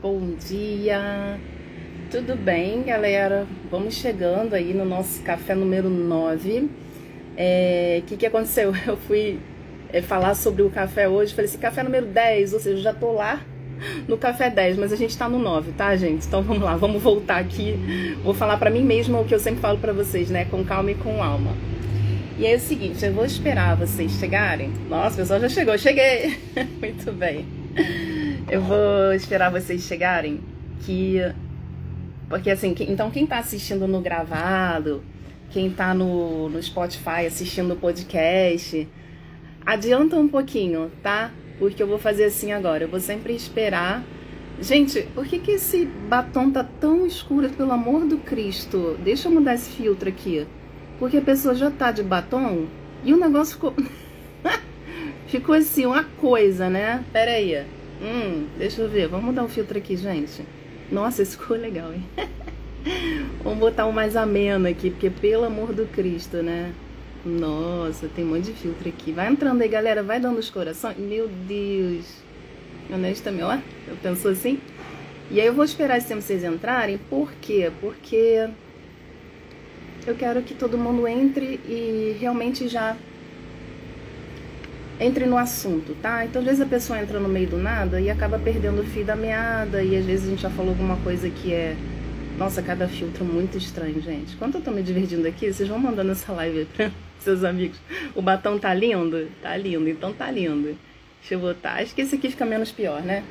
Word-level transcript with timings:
bom 0.00 0.34
dia. 0.48 1.38
Tudo 2.10 2.36
bem, 2.36 2.82
galera? 2.84 3.46
Vamos 3.70 3.94
chegando 3.94 4.54
aí 4.54 4.72
no 4.72 4.84
nosso 4.84 5.20
café 5.22 5.54
número 5.54 5.90
9. 5.90 6.60
O 6.60 6.70
é, 7.36 8.02
que, 8.06 8.16
que 8.16 8.26
aconteceu? 8.26 8.72
Eu 8.86 8.96
fui 8.96 9.38
é, 9.92 10.00
falar 10.00 10.34
sobre 10.34 10.62
o 10.62 10.70
café 10.70 11.08
hoje, 11.08 11.34
falei 11.34 11.50
assim, 11.50 11.58
café 11.58 11.82
número 11.82 12.06
10, 12.06 12.54
ou 12.54 12.60
seja, 12.60 12.80
já 12.80 12.94
tô 12.94 13.12
lá 13.12 13.40
no 14.06 14.16
café 14.16 14.50
10, 14.50 14.76
mas 14.78 14.92
a 14.92 14.96
gente 14.96 15.16
tá 15.16 15.28
no 15.28 15.38
9, 15.38 15.72
tá, 15.72 15.94
gente? 15.96 16.26
Então 16.26 16.42
vamos 16.42 16.62
lá, 16.62 16.76
vamos 16.76 17.02
voltar 17.02 17.38
aqui. 17.38 18.16
Vou 18.22 18.34
falar 18.34 18.56
para 18.56 18.70
mim 18.70 18.84
mesma 18.84 19.20
o 19.20 19.24
que 19.24 19.34
eu 19.34 19.40
sempre 19.40 19.60
falo 19.60 19.78
para 19.78 19.92
vocês, 19.92 20.30
né? 20.30 20.44
Com 20.44 20.64
calma 20.64 20.92
e 20.92 20.94
com 20.94 21.22
alma. 21.22 21.52
E 22.38 22.46
é 22.46 22.54
o 22.54 22.60
seguinte, 22.60 23.04
eu 23.04 23.12
vou 23.12 23.24
esperar 23.24 23.76
vocês 23.76 24.12
chegarem. 24.12 24.72
Nossa, 24.88 25.14
o 25.14 25.18
pessoal 25.18 25.40
já 25.40 25.48
chegou, 25.48 25.76
cheguei! 25.76 26.38
Muito 26.80 27.12
bem. 27.12 27.44
Eu 28.50 28.62
vou 28.62 29.12
esperar 29.12 29.50
vocês 29.50 29.82
chegarem, 29.82 30.40
que 30.80 31.18
porque 32.30 32.50
assim, 32.50 32.74
então 32.80 33.10
quem 33.10 33.26
tá 33.26 33.38
assistindo 33.38 33.86
no 33.86 34.00
gravado, 34.00 35.02
quem 35.50 35.70
tá 35.70 35.92
no, 35.92 36.48
no 36.48 36.62
Spotify 36.62 37.26
assistindo 37.26 37.72
o 37.74 37.76
podcast, 37.76 38.88
adianta 39.66 40.16
um 40.16 40.26
pouquinho, 40.26 40.90
tá? 41.02 41.30
Porque 41.58 41.82
eu 41.82 41.86
vou 41.86 41.98
fazer 41.98 42.24
assim 42.24 42.52
agora. 42.52 42.84
Eu 42.84 42.88
vou 42.88 43.00
sempre 43.00 43.34
esperar. 43.34 44.02
Gente, 44.60 45.02
por 45.14 45.26
que, 45.26 45.38
que 45.38 45.52
esse 45.52 45.84
batom 45.84 46.50
tá 46.50 46.64
tão 46.64 47.06
escuro? 47.06 47.50
Pelo 47.50 47.72
amor 47.72 48.06
do 48.06 48.16
Cristo. 48.16 48.96
Deixa 49.04 49.28
eu 49.28 49.32
mudar 49.32 49.56
esse 49.56 49.70
filtro 49.70 50.08
aqui. 50.08 50.46
Porque 50.98 51.18
a 51.18 51.22
pessoa 51.22 51.54
já 51.54 51.70
tá 51.70 51.92
de 51.92 52.02
batom 52.02 52.66
e 53.04 53.12
o 53.12 53.18
negócio 53.18 53.54
ficou. 53.54 53.74
ficou 55.28 55.54
assim, 55.54 55.84
uma 55.84 56.04
coisa, 56.04 56.70
né? 56.70 57.04
Pera 57.12 57.32
aí. 57.32 57.77
Hum, 58.00 58.46
deixa 58.58 58.82
eu 58.82 58.88
ver. 58.88 59.08
Vamos 59.08 59.26
mudar 59.26 59.44
o 59.44 59.48
filtro 59.48 59.78
aqui, 59.78 59.96
gente. 59.96 60.42
Nossa, 60.90 61.22
esse 61.22 61.36
ficou 61.36 61.56
legal, 61.56 61.92
hein? 61.92 62.04
Vamos 63.42 63.58
botar 63.58 63.86
um 63.86 63.92
mais 63.92 64.16
ameno 64.16 64.68
aqui, 64.68 64.90
porque 64.90 65.10
pelo 65.10 65.44
amor 65.44 65.72
do 65.72 65.86
Cristo, 65.86 66.38
né? 66.42 66.72
Nossa, 67.24 68.08
tem 68.08 68.24
um 68.24 68.28
monte 68.28 68.44
de 68.44 68.52
filtro 68.52 68.88
aqui. 68.88 69.12
Vai 69.12 69.28
entrando 69.28 69.60
aí, 69.62 69.68
galera. 69.68 70.02
Vai 70.02 70.20
dando 70.20 70.38
os 70.38 70.48
corações. 70.48 70.96
Meu 70.96 71.28
Deus. 71.28 72.06
Honestamente, 72.90 73.42
ó. 73.42 73.54
Eu 73.88 73.96
penso 74.02 74.28
assim. 74.28 74.60
E 75.30 75.40
aí 75.40 75.46
eu 75.46 75.52
vou 75.52 75.64
esperar 75.64 75.98
esse 75.98 76.06
tempo 76.06 76.22
vocês 76.22 76.44
entrarem. 76.44 76.98
Por 77.10 77.30
quê? 77.40 77.70
Porque 77.80 78.48
eu 80.06 80.14
quero 80.14 80.42
que 80.42 80.54
todo 80.54 80.78
mundo 80.78 81.06
entre 81.06 81.60
e 81.68 82.16
realmente 82.18 82.66
já 82.66 82.96
entre 85.00 85.26
no 85.26 85.36
assunto, 85.36 85.94
tá? 86.02 86.24
Então, 86.24 86.40
às 86.40 86.46
vezes 86.46 86.60
a 86.60 86.66
pessoa 86.66 87.00
entra 87.00 87.20
no 87.20 87.28
meio 87.28 87.48
do 87.48 87.56
nada 87.56 88.00
e 88.00 88.10
acaba 88.10 88.38
perdendo 88.38 88.82
o 88.82 88.84
fio 88.84 89.04
da 89.04 89.14
meada, 89.14 89.82
e 89.82 89.96
às 89.96 90.04
vezes 90.04 90.26
a 90.26 90.30
gente 90.30 90.42
já 90.42 90.50
falou 90.50 90.70
alguma 90.70 90.96
coisa 90.96 91.30
que 91.30 91.52
é. 91.52 91.76
Nossa, 92.36 92.62
cada 92.62 92.86
filtro 92.86 93.24
muito 93.24 93.58
estranho, 93.58 94.00
gente. 94.00 94.36
Quanto 94.36 94.58
eu 94.58 94.62
tô 94.62 94.70
me 94.70 94.82
divertindo 94.82 95.26
aqui, 95.26 95.52
vocês 95.52 95.68
vão 95.68 95.78
mandando 95.78 96.12
essa 96.12 96.32
live 96.32 96.66
pra 96.66 96.90
seus 97.18 97.42
amigos. 97.42 97.78
O 98.14 98.22
batom 98.22 98.58
tá 98.58 98.72
lindo? 98.72 99.28
Tá 99.42 99.56
lindo, 99.56 99.88
então 99.88 100.12
tá 100.12 100.30
lindo. 100.30 100.76
Deixa 101.20 101.34
eu 101.34 101.40
botar. 101.40 101.74
Acho 101.74 101.94
que 101.94 102.02
esse 102.02 102.14
aqui 102.14 102.30
fica 102.30 102.44
menos 102.44 102.70
pior, 102.70 103.02
né? 103.02 103.24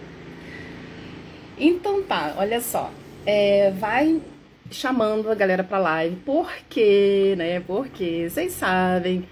Então 1.58 2.04
tá, 2.04 2.36
olha 2.38 2.60
só. 2.60 2.92
É, 3.26 3.72
vai 3.72 4.22
chamando 4.70 5.32
a 5.32 5.36
galera 5.36 5.64
pra 5.64 5.80
live, 5.80 6.18
porque, 6.26 7.34
né? 7.38 7.62
Porque 7.62 8.28
vocês 8.30 8.52
sabem 8.52 9.24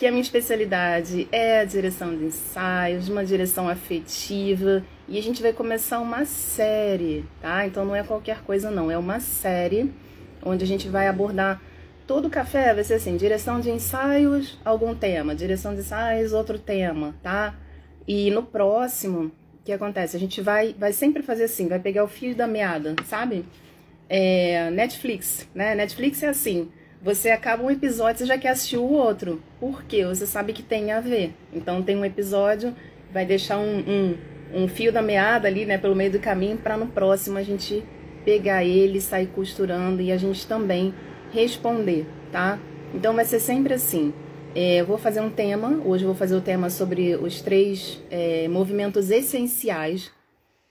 que 0.00 0.06
a 0.06 0.10
minha 0.10 0.22
especialidade 0.22 1.28
é 1.30 1.60
a 1.60 1.64
direção 1.66 2.16
de 2.16 2.24
ensaios, 2.24 3.10
uma 3.10 3.22
direção 3.22 3.68
afetiva, 3.68 4.82
e 5.06 5.18
a 5.18 5.22
gente 5.22 5.42
vai 5.42 5.52
começar 5.52 6.00
uma 6.00 6.24
série, 6.24 7.22
tá? 7.38 7.66
Então 7.66 7.84
não 7.84 7.94
é 7.94 8.02
qualquer 8.02 8.40
coisa 8.40 8.70
não, 8.70 8.90
é 8.90 8.96
uma 8.96 9.20
série 9.20 9.92
onde 10.42 10.64
a 10.64 10.66
gente 10.66 10.88
vai 10.88 11.06
abordar 11.06 11.60
todo 12.06 12.28
o 12.28 12.30
café 12.30 12.72
vai 12.72 12.82
ser 12.82 12.94
assim, 12.94 13.14
direção 13.18 13.60
de 13.60 13.70
ensaios, 13.70 14.58
algum 14.64 14.94
tema, 14.94 15.34
direção 15.34 15.74
de 15.74 15.80
ensaios, 15.80 16.32
outro 16.32 16.58
tema, 16.58 17.14
tá? 17.22 17.54
E 18.08 18.30
no 18.30 18.42
próximo, 18.42 19.26
o 19.26 19.64
que 19.66 19.70
acontece? 19.70 20.16
A 20.16 20.20
gente 20.20 20.40
vai, 20.40 20.74
vai 20.78 20.94
sempre 20.94 21.22
fazer 21.22 21.44
assim, 21.44 21.68
vai 21.68 21.78
pegar 21.78 22.04
o 22.04 22.08
fio 22.08 22.34
da 22.34 22.46
meada, 22.46 22.96
sabe? 23.04 23.44
É, 24.08 24.70
Netflix, 24.70 25.46
né? 25.54 25.74
Netflix 25.74 26.22
é 26.22 26.28
assim, 26.28 26.70
você 27.02 27.30
acaba 27.30 27.62
um 27.62 27.70
episódio, 27.70 28.18
você 28.18 28.26
já 28.26 28.36
quer 28.36 28.50
assistir 28.50 28.76
o 28.76 28.92
outro. 28.92 29.42
Por 29.58 29.84
quê? 29.84 30.04
Você 30.04 30.26
sabe 30.26 30.52
que 30.52 30.62
tem 30.62 30.92
a 30.92 31.00
ver. 31.00 31.32
Então 31.52 31.82
tem 31.82 31.96
um 31.96 32.04
episódio, 32.04 32.74
vai 33.12 33.24
deixar 33.24 33.58
um, 33.58 33.78
um, 33.78 34.16
um 34.62 34.68
fio 34.68 34.92
da 34.92 35.00
meada 35.00 35.48
ali, 35.48 35.64
né, 35.64 35.78
pelo 35.78 35.96
meio 35.96 36.12
do 36.12 36.18
caminho, 36.18 36.58
para 36.58 36.76
no 36.76 36.86
próximo 36.86 37.38
a 37.38 37.42
gente 37.42 37.82
pegar 38.24 38.64
ele, 38.64 39.00
sair 39.00 39.28
costurando 39.28 40.02
e 40.02 40.12
a 40.12 40.16
gente 40.16 40.46
também 40.46 40.94
responder, 41.32 42.06
tá? 42.30 42.58
Então 42.94 43.14
vai 43.14 43.24
ser 43.24 43.40
sempre 43.40 43.74
assim. 43.74 44.12
É, 44.54 44.80
eu 44.80 44.86
vou 44.86 44.98
fazer 44.98 45.20
um 45.20 45.30
tema, 45.30 45.80
hoje 45.84 46.04
eu 46.04 46.08
vou 46.08 46.16
fazer 46.16 46.34
o 46.34 46.40
tema 46.40 46.68
sobre 46.68 47.14
os 47.14 47.40
três 47.40 48.02
é, 48.10 48.48
movimentos 48.48 49.10
essenciais. 49.10 50.10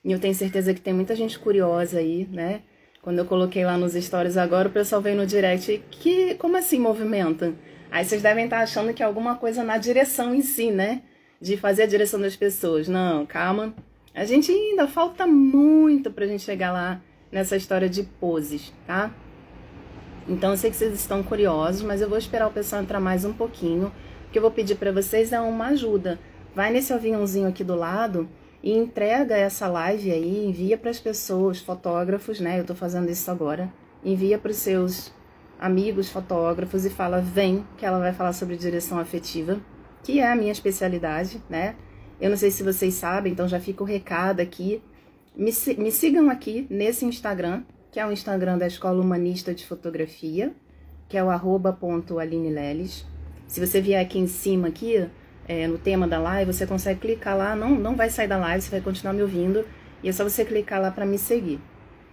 E 0.04 0.12
eu 0.12 0.20
tenho 0.20 0.36
certeza 0.36 0.74
que 0.74 0.82
tem 0.82 0.94
muita 0.94 1.16
gente 1.16 1.40
curiosa 1.40 2.00
aí, 2.00 2.28
né? 2.32 2.62
Quando 3.02 3.20
eu 3.20 3.26
coloquei 3.26 3.64
lá 3.64 3.78
nos 3.78 3.94
stories 3.94 4.36
agora, 4.36 4.68
o 4.68 4.72
pessoal 4.72 5.02
veio 5.02 5.16
no 5.16 5.26
direct, 5.26 5.82
que 5.90 6.36
como 6.36 6.58
assim 6.58 6.80
movimenta? 6.80 7.54
Aí 7.90 8.04
vocês 8.04 8.22
devem 8.22 8.44
estar 8.44 8.60
achando 8.60 8.94
que 8.94 9.02
é 9.02 9.06
alguma 9.06 9.36
coisa 9.36 9.64
na 9.64 9.78
direção 9.78 10.36
em 10.36 10.42
si, 10.42 10.70
né? 10.70 11.02
De 11.40 11.56
fazer 11.56 11.84
a 11.84 11.88
direção 11.88 12.20
das 12.20 12.36
pessoas. 12.36 12.90
Não, 12.90 13.26
calma. 13.26 13.74
A 14.14 14.26
gente 14.26 14.52
ainda 14.52 14.86
falta 14.86 15.26
muito 15.26 16.12
pra 16.12 16.28
gente 16.28 16.44
chegar 16.44 16.74
lá 16.74 17.02
nessa 17.32 17.56
história 17.56 17.88
de 17.88 18.04
poses, 18.04 18.74
tá? 18.86 19.12
Então 20.28 20.52
eu 20.52 20.58
sei 20.58 20.70
que 20.70 20.76
vocês 20.76 20.94
estão 20.94 21.24
curiosos, 21.24 21.82
mas 21.82 22.02
eu 22.02 22.10
vou 22.10 22.18
esperar 22.18 22.48
o 22.48 22.52
pessoal 22.52 22.82
entrar 22.82 23.00
mais 23.00 23.24
um 23.24 23.32
pouquinho. 23.32 23.94
O 24.28 24.32
que 24.32 24.38
eu 24.38 24.42
vou 24.42 24.52
pedir 24.52 24.76
para 24.76 24.92
vocês 24.92 25.32
é 25.32 25.40
uma 25.40 25.68
ajuda. 25.68 26.20
Vai 26.54 26.70
nesse 26.70 26.92
aviãozinho 26.92 27.48
aqui 27.48 27.64
do 27.64 27.76
lado 27.76 28.30
e 28.62 28.74
entrega 28.74 29.38
essa 29.38 29.68
live 29.68 30.12
aí, 30.12 30.46
envia 30.46 30.78
para 30.78 30.90
as 30.90 31.00
pessoas, 31.00 31.60
fotógrafos, 31.60 32.40
né? 32.40 32.58
Eu 32.58 32.62
estou 32.62 32.76
fazendo 32.76 33.10
isso 33.10 33.30
agora. 33.32 33.72
Envia 34.04 34.38
para 34.38 34.52
os 34.52 34.58
seus 34.58 35.14
amigos 35.60 36.10
fotógrafos 36.10 36.86
e 36.86 36.90
fala: 36.90 37.22
vem, 37.22 37.66
que 37.78 37.86
ela 37.86 38.00
vai 38.00 38.14
falar 38.14 38.34
sobre 38.34 38.58
direção 38.58 39.00
afetiva, 39.00 39.60
que 40.04 40.20
é 40.20 40.32
a 40.32 40.36
minha 40.36 40.52
especialidade, 40.52 41.42
né? 41.50 41.76
Eu 42.20 42.30
não 42.30 42.38
sei 42.38 42.52
se 42.52 42.64
vocês 42.64 42.94
sabem, 42.96 43.32
então 43.32 43.48
já 43.48 43.60
fica 43.60 43.82
o 43.82 43.86
recado 43.86 44.42
aqui. 44.42 44.82
Me, 45.36 45.52
me 45.78 45.92
sigam 45.92 46.30
aqui 46.30 46.68
nesse 46.70 47.06
Instagram, 47.06 47.64
que 47.92 48.00
é 48.00 48.06
o 48.06 48.12
Instagram 48.12 48.58
da 48.58 48.68
Escola 48.68 49.02
Humanista 49.02 49.54
de 49.54 49.66
Fotografia, 49.66 50.54
que 51.08 51.18
é 51.18 51.24
o 51.24 51.30
arroba 51.30 51.72
ponto 51.72 52.20
Aline 52.20 52.50
Leles. 52.50 53.06
Se 53.48 53.66
você 53.66 53.80
vier 53.80 54.02
aqui 54.02 54.20
em 54.20 54.28
cima 54.28 54.68
aqui, 54.68 55.10
é, 55.50 55.66
no 55.66 55.80
tema 55.80 56.08
da 56.08 56.20
live, 56.20 56.54
você 56.54 56.68
consegue 56.68 57.00
clicar 57.00 57.36
lá, 57.36 57.56
não, 57.56 57.72
não 57.72 57.96
vai 57.96 58.12
sair 58.12 58.28
da 58.28 58.38
live, 58.38 58.62
você 58.62 58.70
vai 58.70 58.82
continuar 58.82 59.14
me 59.14 59.24
ouvindo, 59.24 59.66
e 60.04 60.08
é 60.08 60.12
só 60.12 60.24
você 60.24 60.46
clicar 60.46 60.80
lá 60.80 60.92
para 60.92 61.08
me 61.08 61.18
seguir. 61.18 61.60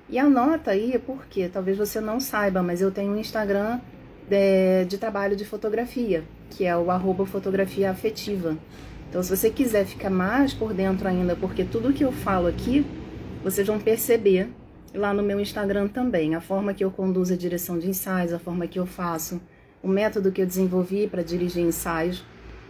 E 0.08 0.18
anota 0.18 0.70
aí, 0.70 0.98
porque 1.04 1.46
talvez 1.46 1.76
você 1.76 2.00
não 2.00 2.18
saiba, 2.18 2.62
mas 2.62 2.80
eu 2.80 2.90
tenho 2.90 3.12
um 3.12 3.18
Instagram 3.18 3.78
de, 4.26 4.36
é, 4.36 4.84
de 4.84 4.96
trabalho 4.96 5.36
de 5.36 5.44
fotografia, 5.44 6.24
que 6.48 6.64
é 6.64 6.74
o 6.74 6.90
arroba 6.90 7.26
fotografia 7.26 7.90
afetiva. 7.90 8.56
Então, 9.10 9.22
se 9.22 9.36
você 9.36 9.50
quiser 9.50 9.84
ficar 9.84 10.08
mais 10.08 10.54
por 10.54 10.72
dentro 10.72 11.06
ainda, 11.06 11.36
porque 11.36 11.62
tudo 11.62 11.92
que 11.92 12.04
eu 12.04 12.12
falo 12.12 12.46
aqui, 12.46 12.86
vocês 13.44 13.66
vão 13.66 13.78
perceber 13.78 14.48
lá 14.94 15.12
no 15.12 15.22
meu 15.22 15.38
Instagram 15.38 15.88
também, 15.88 16.34
a 16.34 16.40
forma 16.40 16.72
que 16.72 16.82
eu 16.82 16.90
conduzo 16.90 17.34
a 17.34 17.36
direção 17.36 17.78
de 17.78 17.86
ensaios, 17.90 18.32
a 18.32 18.38
forma 18.38 18.66
que 18.66 18.78
eu 18.78 18.86
faço, 18.86 19.42
o 19.82 19.88
método 19.88 20.32
que 20.32 20.40
eu 20.40 20.46
desenvolvi 20.46 21.06
para 21.06 21.22
dirigir 21.22 21.62
ensaios 21.62 22.24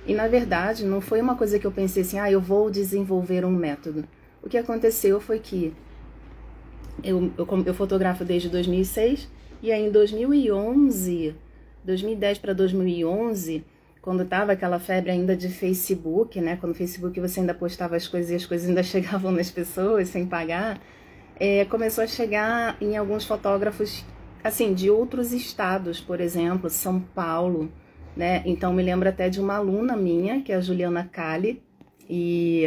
e 0.07 0.15
na 0.15 0.29
verdade, 0.29 0.85
não 0.85 1.01
foi 1.01 1.21
uma 1.21 1.35
coisa 1.35 1.59
que 1.59 1.67
eu 1.67 1.73
pensei 1.73 2.03
assim, 2.03 2.19
ah, 2.19 2.31
eu 2.31 2.41
vou 2.41 2.71
desenvolver 2.71 3.45
um 3.45 3.51
método. 3.51 4.05
O 4.43 4.49
que 4.49 4.57
aconteceu 4.57 5.21
foi 5.21 5.41
que 5.41 5.75
eu, 7.03 7.33
eu, 7.37 7.65
eu 7.67 7.75
fotografo 7.75 8.25
desde 8.25 8.49
2006 8.49 9.29
e 9.63 9.73
aí 9.73 9.87
em 9.87 9.91
2011, 9.91 11.35
2010 11.85 12.39
para 12.39 12.53
2011, 12.53 13.65
quando 14.01 14.25
tava 14.25 14.53
aquela 14.53 14.79
febre 14.79 15.11
ainda 15.11 15.37
de 15.37 15.49
Facebook, 15.49 16.41
né? 16.41 16.57
Quando 16.57 16.73
o 16.73 16.75
Facebook 16.77 17.19
você 17.19 17.41
ainda 17.41 17.53
postava 17.53 17.97
as 17.97 18.07
coisas 18.07 18.31
e 18.31 18.35
as 18.37 18.47
coisas 18.47 18.69
ainda 18.69 18.83
chegavam 18.85 19.33
nas 19.33 19.51
pessoas 19.51 20.09
sem 20.09 20.25
pagar, 20.25 20.81
é, 21.35 21.65
começou 21.65 22.05
a 22.05 22.07
chegar 22.07 22.77
em 22.81 22.97
alguns 22.97 23.25
fotógrafos, 23.25 24.05
assim, 24.45 24.73
de 24.73 24.89
outros 24.89 25.33
estados, 25.33 26.01
por 26.01 26.21
exemplo, 26.21 26.71
São 26.71 27.01
Paulo, 27.01 27.71
né? 28.17 28.43
Então 28.47 28.73
me 28.73 28.83
lembro 28.83 29.09
até 29.09 29.29
de 29.29 29.41
uma 29.41 29.57
aluna 29.57 29.97
minha, 29.97 30.41
que 30.41 30.51
é 30.51 30.57
a 30.57 30.61
Juliana 30.61 31.05
Cali, 31.05 31.63
e 32.09 32.65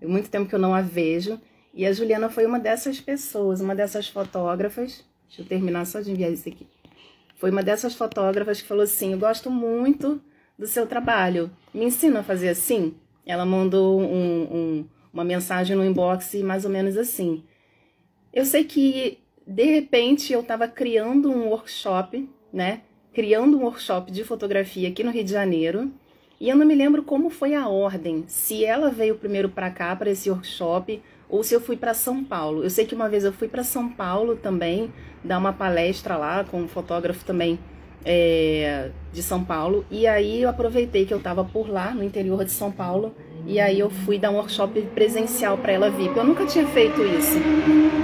uh, 0.00 0.08
muito 0.08 0.30
tempo 0.30 0.48
que 0.48 0.54
eu 0.54 0.58
não 0.58 0.74
a 0.74 0.80
vejo, 0.80 1.40
e 1.74 1.84
a 1.84 1.92
Juliana 1.92 2.30
foi 2.30 2.46
uma 2.46 2.58
dessas 2.58 3.00
pessoas, 3.00 3.60
uma 3.60 3.74
dessas 3.74 4.08
fotógrafas. 4.08 5.04
Deixa 5.28 5.42
eu 5.42 5.46
terminar 5.46 5.84
só 5.84 6.00
de 6.00 6.10
enviar 6.10 6.32
isso 6.32 6.48
aqui. 6.48 6.66
Foi 7.34 7.50
uma 7.50 7.62
dessas 7.62 7.94
fotógrafas 7.94 8.62
que 8.62 8.68
falou 8.68 8.84
assim: 8.84 9.12
Eu 9.12 9.18
gosto 9.18 9.50
muito 9.50 10.22
do 10.58 10.66
seu 10.66 10.86
trabalho, 10.86 11.50
me 11.74 11.84
ensina 11.84 12.20
a 12.20 12.22
fazer 12.22 12.48
assim? 12.48 12.94
Ela 13.26 13.44
mandou 13.44 14.00
um, 14.00 14.42
um, 14.42 14.88
uma 15.12 15.24
mensagem 15.24 15.76
no 15.76 15.84
inbox 15.84 16.34
mais 16.36 16.64
ou 16.64 16.70
menos 16.70 16.96
assim. 16.96 17.44
Eu 18.32 18.46
sei 18.46 18.64
que 18.64 19.18
de 19.46 19.64
repente 19.64 20.32
eu 20.32 20.40
estava 20.40 20.66
criando 20.66 21.30
um 21.30 21.48
workshop, 21.48 22.28
né? 22.52 22.82
Criando 23.16 23.56
um 23.56 23.62
workshop 23.62 24.12
de 24.12 24.24
fotografia 24.24 24.90
aqui 24.90 25.02
no 25.02 25.10
Rio 25.10 25.24
de 25.24 25.32
Janeiro. 25.32 25.90
E 26.38 26.50
eu 26.50 26.54
não 26.54 26.66
me 26.66 26.74
lembro 26.74 27.02
como 27.02 27.30
foi 27.30 27.54
a 27.54 27.66
ordem, 27.66 28.24
se 28.26 28.62
ela 28.62 28.90
veio 28.90 29.14
primeiro 29.14 29.48
para 29.48 29.70
cá 29.70 29.96
para 29.96 30.10
esse 30.10 30.28
workshop 30.28 31.02
ou 31.26 31.42
se 31.42 31.54
eu 31.54 31.60
fui 31.62 31.78
para 31.78 31.94
São 31.94 32.22
Paulo. 32.22 32.62
Eu 32.62 32.68
sei 32.68 32.84
que 32.84 32.94
uma 32.94 33.08
vez 33.08 33.24
eu 33.24 33.32
fui 33.32 33.48
para 33.48 33.64
São 33.64 33.88
Paulo 33.88 34.36
também 34.36 34.92
dar 35.24 35.38
uma 35.38 35.50
palestra 35.50 36.14
lá 36.18 36.44
com 36.44 36.60
um 36.60 36.68
fotógrafo 36.68 37.24
também 37.24 37.58
é, 38.04 38.90
de 39.14 39.22
São 39.22 39.42
Paulo. 39.42 39.86
E 39.90 40.06
aí 40.06 40.42
eu 40.42 40.50
aproveitei 40.50 41.06
que 41.06 41.14
eu 41.14 41.18
estava 41.18 41.42
por 41.42 41.70
lá, 41.70 41.94
no 41.94 42.04
interior 42.04 42.44
de 42.44 42.52
São 42.52 42.70
Paulo, 42.70 43.14
e 43.46 43.58
aí 43.58 43.80
eu 43.80 43.88
fui 43.88 44.18
dar 44.18 44.30
um 44.30 44.34
workshop 44.34 44.78
presencial 44.94 45.56
para 45.56 45.72
ela 45.72 45.88
VIP. 45.88 46.14
Eu 46.18 46.24
nunca 46.24 46.44
tinha 46.44 46.66
feito 46.66 47.02
isso. 47.02 47.38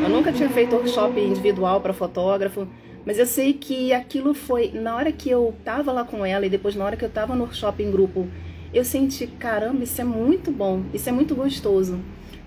Eu 0.02 0.08
nunca 0.08 0.32
tinha 0.32 0.48
feito 0.48 0.74
workshop 0.74 1.20
individual 1.20 1.82
para 1.82 1.92
fotógrafo. 1.92 2.66
Mas 3.04 3.18
eu 3.18 3.26
sei 3.26 3.52
que 3.52 3.92
aquilo 3.92 4.32
foi 4.32 4.70
na 4.72 4.94
hora 4.94 5.10
que 5.10 5.28
eu 5.28 5.54
tava 5.64 5.90
lá 5.92 6.04
com 6.04 6.24
ela 6.24 6.46
e 6.46 6.50
depois 6.50 6.76
na 6.76 6.84
hora 6.84 6.96
que 6.96 7.04
eu 7.04 7.10
tava 7.10 7.34
no 7.34 7.48
em 7.78 7.90
grupo, 7.90 8.28
eu 8.72 8.84
senti, 8.84 9.26
caramba, 9.26 9.84
isso 9.84 10.00
é 10.00 10.04
muito 10.04 10.50
bom, 10.50 10.82
isso 10.94 11.08
é 11.08 11.12
muito 11.12 11.34
gostoso. 11.34 12.00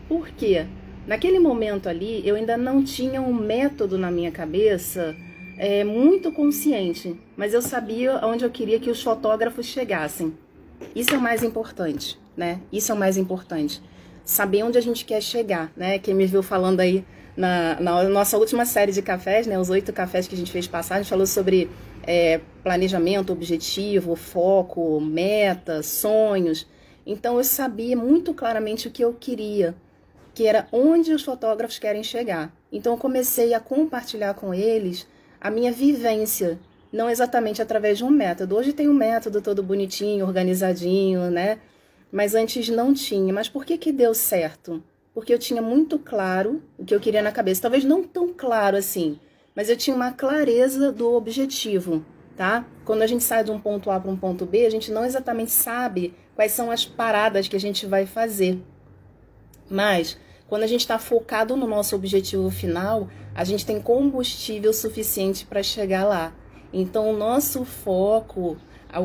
Por 0.07 0.29
quê? 0.29 0.65
Naquele 1.05 1.39
momento 1.39 1.87
ali, 1.87 2.27
eu 2.27 2.35
ainda 2.35 2.57
não 2.57 2.83
tinha 2.83 3.21
um 3.21 3.33
método 3.33 3.97
na 3.97 4.09
minha 4.09 4.31
cabeça 4.31 5.15
é, 5.57 5.83
muito 5.83 6.31
consciente, 6.31 7.15
mas 7.37 7.53
eu 7.53 7.61
sabia 7.61 8.25
onde 8.25 8.43
eu 8.43 8.49
queria 8.49 8.79
que 8.79 8.89
os 8.89 9.03
fotógrafos 9.03 9.65
chegassem. 9.65 10.33
Isso 10.95 11.13
é 11.13 11.17
o 11.17 11.21
mais 11.21 11.43
importante, 11.43 12.19
né? 12.35 12.59
Isso 12.71 12.91
é 12.91 12.95
o 12.95 12.97
mais 12.97 13.17
importante. 13.17 13.81
Saber 14.23 14.63
onde 14.63 14.77
a 14.77 14.81
gente 14.81 15.05
quer 15.05 15.21
chegar, 15.21 15.71
né? 15.77 15.99
Quem 15.99 16.13
me 16.13 16.25
viu 16.25 16.41
falando 16.41 16.79
aí 16.79 17.05
na, 17.35 17.79
na 17.79 18.03
nossa 18.03 18.37
última 18.37 18.65
série 18.65 18.91
de 18.91 19.01
cafés, 19.01 19.45
né? 19.45 19.59
Os 19.59 19.69
oito 19.69 19.91
cafés 19.91 20.27
que 20.27 20.35
a 20.35 20.37
gente 20.37 20.51
fez 20.51 20.67
passar, 20.67 20.95
a 20.95 20.97
gente 20.99 21.09
falou 21.09 21.25
sobre 21.25 21.69
é, 22.03 22.39
planejamento, 22.63 23.33
objetivo, 23.33 24.15
foco, 24.15 24.99
meta, 25.01 25.83
sonhos. 25.83 26.67
Então 27.05 27.37
eu 27.37 27.43
sabia 27.43 27.95
muito 27.95 28.33
claramente 28.33 28.87
o 28.87 28.91
que 28.91 29.03
eu 29.03 29.13
queria, 29.13 29.75
que 30.33 30.47
era 30.47 30.67
onde 30.71 31.13
os 31.13 31.23
fotógrafos 31.23 31.77
querem 31.77 32.03
chegar. 32.03 32.53
Então 32.71 32.93
eu 32.93 32.97
comecei 32.97 33.53
a 33.53 33.59
compartilhar 33.59 34.33
com 34.33 34.53
eles 34.53 35.07
a 35.39 35.51
minha 35.51 35.71
vivência, 35.71 36.57
não 36.91 37.09
exatamente 37.09 37.61
através 37.61 37.97
de 37.97 38.03
um 38.03 38.09
método. 38.09 38.55
Hoje 38.55 38.73
tem 38.73 38.89
um 38.89 38.93
método 38.93 39.41
todo 39.41 39.61
bonitinho, 39.61 40.25
organizadinho, 40.25 41.29
né? 41.29 41.59
Mas 42.11 42.33
antes 42.33 42.69
não 42.69 42.93
tinha. 42.93 43.33
Mas 43.33 43.49
por 43.49 43.65
que 43.65 43.77
que 43.77 43.91
deu 43.91 44.13
certo? 44.13 44.81
Porque 45.15 45.33
eu 45.33 45.39
tinha 45.39 45.61
muito 45.61 45.97
claro 45.97 46.61
o 46.77 46.85
que 46.85 46.93
eu 46.93 46.99
queria 46.99 47.23
na 47.23 47.31
cabeça. 47.31 47.63
Talvez 47.63 47.83
não 47.83 48.03
tão 48.03 48.31
claro 48.31 48.77
assim, 48.77 49.19
mas 49.55 49.69
eu 49.69 49.77
tinha 49.77 49.95
uma 49.95 50.11
clareza 50.11 50.91
do 50.91 51.13
objetivo, 51.13 52.05
tá? 52.35 52.67
Quando 52.83 53.01
a 53.01 53.07
gente 53.07 53.23
sai 53.23 53.43
de 53.43 53.49
um 53.49 53.59
ponto 53.59 53.89
A 53.89 53.99
para 53.99 54.11
um 54.11 54.17
ponto 54.17 54.45
B, 54.45 54.65
a 54.65 54.69
gente 54.69 54.91
não 54.91 55.05
exatamente 55.05 55.51
sabe 55.51 56.13
quais 56.35 56.51
são 56.51 56.69
as 56.69 56.85
paradas 56.85 57.47
que 57.47 57.55
a 57.55 57.59
gente 57.59 57.85
vai 57.85 58.05
fazer. 58.05 58.61
Mas 59.69 60.17
quando 60.47 60.63
a 60.63 60.67
gente 60.67 60.81
está 60.81 60.99
focado 60.99 61.55
no 61.55 61.65
nosso 61.65 61.95
objetivo 61.95 62.51
final, 62.51 63.07
a 63.33 63.43
gente 63.43 63.65
tem 63.65 63.81
combustível 63.81 64.73
suficiente 64.73 65.45
para 65.45 65.63
chegar 65.63 66.03
lá. 66.03 66.35
Então, 66.73 67.09
o 67.09 67.17
nosso 67.17 67.63
foco, 67.63 68.57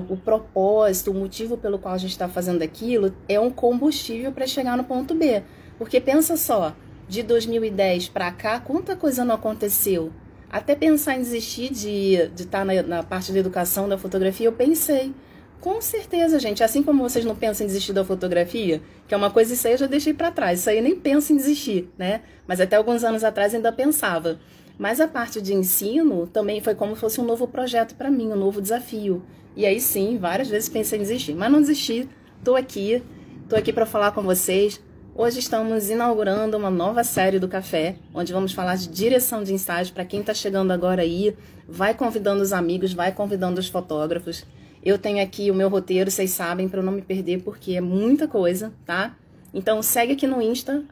o 0.09 0.17
propósito, 0.17 1.13
o 1.13 1.15
motivo 1.15 1.57
pelo 1.57 1.79
qual 1.79 1.95
a 1.95 1.99
gente 1.99 2.11
está 2.11 2.29
fazendo 2.29 2.63
aquilo 2.63 3.15
é 3.29 3.39
um 3.39 3.51
combustível 3.51 4.33
para 4.33 4.47
chegar 4.47 4.77
no 4.77 4.83
ponto 4.83 5.15
B. 5.15 5.43
Porque 5.81 5.99
pensa 5.99 6.37
só, 6.37 6.77
de 7.09 7.23
2010 7.23 8.11
para 8.11 8.31
cá, 8.31 8.61
quanta 8.61 8.95
coisa 8.95 9.25
não 9.25 9.35
aconteceu? 9.35 10.13
Até 10.53 10.75
pensar 10.77 11.17
em 11.17 11.21
desistir 11.21 11.71
de 11.73 12.17
estar 12.17 12.35
de 12.35 12.47
tá 12.47 12.65
na, 12.67 12.83
na 12.83 13.03
parte 13.03 13.33
da 13.33 13.39
educação, 13.39 13.89
da 13.89 13.97
fotografia, 13.97 14.47
eu 14.47 14.53
pensei. 14.53 15.15
Com 15.59 15.81
certeza, 15.81 16.39
gente. 16.39 16.63
Assim 16.63 16.83
como 16.83 17.03
vocês 17.03 17.25
não 17.25 17.35
pensam 17.35 17.65
em 17.65 17.67
desistir 17.67 17.95
da 17.95 18.05
fotografia, 18.05 18.83
que 19.09 19.15
é 19.15 19.17
uma 19.17 19.31
coisa, 19.31 19.55
isso 19.55 19.67
aí 19.67 19.73
eu 19.73 19.79
já 19.79 19.87
deixei 19.87 20.13
para 20.13 20.31
trás. 20.31 20.61
Isso 20.61 20.69
aí 20.69 20.77
eu 20.77 20.83
nem 20.83 20.95
penso 20.95 21.33
em 21.33 21.37
desistir, 21.37 21.89
né? 21.97 22.21
Mas 22.47 22.61
até 22.61 22.77
alguns 22.77 23.03
anos 23.03 23.25
atrás 23.25 23.55
ainda 23.55 23.73
pensava. 23.73 24.39
Mas 24.79 25.01
a 25.01 25.09
parte 25.09 25.41
de 25.41 25.55
ensino 25.55 26.27
também 26.27 26.61
foi 26.61 26.75
como 26.75 26.95
se 26.95 27.01
fosse 27.01 27.23
um 27.23 27.25
novo 27.25 27.49
projeto 27.49 27.95
para 27.95 28.11
mim, 28.11 28.31
um 28.31 28.37
novo 28.37 28.61
desafio. 28.61 29.23
E 29.57 29.65
aí 29.65 29.81
sim, 29.81 30.19
várias 30.19 30.49
vezes 30.49 30.69
pensei 30.69 30.99
em 30.99 31.03
desistir, 31.03 31.35
mas 31.35 31.51
não 31.51 31.63
desisti. 31.63 32.07
Tô 32.45 32.55
aqui, 32.55 33.03
tô 33.49 33.57
aqui 33.57 33.73
para 33.73 33.87
falar 33.87 34.13
com 34.13 34.21
vocês. 34.21 34.79
Hoje 35.13 35.41
estamos 35.41 35.91
inaugurando 35.91 36.57
uma 36.57 36.71
nova 36.71 37.03
série 37.03 37.41
do 37.41 37.49
Café, 37.49 37.97
onde 38.15 38.33
vamos 38.33 38.53
falar 38.53 38.77
de 38.77 38.89
direção 38.89 39.43
de 39.43 39.53
ensaios 39.53 39.91
para 39.91 40.05
quem 40.05 40.21
está 40.21 40.33
chegando 40.33 40.71
agora 40.71 41.03
aí. 41.03 41.37
Vai 41.69 41.95
convidando 41.95 42.43
os 42.43 42.53
amigos, 42.53 42.93
vai 42.93 43.13
convidando 43.13 43.59
os 43.59 43.69
fotógrafos. 43.69 44.47
Eu 44.85 44.99
tenho 44.99 45.23
aqui 45.23 45.51
o 45.51 45.55
meu 45.55 45.69
roteiro, 45.69 46.11
vocês 46.11 46.31
sabem, 46.31 46.69
para 46.69 46.79
eu 46.79 46.85
não 46.85 46.93
me 46.93 47.03
perder, 47.03 47.43
porque 47.43 47.75
é 47.75 47.81
muita 47.81 48.29
coisa, 48.29 48.73
tá? 48.87 49.17
Então 49.53 49.83
segue 49.83 50.13
aqui 50.13 50.29
no 50.29 50.41
Insta, 50.41 50.85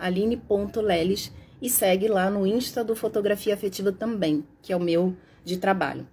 aline.leles, 0.00 1.32
e 1.62 1.70
segue 1.70 2.08
lá 2.08 2.28
no 2.28 2.44
Insta 2.44 2.82
do 2.82 2.96
Fotografia 2.96 3.54
Afetiva 3.54 3.92
também, 3.92 4.44
que 4.60 4.72
é 4.72 4.76
o 4.76 4.80
meu 4.80 5.14
de 5.44 5.56
trabalho. 5.56 6.06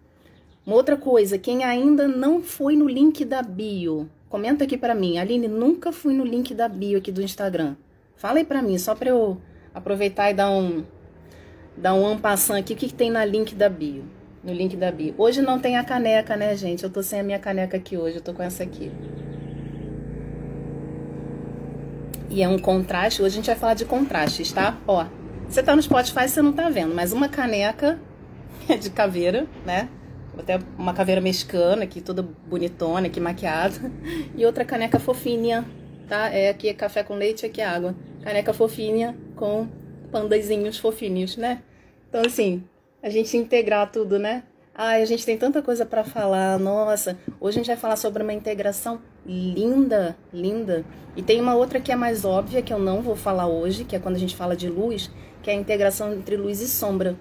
Uma 0.65 0.75
outra 0.75 0.95
coisa, 0.95 1.39
quem 1.39 1.63
ainda 1.63 2.07
não 2.07 2.41
foi 2.41 2.75
no 2.75 2.87
link 2.87 3.25
da 3.25 3.41
bio, 3.41 4.07
comenta 4.29 4.63
aqui 4.63 4.77
para 4.77 4.95
mim. 4.95 5.17
Aline, 5.17 5.47
nunca 5.47 5.91
fui 5.91 6.13
no 6.13 6.23
link 6.23 6.53
da 6.53 6.67
bio 6.67 6.97
aqui 6.97 7.11
do 7.11 7.21
Instagram. 7.21 7.75
Fala 8.15 8.39
aí 8.39 8.45
para 8.45 8.61
mim, 8.61 8.77
só 8.77 8.95
para 8.95 9.09
eu 9.09 9.41
aproveitar 9.73 10.31
e 10.31 10.33
dar 10.33 10.49
um 10.49 10.83
dar 11.75 11.93
um 11.93 12.07
ampassant 12.07 12.59
aqui 12.59 12.73
o 12.73 12.75
que, 12.75 12.87
que 12.87 12.93
tem 12.93 13.11
na 13.11 13.23
link 13.23 13.53
da 13.53 13.69
bio 13.69 14.03
no 14.47 14.53
link 14.53 14.77
da 14.77 14.91
bio. 14.91 15.13
Hoje 15.17 15.41
não 15.41 15.59
tem 15.59 15.77
a 15.77 15.83
caneca, 15.83 16.37
né, 16.37 16.55
gente? 16.55 16.83
Eu 16.83 16.89
tô 16.89 17.03
sem 17.03 17.19
a 17.19 17.23
minha 17.23 17.37
caneca 17.37 17.75
aqui 17.75 17.97
hoje, 17.97 18.15
eu 18.15 18.21
tô 18.21 18.33
com 18.33 18.41
essa 18.41 18.63
aqui. 18.63 18.89
E 22.29 22.41
é 22.41 22.47
um 22.47 22.57
contraste, 22.57 23.21
hoje 23.21 23.33
a 23.33 23.35
gente 23.35 23.47
vai 23.47 23.55
falar 23.55 23.73
de 23.73 23.83
contrastes, 23.83 24.51
tá? 24.53 24.77
Ó, 24.87 25.05
você 25.47 25.61
tá 25.61 25.75
no 25.75 25.81
Spotify, 25.81 26.27
você 26.27 26.41
não 26.41 26.53
tá 26.53 26.69
vendo, 26.69 26.95
mas 26.95 27.11
uma 27.11 27.27
caneca 27.27 27.99
de 28.79 28.89
caveira, 28.89 29.45
né? 29.65 29.89
Até 30.37 30.59
uma 30.77 30.93
caveira 30.93 31.19
mexicana 31.19 31.83
aqui, 31.83 32.01
toda 32.01 32.21
bonitona, 32.21 33.07
aqui 33.07 33.19
maquiada. 33.19 33.91
E 34.35 34.45
outra 34.45 34.63
caneca 34.63 34.99
fofinha, 34.99 35.65
tá? 36.07 36.29
É 36.29 36.49
aqui 36.49 36.69
é 36.69 36.73
café 36.73 37.03
com 37.03 37.15
leite, 37.15 37.45
aqui 37.45 37.61
é 37.61 37.65
água. 37.65 37.95
Caneca 38.23 38.53
fofinha 38.53 39.17
com 39.35 39.67
pandazinhos 40.11 40.77
fofinhos, 40.77 41.37
né? 41.37 41.61
Então, 42.09 42.21
assim, 42.25 42.63
a 43.01 43.09
gente 43.09 43.35
integrar 43.35 43.91
tudo, 43.91 44.17
né? 44.17 44.43
Ai, 44.73 45.01
a 45.01 45.05
gente 45.05 45.25
tem 45.25 45.35
tanta 45.37 45.61
coisa 45.61 45.85
para 45.85 46.03
falar. 46.03 46.59
Nossa, 46.59 47.17
hoje 47.39 47.57
a 47.57 47.59
gente 47.59 47.67
vai 47.67 47.77
falar 47.77 47.95
sobre 47.95 48.21
uma 48.21 48.33
integração 48.33 49.01
linda, 49.25 50.15
linda. 50.31 50.85
E 51.15 51.23
tem 51.23 51.41
uma 51.41 51.55
outra 51.55 51.79
que 51.79 51.91
é 51.91 51.95
mais 51.95 52.23
óbvia, 52.23 52.61
que 52.61 52.71
eu 52.71 52.77
não 52.77 53.01
vou 53.01 53.15
falar 53.15 53.47
hoje, 53.47 53.83
que 53.83 53.95
é 53.95 53.99
quando 53.99 54.17
a 54.17 54.19
gente 54.19 54.35
fala 54.35 54.55
de 54.55 54.69
luz, 54.69 55.09
que 55.41 55.49
é 55.49 55.53
a 55.53 55.55
integração 55.55 56.13
entre 56.13 56.37
luz 56.37 56.61
e 56.61 56.67
sombra. 56.67 57.15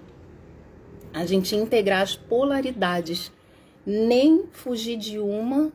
A 1.13 1.25
gente 1.25 1.55
integrar 1.55 2.01
as 2.01 2.15
polaridades. 2.15 3.31
Nem 3.85 4.45
fugir 4.51 4.97
de 4.97 5.17
uma, 5.17 5.71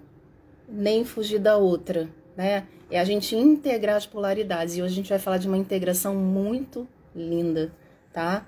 nem 0.69 1.05
fugir 1.05 1.39
da 1.39 1.57
outra, 1.57 2.09
né? 2.37 2.67
É 2.91 3.01
a 3.01 3.05
gente 3.05 3.35
integrar 3.35 3.97
as 3.97 4.05
polaridades. 4.05 4.77
E 4.77 4.83
hoje 4.83 4.93
a 4.93 4.97
gente 4.97 5.09
vai 5.09 5.19
falar 5.19 5.39
de 5.39 5.49
uma 5.49 5.57
integração 5.57 6.15
muito 6.15 6.87
linda, 7.17 7.73
tá? 8.13 8.47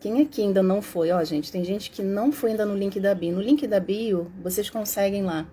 Quem 0.00 0.22
aqui 0.22 0.42
ainda 0.42 0.62
não 0.62 0.80
foi? 0.80 1.10
Ó, 1.10 1.22
gente, 1.24 1.52
tem 1.52 1.64
gente 1.64 1.90
que 1.90 2.02
não 2.02 2.32
foi 2.32 2.52
ainda 2.52 2.64
no 2.64 2.74
link 2.74 2.98
da 2.98 3.14
bio. 3.14 3.34
No 3.34 3.42
link 3.42 3.66
da 3.66 3.78
bio, 3.78 4.30
vocês 4.42 4.70
conseguem 4.70 5.24
lá 5.24 5.46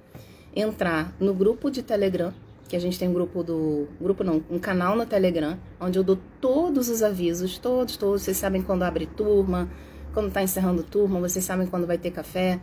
entrar 0.56 1.14
no 1.20 1.34
grupo 1.34 1.70
de 1.70 1.84
Telegram, 1.84 2.34
que 2.70 2.76
a 2.76 2.80
gente 2.80 2.98
tem 2.98 3.10
um 3.10 3.14
grupo 3.14 3.44
do. 3.44 3.88
Grupo 4.00 4.24
não, 4.24 4.44
um 4.50 4.58
canal 4.58 4.96
no 4.96 5.06
Telegram, 5.06 5.58
onde 5.80 6.00
eu 6.00 6.04
dou 6.04 6.18
todos 6.40 6.90
os 6.90 7.04
avisos, 7.04 7.58
todos, 7.58 7.98
todos. 7.98 8.22
Vocês 8.22 8.38
sabem 8.38 8.62
quando 8.62 8.84
abre 8.84 9.06
turma, 9.06 9.70
quando 10.18 10.34
tá 10.34 10.42
encerrando 10.42 10.82
turma, 10.82 11.20
vocês 11.20 11.46
sabem 11.46 11.68
quando 11.68 11.86
vai 11.86 12.00
ter 12.00 12.10
café. 12.10 12.60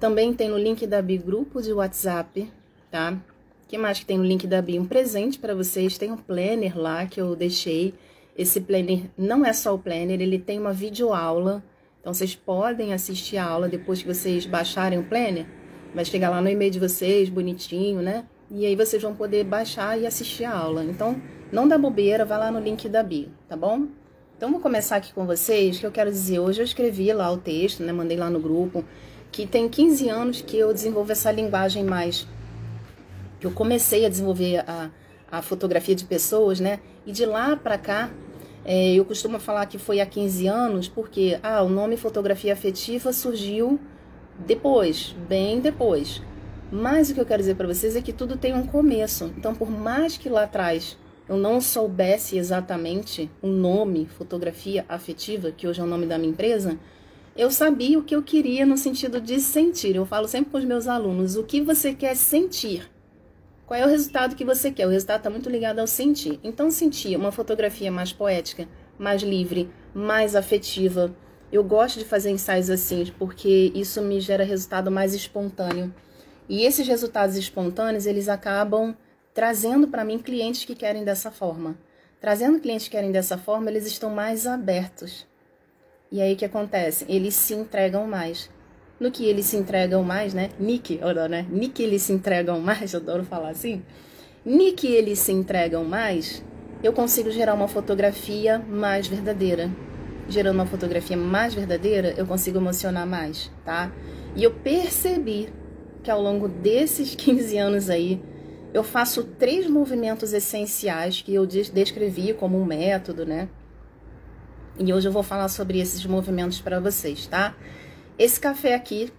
Também 0.00 0.32
tem 0.32 0.48
no 0.48 0.56
link 0.56 0.86
da 0.86 1.02
bio 1.02 1.22
grupo 1.22 1.60
de 1.60 1.70
WhatsApp, 1.70 2.50
tá? 2.90 3.12
O 3.62 3.68
que 3.68 3.76
mais 3.76 3.98
que 3.98 4.06
tem 4.06 4.16
no 4.16 4.24
link 4.24 4.46
da 4.46 4.62
bio? 4.62 4.80
Um 4.80 4.86
presente 4.86 5.38
para 5.38 5.54
vocês. 5.54 5.98
Tem 5.98 6.10
um 6.10 6.16
planner 6.16 6.78
lá 6.78 7.04
que 7.04 7.20
eu 7.20 7.36
deixei 7.36 7.92
esse 8.34 8.58
planner 8.58 9.02
não 9.18 9.44
é 9.44 9.52
só 9.52 9.74
o 9.74 9.78
planner, 9.78 10.18
ele 10.18 10.38
tem 10.38 10.58
uma 10.58 10.72
videoaula. 10.72 11.62
Então 12.00 12.14
vocês 12.14 12.34
podem 12.34 12.94
assistir 12.94 13.36
a 13.36 13.44
aula 13.44 13.68
depois 13.68 14.00
que 14.00 14.08
vocês 14.08 14.46
baixarem 14.46 14.98
o 14.98 15.04
planner. 15.04 15.44
Vai 15.94 16.06
chegar 16.06 16.30
lá 16.30 16.40
no 16.40 16.48
e-mail 16.48 16.70
de 16.70 16.80
vocês, 16.80 17.28
bonitinho, 17.28 18.00
né? 18.00 18.24
E 18.50 18.64
aí 18.64 18.74
vocês 18.74 19.02
vão 19.02 19.14
poder 19.14 19.44
baixar 19.44 20.00
e 20.00 20.06
assistir 20.06 20.44
a 20.44 20.56
aula. 20.56 20.82
Então, 20.82 21.20
não 21.52 21.68
dá 21.68 21.76
bobeira, 21.76 22.24
vai 22.24 22.38
lá 22.38 22.50
no 22.50 22.60
link 22.60 22.88
da 22.88 23.02
bio, 23.02 23.28
tá 23.46 23.56
bom? 23.56 23.88
Então, 24.44 24.52
vou 24.52 24.60
começar 24.60 24.96
aqui 24.96 25.10
com 25.14 25.24
vocês, 25.24 25.78
que 25.78 25.86
eu 25.86 25.90
quero 25.90 26.10
dizer, 26.10 26.38
hoje 26.38 26.60
eu 26.60 26.66
escrevi 26.66 27.10
lá 27.14 27.32
o 27.32 27.38
texto, 27.38 27.82
né? 27.82 27.94
Mandei 27.94 28.14
lá 28.14 28.28
no 28.28 28.38
grupo, 28.38 28.84
que 29.32 29.46
tem 29.46 29.70
15 29.70 30.10
anos 30.10 30.42
que 30.42 30.58
eu 30.58 30.70
desenvolvo 30.70 31.10
essa 31.10 31.32
linguagem 31.32 31.82
mais... 31.82 32.28
Que 33.40 33.46
eu 33.46 33.50
comecei 33.52 34.04
a 34.04 34.08
desenvolver 34.10 34.58
a, 34.68 34.90
a 35.32 35.40
fotografia 35.40 35.94
de 35.94 36.04
pessoas, 36.04 36.60
né? 36.60 36.80
E 37.06 37.10
de 37.10 37.24
lá 37.24 37.56
para 37.56 37.78
cá, 37.78 38.10
É, 38.66 38.92
eu 38.92 39.06
costumo 39.06 39.40
falar 39.40 39.64
que 39.64 39.78
foi 39.78 39.98
há 39.98 40.04
15 40.04 40.46
anos 40.46 40.88
porque 40.88 41.38
ah, 41.42 41.62
o 41.62 41.70
nome 41.70 41.96
fotografia 41.96 42.52
afetiva 42.52 43.14
surgiu 43.14 43.80
depois, 44.38 45.16
bem 45.26 45.58
depois. 45.58 46.20
Mas 46.70 47.08
o 47.08 47.14
que 47.14 47.20
eu 47.20 47.24
quero 47.24 47.40
dizer 47.40 47.54
para 47.56 47.66
vocês 47.66 47.96
é 47.96 48.02
que 48.02 48.12
tudo 48.12 48.36
tem 48.36 48.52
um 48.54 48.66
começo. 48.66 49.32
Então, 49.38 49.54
por 49.54 49.70
mais 49.70 50.18
que 50.18 50.28
lá 50.28 50.42
atrás 50.42 50.98
eu 51.28 51.36
não 51.36 51.60
soubesse 51.60 52.36
exatamente 52.36 53.30
o 53.40 53.46
nome 53.46 54.06
fotografia 54.06 54.84
afetiva, 54.88 55.50
que 55.50 55.66
hoje 55.66 55.80
é 55.80 55.84
o 55.84 55.86
nome 55.86 56.06
da 56.06 56.18
minha 56.18 56.30
empresa, 56.30 56.78
eu 57.36 57.50
sabia 57.50 57.98
o 57.98 58.02
que 58.02 58.14
eu 58.14 58.22
queria 58.22 58.64
no 58.64 58.76
sentido 58.76 59.20
de 59.20 59.40
sentir. 59.40 59.96
Eu 59.96 60.06
falo 60.06 60.28
sempre 60.28 60.52
com 60.52 60.58
os 60.58 60.64
meus 60.64 60.86
alunos: 60.86 61.36
o 61.36 61.42
que 61.42 61.60
você 61.60 61.92
quer 61.92 62.14
sentir? 62.14 62.88
Qual 63.66 63.80
é 63.80 63.84
o 63.84 63.88
resultado 63.88 64.36
que 64.36 64.44
você 64.44 64.70
quer? 64.70 64.86
O 64.86 64.90
resultado 64.90 65.18
está 65.18 65.30
muito 65.30 65.48
ligado 65.48 65.78
ao 65.78 65.86
sentir. 65.86 66.38
Então, 66.44 66.70
sentir 66.70 67.16
uma 67.16 67.32
fotografia 67.32 67.90
mais 67.90 68.12
poética, 68.12 68.68
mais 68.98 69.22
livre, 69.22 69.70
mais 69.94 70.36
afetiva. 70.36 71.14
Eu 71.50 71.64
gosto 71.64 71.98
de 71.98 72.04
fazer 72.04 72.30
ensaios 72.30 72.68
assim, 72.68 73.10
porque 73.18 73.72
isso 73.74 74.02
me 74.02 74.20
gera 74.20 74.44
resultado 74.44 74.90
mais 74.90 75.14
espontâneo. 75.14 75.92
E 76.48 76.64
esses 76.64 76.86
resultados 76.86 77.36
espontâneos, 77.36 78.04
eles 78.04 78.28
acabam 78.28 78.94
trazendo 79.34 79.88
para 79.88 80.04
mim 80.04 80.18
clientes 80.18 80.64
que 80.64 80.76
querem 80.76 81.04
dessa 81.04 81.30
forma. 81.30 81.76
Trazendo 82.20 82.60
clientes 82.60 82.86
que 82.86 82.92
querem 82.92 83.12
dessa 83.12 83.36
forma, 83.36 83.68
eles 83.68 83.84
estão 83.86 84.08
mais 84.08 84.46
abertos. 84.46 85.26
E 86.10 86.22
aí 86.22 86.32
o 86.32 86.36
que 86.36 86.44
acontece? 86.44 87.04
Eles 87.08 87.34
se 87.34 87.52
entregam 87.52 88.06
mais. 88.06 88.48
No 88.98 89.10
que 89.10 89.26
eles 89.26 89.46
se 89.46 89.56
entregam 89.56 90.04
mais, 90.04 90.32
né? 90.32 90.50
Nick, 90.58 91.00
olha, 91.02 91.28
né? 91.28 91.44
Nick 91.50 91.82
eles 91.82 92.02
se 92.02 92.12
entregam 92.12 92.60
mais, 92.60 92.94
eu 92.94 93.00
adoro 93.00 93.24
falar 93.24 93.50
assim. 93.50 93.82
Nick 94.46 94.86
eles 94.86 95.18
se 95.18 95.32
entregam 95.32 95.84
mais, 95.84 96.42
eu 96.82 96.92
consigo 96.92 97.30
gerar 97.30 97.54
uma 97.54 97.66
fotografia 97.66 98.58
mais 98.58 99.08
verdadeira. 99.08 99.70
Gerando 100.28 100.54
uma 100.54 100.66
fotografia 100.66 101.16
mais 101.16 101.52
verdadeira, 101.52 102.14
eu 102.16 102.24
consigo 102.24 102.58
emocionar 102.58 103.06
mais, 103.06 103.50
tá? 103.64 103.92
E 104.36 104.44
eu 104.44 104.52
percebi 104.52 105.48
que 106.02 106.10
ao 106.10 106.22
longo 106.22 106.46
desses 106.46 107.12
15 107.16 107.58
anos 107.58 107.90
aí, 107.90 108.22
eu 108.74 108.82
faço 108.82 109.22
três 109.22 109.68
movimentos 109.68 110.32
essenciais 110.32 111.22
que 111.22 111.32
eu 111.32 111.46
descrevi 111.46 112.34
como 112.34 112.60
um 112.60 112.64
método, 112.64 113.24
né? 113.24 113.48
E 114.76 114.92
hoje 114.92 115.06
eu 115.06 115.12
vou 115.12 115.22
falar 115.22 115.48
sobre 115.48 115.78
esses 115.78 116.04
movimentos 116.04 116.60
para 116.60 116.80
vocês, 116.80 117.28
tá? 117.28 117.54
Esse 118.18 118.40
café 118.40 118.74
aqui, 118.74 119.12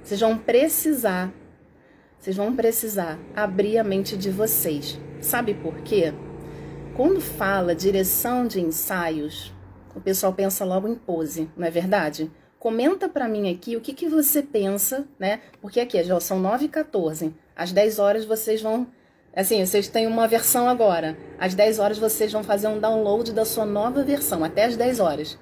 vocês 0.00 0.20
vão 0.20 0.38
precisar, 0.38 1.34
vocês 2.20 2.36
vão 2.36 2.54
precisar 2.54 3.18
abrir 3.34 3.78
a 3.78 3.84
mente 3.84 4.16
de 4.16 4.30
vocês. 4.30 4.96
Sabe 5.20 5.54
por 5.54 5.78
quê? 5.78 6.14
Quando 6.94 7.20
fala 7.20 7.74
direção 7.74 8.46
de 8.46 8.60
ensaios, 8.60 9.52
o 9.92 10.00
pessoal 10.00 10.32
pensa 10.32 10.64
logo 10.64 10.86
em 10.86 10.94
pose, 10.94 11.50
não 11.56 11.66
é 11.66 11.70
verdade? 11.70 12.30
Comenta 12.60 13.08
para 13.08 13.28
mim 13.28 13.52
aqui 13.52 13.76
o 13.76 13.80
que, 13.80 13.92
que 13.92 14.08
você 14.08 14.40
pensa, 14.40 15.04
né? 15.18 15.40
Porque 15.60 15.80
aqui 15.80 16.00
já 16.04 16.20
são 16.20 16.38
9 16.38 16.66
e 16.66 16.68
14. 16.68 17.34
Às 17.58 17.72
10 17.72 17.98
horas 17.98 18.24
vocês 18.24 18.62
vão. 18.62 18.86
Assim, 19.34 19.64
vocês 19.66 19.88
têm 19.88 20.06
uma 20.06 20.28
versão 20.28 20.68
agora. 20.68 21.18
Às 21.40 21.54
10 21.54 21.80
horas 21.80 21.98
vocês 21.98 22.32
vão 22.32 22.44
fazer 22.44 22.68
um 22.68 22.78
download 22.78 23.32
da 23.32 23.44
sua 23.44 23.66
nova 23.66 24.04
versão, 24.04 24.44
até 24.44 24.64
às 24.64 24.76
10 24.76 25.00
horas. 25.00 25.36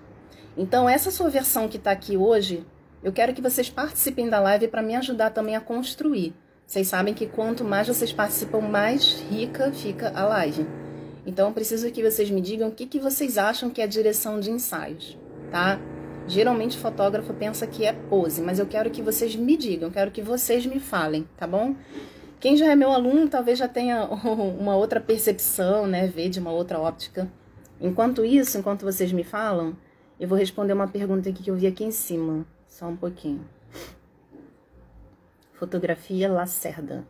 Então, 0.56 0.88
essa 0.88 1.10
sua 1.10 1.28
versão 1.28 1.68
que 1.68 1.76
está 1.76 1.90
aqui 1.90 2.16
hoje, 2.16 2.66
eu 3.04 3.12
quero 3.12 3.34
que 3.34 3.42
vocês 3.42 3.68
participem 3.68 4.30
da 4.30 4.40
live 4.40 4.68
para 4.68 4.82
me 4.82 4.96
ajudar 4.96 5.28
também 5.28 5.54
a 5.54 5.60
construir. 5.60 6.34
Vocês 6.66 6.88
sabem 6.88 7.12
que 7.12 7.26
quanto 7.26 7.62
mais 7.62 7.86
vocês 7.86 8.12
participam, 8.12 8.60
mais 8.60 9.20
rica 9.30 9.70
fica 9.70 10.10
a 10.14 10.24
live. 10.24 10.66
Então, 11.26 11.52
preciso 11.52 11.90
que 11.90 12.02
vocês 12.02 12.30
me 12.30 12.40
digam 12.40 12.68
o 12.68 12.72
que, 12.72 12.86
que 12.86 12.98
vocês 12.98 13.36
acham 13.36 13.68
que 13.68 13.82
é 13.82 13.84
a 13.84 13.88
direção 13.88 14.40
de 14.40 14.50
ensaios, 14.50 15.18
tá? 15.50 15.78
Geralmente 16.28 16.76
o 16.76 16.80
fotógrafo 16.80 17.32
pensa 17.32 17.66
que 17.66 17.84
é 17.84 17.92
pose, 17.92 18.42
mas 18.42 18.58
eu 18.58 18.66
quero 18.66 18.90
que 18.90 19.00
vocês 19.00 19.36
me 19.36 19.56
digam, 19.56 19.90
quero 19.90 20.10
que 20.10 20.22
vocês 20.22 20.66
me 20.66 20.80
falem, 20.80 21.28
tá 21.36 21.46
bom? 21.46 21.76
Quem 22.40 22.56
já 22.56 22.66
é 22.66 22.76
meu 22.76 22.90
aluno 22.90 23.28
talvez 23.28 23.58
já 23.58 23.68
tenha 23.68 24.04
uma 24.58 24.76
outra 24.76 25.00
percepção, 25.00 25.86
né? 25.86 26.06
Ver 26.06 26.28
de 26.28 26.40
uma 26.40 26.50
outra 26.50 26.78
óptica. 26.78 27.30
Enquanto 27.80 28.24
isso, 28.24 28.58
enquanto 28.58 28.84
vocês 28.84 29.12
me 29.12 29.22
falam, 29.22 29.76
eu 30.18 30.28
vou 30.28 30.36
responder 30.36 30.72
uma 30.72 30.88
pergunta 30.88 31.28
aqui 31.28 31.42
que 31.42 31.50
eu 31.50 31.56
vi 31.56 31.66
aqui 31.66 31.84
em 31.84 31.90
cima. 31.90 32.46
Só 32.66 32.86
um 32.86 32.96
pouquinho. 32.96 33.46
Fotografia 35.52 36.30
Lacerda. 36.30 37.06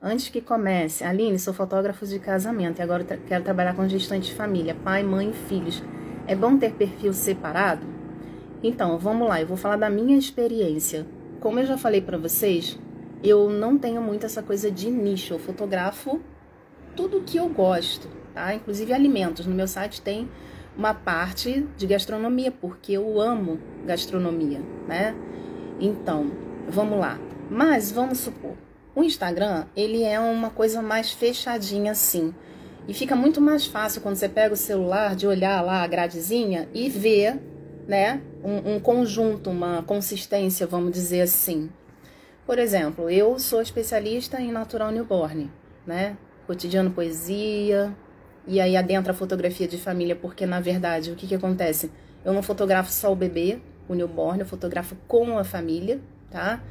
Antes 0.00 0.30
que 0.30 0.40
comece, 0.40 1.04
Aline, 1.04 1.38
sou 1.38 1.52
fotógrafo 1.52 2.06
de 2.06 2.18
casamento 2.18 2.78
e 2.78 2.82
agora 2.82 3.04
quero 3.04 3.44
trabalhar 3.44 3.74
com 3.74 3.86
gestante 3.86 4.30
de 4.30 4.34
família, 4.34 4.74
pai, 4.74 5.02
mãe 5.02 5.28
e 5.28 5.34
filhos. 5.34 5.82
É 6.26 6.34
bom 6.34 6.56
ter 6.56 6.72
perfil 6.72 7.12
separado? 7.12 7.99
Então, 8.62 8.98
vamos 8.98 9.26
lá, 9.28 9.40
eu 9.40 9.46
vou 9.46 9.56
falar 9.56 9.76
da 9.76 9.88
minha 9.88 10.18
experiência. 10.18 11.06
Como 11.40 11.58
eu 11.58 11.66
já 11.66 11.78
falei 11.78 12.02
para 12.02 12.18
vocês, 12.18 12.78
eu 13.24 13.48
não 13.48 13.78
tenho 13.78 14.02
muito 14.02 14.26
essa 14.26 14.42
coisa 14.42 14.70
de 14.70 14.90
nicho. 14.90 15.34
Eu 15.34 15.38
fotografo 15.38 16.20
tudo 16.94 17.22
que 17.22 17.38
eu 17.38 17.48
gosto, 17.48 18.08
tá? 18.34 18.54
Inclusive 18.54 18.92
alimentos. 18.92 19.46
No 19.46 19.54
meu 19.54 19.66
site 19.66 20.02
tem 20.02 20.28
uma 20.76 20.92
parte 20.92 21.66
de 21.76 21.86
gastronomia, 21.86 22.50
porque 22.50 22.92
eu 22.92 23.20
amo 23.20 23.58
gastronomia, 23.86 24.60
né? 24.86 25.14
Então, 25.80 26.30
vamos 26.68 26.98
lá. 26.98 27.18
Mas 27.50 27.90
vamos 27.90 28.18
supor, 28.18 28.54
o 28.94 29.02
Instagram, 29.02 29.64
ele 29.74 30.02
é 30.02 30.20
uma 30.20 30.50
coisa 30.50 30.82
mais 30.82 31.10
fechadinha 31.10 31.92
assim. 31.92 32.34
E 32.86 32.92
fica 32.92 33.16
muito 33.16 33.40
mais 33.40 33.66
fácil 33.66 34.00
quando 34.00 34.16
você 34.16 34.28
pega 34.28 34.52
o 34.52 34.56
celular 34.56 35.16
de 35.16 35.26
olhar 35.26 35.60
lá 35.62 35.82
a 35.82 35.86
gradezinha 35.86 36.68
e 36.74 36.88
ver 36.88 37.40
né, 37.90 38.22
um, 38.44 38.76
um 38.76 38.80
conjunto, 38.80 39.50
uma 39.50 39.82
consistência, 39.82 40.64
vamos 40.64 40.92
dizer 40.92 41.22
assim. 41.22 41.68
Por 42.46 42.56
exemplo, 42.56 43.10
eu 43.10 43.36
sou 43.40 43.60
especialista 43.60 44.40
em 44.40 44.52
natural 44.52 44.92
newborn, 44.92 45.50
né? 45.84 46.16
Cotidiano 46.46 46.92
poesia, 46.92 47.92
e 48.46 48.60
aí 48.60 48.76
adentra 48.76 49.12
a 49.12 49.14
fotografia 49.14 49.66
de 49.66 49.76
família, 49.76 50.14
porque 50.14 50.46
na 50.46 50.60
verdade 50.60 51.10
o 51.10 51.16
que, 51.16 51.26
que 51.26 51.34
acontece? 51.34 51.90
Eu 52.24 52.32
não 52.32 52.44
fotografo 52.44 52.92
só 52.92 53.10
o 53.12 53.16
bebê, 53.16 53.58
o 53.88 53.94
newborn, 53.94 54.38
eu 54.38 54.46
fotografo 54.46 54.94
com 55.08 55.36
a 55.36 55.42
família, 55.42 56.00
tá? 56.30 56.62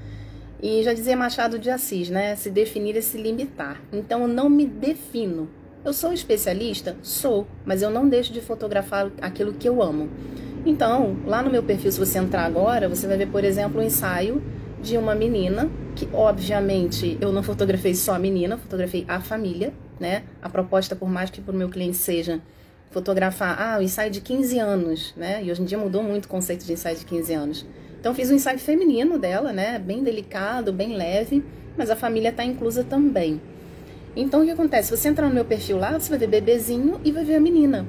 E 0.63 0.81
já 0.83 0.93
dizia 0.93 1.17
Machado 1.17 1.59
de 1.59 1.69
Assis, 1.69 2.09
né? 2.09 2.33
Se 2.37 2.49
definir 2.49 2.95
é 2.95 3.01
se 3.01 3.17
limitar. 3.17 3.81
Então 3.91 4.21
eu 4.21 4.27
não 4.29 4.49
me 4.49 4.65
defino. 4.65 5.49
Eu 5.83 5.91
sou 5.91 6.13
especialista? 6.13 6.95
Sou, 7.03 7.45
mas 7.65 7.81
eu 7.81 7.89
não 7.89 8.07
deixo 8.07 8.31
de 8.31 8.39
fotografar 8.39 9.11
aquilo 9.21 9.53
que 9.53 9.67
eu 9.67 9.83
amo. 9.83 10.09
Então, 10.65 11.15
lá 11.25 11.41
no 11.41 11.49
meu 11.49 11.63
perfil, 11.63 11.91
se 11.91 11.99
você 11.99 12.19
entrar 12.19 12.43
agora, 12.43 12.89
você 12.89 13.07
vai 13.07 13.17
ver, 13.17 13.27
por 13.27 13.43
exemplo, 13.43 13.79
um 13.81 13.83
ensaio 13.83 14.41
de 14.81 14.97
uma 14.97 15.15
menina, 15.15 15.69
que 15.95 16.07
obviamente 16.13 17.17
eu 17.21 17.31
não 17.31 17.43
fotografei 17.43 17.93
só 17.95 18.13
a 18.13 18.19
menina, 18.19 18.57
fotografei 18.57 19.05
a 19.07 19.19
família, 19.19 19.73
né? 19.99 20.23
A 20.41 20.49
proposta, 20.49 20.95
por 20.95 21.09
mais 21.09 21.29
que 21.29 21.41
para 21.41 21.53
o 21.53 21.57
meu 21.57 21.69
cliente 21.69 21.97
seja 21.97 22.41
fotografar, 22.91 23.57
ah, 23.61 23.79
o 23.79 23.81
ensaio 23.81 24.09
de 24.09 24.19
15 24.19 24.59
anos, 24.59 25.13
né? 25.15 25.43
E 25.43 25.51
hoje 25.51 25.61
em 25.61 25.65
dia 25.65 25.77
mudou 25.77 26.03
muito 26.03 26.25
o 26.25 26.27
conceito 26.27 26.65
de 26.65 26.73
ensaio 26.73 26.97
de 26.97 27.05
15 27.05 27.33
anos. 27.33 27.65
Então, 27.99 28.13
fiz 28.13 28.31
um 28.31 28.35
ensaio 28.35 28.59
feminino 28.59 29.17
dela, 29.19 29.51
né? 29.53 29.77
Bem 29.77 30.03
delicado, 30.03 30.71
bem 30.73 30.95
leve, 30.95 31.43
mas 31.77 31.89
a 31.89 31.95
família 31.95 32.29
está 32.29 32.43
inclusa 32.43 32.83
também. 32.83 33.41
Então, 34.15 34.41
o 34.41 34.45
que 34.45 34.51
acontece? 34.51 34.95
Você 34.95 35.07
entrar 35.07 35.27
no 35.27 35.35
meu 35.35 35.45
perfil 35.45 35.77
lá, 35.77 35.97
você 35.99 36.09
vai 36.09 36.19
ver 36.19 36.27
bebezinho 36.27 36.99
e 37.03 37.11
vai 37.11 37.23
ver 37.23 37.35
a 37.35 37.39
menina. 37.39 37.85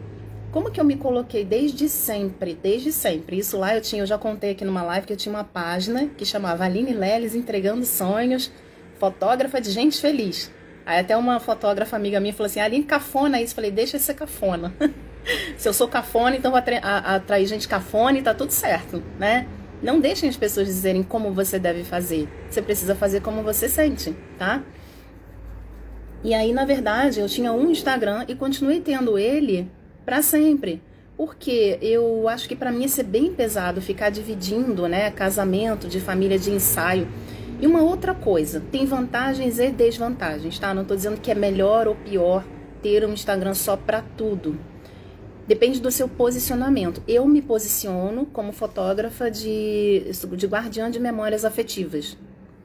Como 0.50 0.68
que 0.68 0.80
eu 0.80 0.84
me 0.84 0.96
coloquei 0.96 1.44
desde 1.44 1.88
sempre, 1.88 2.58
desde 2.60 2.90
sempre? 2.90 3.38
Isso 3.38 3.56
lá 3.56 3.76
eu 3.76 3.80
tinha, 3.80 4.02
eu 4.02 4.06
já 4.06 4.18
contei 4.18 4.50
aqui 4.50 4.64
numa 4.64 4.82
live 4.82 5.06
que 5.06 5.12
eu 5.12 5.16
tinha 5.16 5.32
uma 5.32 5.44
página 5.44 6.08
que 6.16 6.24
chamava 6.24 6.64
Aline 6.64 6.92
Leles 6.92 7.36
entregando 7.36 7.84
sonhos, 7.86 8.50
fotógrafa 8.98 9.60
de 9.60 9.70
gente 9.70 10.00
feliz. 10.00 10.50
Aí 10.84 10.98
até 10.98 11.16
uma 11.16 11.38
fotógrafa 11.38 11.94
amiga 11.94 12.18
minha 12.18 12.32
falou 12.32 12.46
assim: 12.46 12.58
Aline, 12.58 12.82
cafona 12.82 13.40
isso. 13.40 13.52
Eu 13.52 13.56
falei: 13.56 13.70
deixa 13.70 13.96
ser 14.00 14.14
cafona. 14.14 14.74
Se 15.56 15.68
eu 15.68 15.72
sou 15.72 15.86
cafona, 15.86 16.36
então 16.36 16.50
vou 16.50 16.58
atrair 16.58 17.46
gente 17.46 17.68
cafona 17.68 18.18
e 18.18 18.22
tá 18.22 18.34
tudo 18.34 18.50
certo, 18.50 19.00
né? 19.18 19.46
Não 19.80 20.00
deixem 20.00 20.28
as 20.28 20.36
pessoas 20.36 20.66
dizerem 20.66 21.02
como 21.02 21.32
você 21.32 21.60
deve 21.60 21.84
fazer. 21.84 22.28
Você 22.48 22.60
precisa 22.60 22.96
fazer 22.96 23.20
como 23.20 23.42
você 23.42 23.68
sente, 23.68 24.16
tá? 24.36 24.64
E 26.24 26.34
aí, 26.34 26.52
na 26.52 26.64
verdade, 26.64 27.20
eu 27.20 27.28
tinha 27.28 27.52
um 27.52 27.70
Instagram 27.70 28.24
e 28.26 28.34
continuei 28.34 28.80
tendo 28.80 29.16
ele 29.16 29.70
para 30.04 30.22
sempre. 30.22 30.82
Porque 31.16 31.78
eu 31.82 32.28
acho 32.28 32.48
que 32.48 32.56
para 32.56 32.72
mim 32.72 32.82
ia 32.82 32.88
ser 32.88 33.02
bem 33.02 33.32
pesado 33.32 33.80
ficar 33.82 34.10
dividindo, 34.10 34.88
né, 34.88 35.10
casamento 35.10 35.86
de 35.86 36.00
família 36.00 36.38
de 36.38 36.50
ensaio. 36.50 37.06
E 37.60 37.66
uma 37.66 37.82
outra 37.82 38.14
coisa, 38.14 38.62
tem 38.72 38.86
vantagens 38.86 39.58
e 39.58 39.70
desvantagens, 39.70 40.58
tá? 40.58 40.72
Não 40.72 40.82
estou 40.82 40.96
dizendo 40.96 41.20
que 41.20 41.30
é 41.30 41.34
melhor 41.34 41.86
ou 41.86 41.94
pior 41.94 42.42
ter 42.82 43.04
um 43.04 43.12
Instagram 43.12 43.52
só 43.52 43.76
para 43.76 44.00
tudo. 44.00 44.58
Depende 45.46 45.80
do 45.80 45.90
seu 45.90 46.08
posicionamento. 46.08 47.02
Eu 47.06 47.26
me 47.26 47.42
posiciono 47.42 48.24
como 48.24 48.52
fotógrafa 48.52 49.30
de, 49.30 50.06
de 50.36 50.46
guardiã 50.46 50.90
de 50.90 50.98
memórias 50.98 51.44
afetivas. 51.44 52.16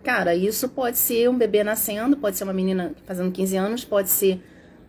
Cara, 0.04 0.36
isso 0.36 0.70
pode 0.70 0.98
ser 0.98 1.30
um 1.30 1.38
bebê 1.38 1.63
nascendo, 1.63 2.15
pode 2.15 2.38
ser 2.38 2.44
uma 2.44 2.54
menina 2.54 2.94
fazendo 3.06 3.32
15 3.32 3.58
anos, 3.58 3.84
pode 3.84 4.10
ser 4.10 4.39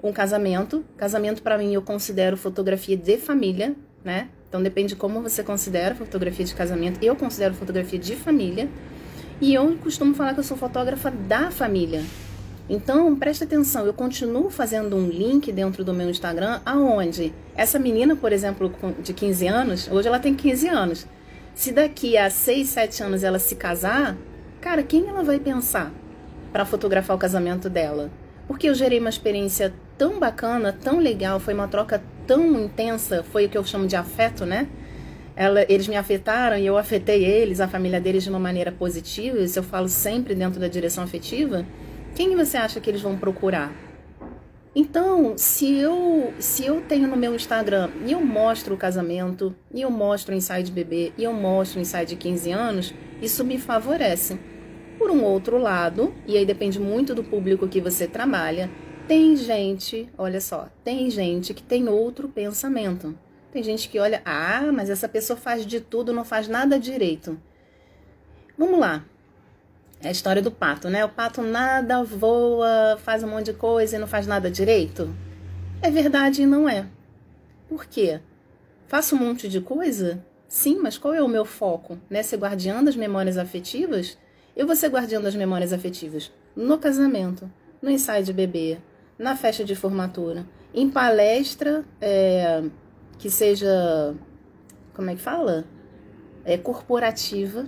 um 0.03 0.13
casamento. 0.13 0.85
Casamento 0.97 1.43
para 1.43 1.59
mim 1.59 1.75
eu 1.75 1.83
considero 1.83 2.37
fotografia 2.37 2.97
de 2.97 3.19
família, 3.19 3.75
né? 4.05 4.29
Então 4.49 4.63
depende 4.63 4.91
de 4.91 4.97
como 4.97 5.21
você 5.23 5.43
considera 5.43 5.95
fotografia 5.95 6.45
de 6.45 6.55
casamento. 6.55 7.03
Eu 7.03 7.17
considero 7.17 7.55
fotografia 7.55 7.99
de 7.99 8.17
família. 8.17 8.69
E 9.41 9.53
eu 9.53 9.77
costumo 9.83 10.15
falar 10.15 10.33
que 10.33 10.41
eu 10.41 10.45
sou 10.45 10.57
fotógrafa 10.57 11.11
da 11.11 11.51
família. 11.51 12.03
Então, 12.69 13.15
preste 13.15 13.45
atenção, 13.45 13.87
eu 13.87 13.95
continuo 13.95 14.51
fazendo 14.51 14.97
um 14.97 15.09
link 15.09 15.53
dentro 15.53 15.85
do 15.85 15.95
meu 15.95 16.11
Instagram 16.11 16.61
aonde 16.67 17.33
essa 17.55 17.79
menina, 17.79 18.17
por 18.17 18.33
exemplo, 18.33 18.73
de 19.03 19.13
15 19.13 19.47
anos, 19.47 19.89
hoje 19.89 20.09
ela 20.09 20.19
tem 20.19 20.35
15 20.35 20.69
anos. 20.69 21.07
Se 21.55 21.71
daqui 21.71 22.19
a 22.19 22.29
6, 22.29 22.69
7 22.69 23.03
anos 23.05 23.23
ela 23.23 23.39
se 23.39 23.55
casar, 23.55 24.17
cara, 24.61 24.83
quem 24.83 25.09
ela 25.09 25.23
vai 25.23 25.39
pensar 25.39 25.93
para 26.53 26.65
fotografar 26.65 27.15
o 27.15 27.19
casamento 27.19 27.71
dela? 27.71 28.11
Porque 28.49 28.69
eu 28.69 28.75
gerei 28.75 28.99
uma 28.99 29.11
experiência 29.11 29.73
tão 29.99 30.19
bacana, 30.19 30.73
tão 30.73 30.99
legal, 30.99 31.41
foi 31.41 31.55
uma 31.55 31.69
troca 31.69 32.03
tão 32.27 32.61
intensa, 32.61 33.23
foi 33.23 33.47
o 33.47 33.49
que 33.49 33.57
eu 33.57 33.65
chamo 33.65 33.87
de 33.87 33.97
afeto, 33.97 34.45
né? 34.45 34.69
Ela, 35.35 35.65
eles 35.69 35.87
me 35.87 35.97
afetaram 35.97 36.57
e 36.57 36.67
eu 36.67 36.79
afetei 36.79 37.25
eles, 37.25 37.61
a 37.61 37.69
família 37.69 38.01
deles 38.01 38.25
de 38.25 38.31
uma 38.31 38.39
maneira 38.39 38.73
positiva, 38.73 39.39
isso 39.39 39.59
eu 39.59 39.63
falo 39.63 39.89
sempre 39.89 40.35
dentro 40.35 40.59
da 40.59 40.69
direção 40.69 41.05
afetiva. 41.05 41.67
Quem 42.15 42.35
você 42.35 42.57
acha 42.57 42.81
que 42.81 42.89
eles 42.89 43.03
vão 43.03 43.17
procurar? 43.17 43.73
Então, 44.79 45.35
se 45.39 45.75
eu, 45.75 46.35
se 46.39 46.67
eu 46.67 46.83
tenho 46.83 47.09
no 47.09 47.17
meu 47.17 47.35
Instagram 47.35 47.89
e 48.05 48.13
eu 48.13 48.21
mostro 48.21 48.75
o 48.75 48.77
casamento, 48.77 49.55
e 49.73 49.81
eu 49.81 49.91
mostro 49.91 50.35
o 50.35 50.37
ensaio 50.37 50.63
de 50.63 50.71
bebê, 50.71 51.13
e 51.17 51.25
eu 51.25 51.33
mostro 51.33 51.79
o 51.79 51.83
ensaio 51.83 52.07
de 52.07 52.15
15 52.15 52.51
anos, 52.51 52.95
isso 53.23 53.43
me 53.43 53.59
favorece. 53.59 54.39
Por 54.99 55.11
um 55.11 55.23
outro 55.23 55.57
lado, 55.57 56.15
e 56.27 56.37
aí 56.37 56.45
depende 56.45 56.79
muito 56.79 57.15
do 57.15 57.25
público 57.25 57.67
que 57.67 57.81
você 57.81 58.07
trabalha, 58.07 58.71
tem 59.07 59.37
gente, 59.37 60.09
olha 60.19 60.41
só, 60.41 60.69
tem 60.83 61.09
gente 61.11 61.55
que 61.55 61.63
tem 61.63 61.89
outro 61.89 62.29
pensamento. 62.29 63.17
Tem 63.53 63.63
gente 63.63 63.89
que 63.89 63.99
olha, 63.99 64.21
ah, 64.25 64.71
mas 64.73 64.91
essa 64.91 65.09
pessoa 65.09 65.37
faz 65.37 65.65
de 65.65 65.81
tudo, 65.81 66.13
não 66.13 66.25
faz 66.25 66.49
nada 66.49 66.79
direito. 66.79 67.41
Vamos 68.59 68.79
lá, 68.81 69.05
é 70.01 70.09
a 70.09 70.11
história 70.11 70.43
do 70.43 70.51
pato, 70.51 70.89
né? 70.89 71.05
O 71.05 71.09
pato 71.09 71.41
nada 71.43 72.03
voa, 72.03 72.99
faz 72.99 73.23
um 73.23 73.29
monte 73.29 73.47
de 73.47 73.53
coisa 73.55 73.97
e 73.97 73.99
não 73.99 74.07
faz 74.07 74.27
nada 74.27 74.51
direito. 74.51 75.15
É 75.81 75.91
verdade 75.91 76.43
e 76.43 76.47
não 76.47 76.69
é. 76.69 76.87
Por 77.69 77.87
quê? 77.87 78.21
Faço 78.89 79.17
um 79.17 79.19
monte 79.19 79.49
de 79.49 79.61
coisa? 79.61 80.25
Sim, 80.49 80.79
mas 80.81 80.99
qual 80.99 81.15
é 81.15 81.23
o 81.23 81.29
meu 81.29 81.45
foco? 81.45 81.99
Né? 82.11 82.23
Ser 82.23 82.37
guardiã 82.37 82.83
das 82.83 82.95
memórias 82.95 83.39
afetivas? 83.39 84.19
Eu 84.55 84.67
vou 84.67 84.77
ser 84.77 84.89
guardiã 84.89 85.21
das 85.21 85.35
memórias 85.35 85.73
afetivas 85.73 86.31
no 86.55 86.79
casamento, 86.79 87.51
no 87.83 87.91
ensaio 87.91 88.25
de 88.25 88.33
bebê, 88.33 88.79
na 89.19 89.37
festa 89.37 89.65
de 89.65 89.75
formatura, 89.75 90.47
em 90.75 90.91
palestra 90.91 91.85
é, 92.01 92.63
que 93.19 93.31
seja, 93.31 94.15
como 94.95 95.11
é 95.11 95.15
que 95.15 95.21
fala? 95.21 95.65
É 96.45 96.57
corporativa, 96.59 97.67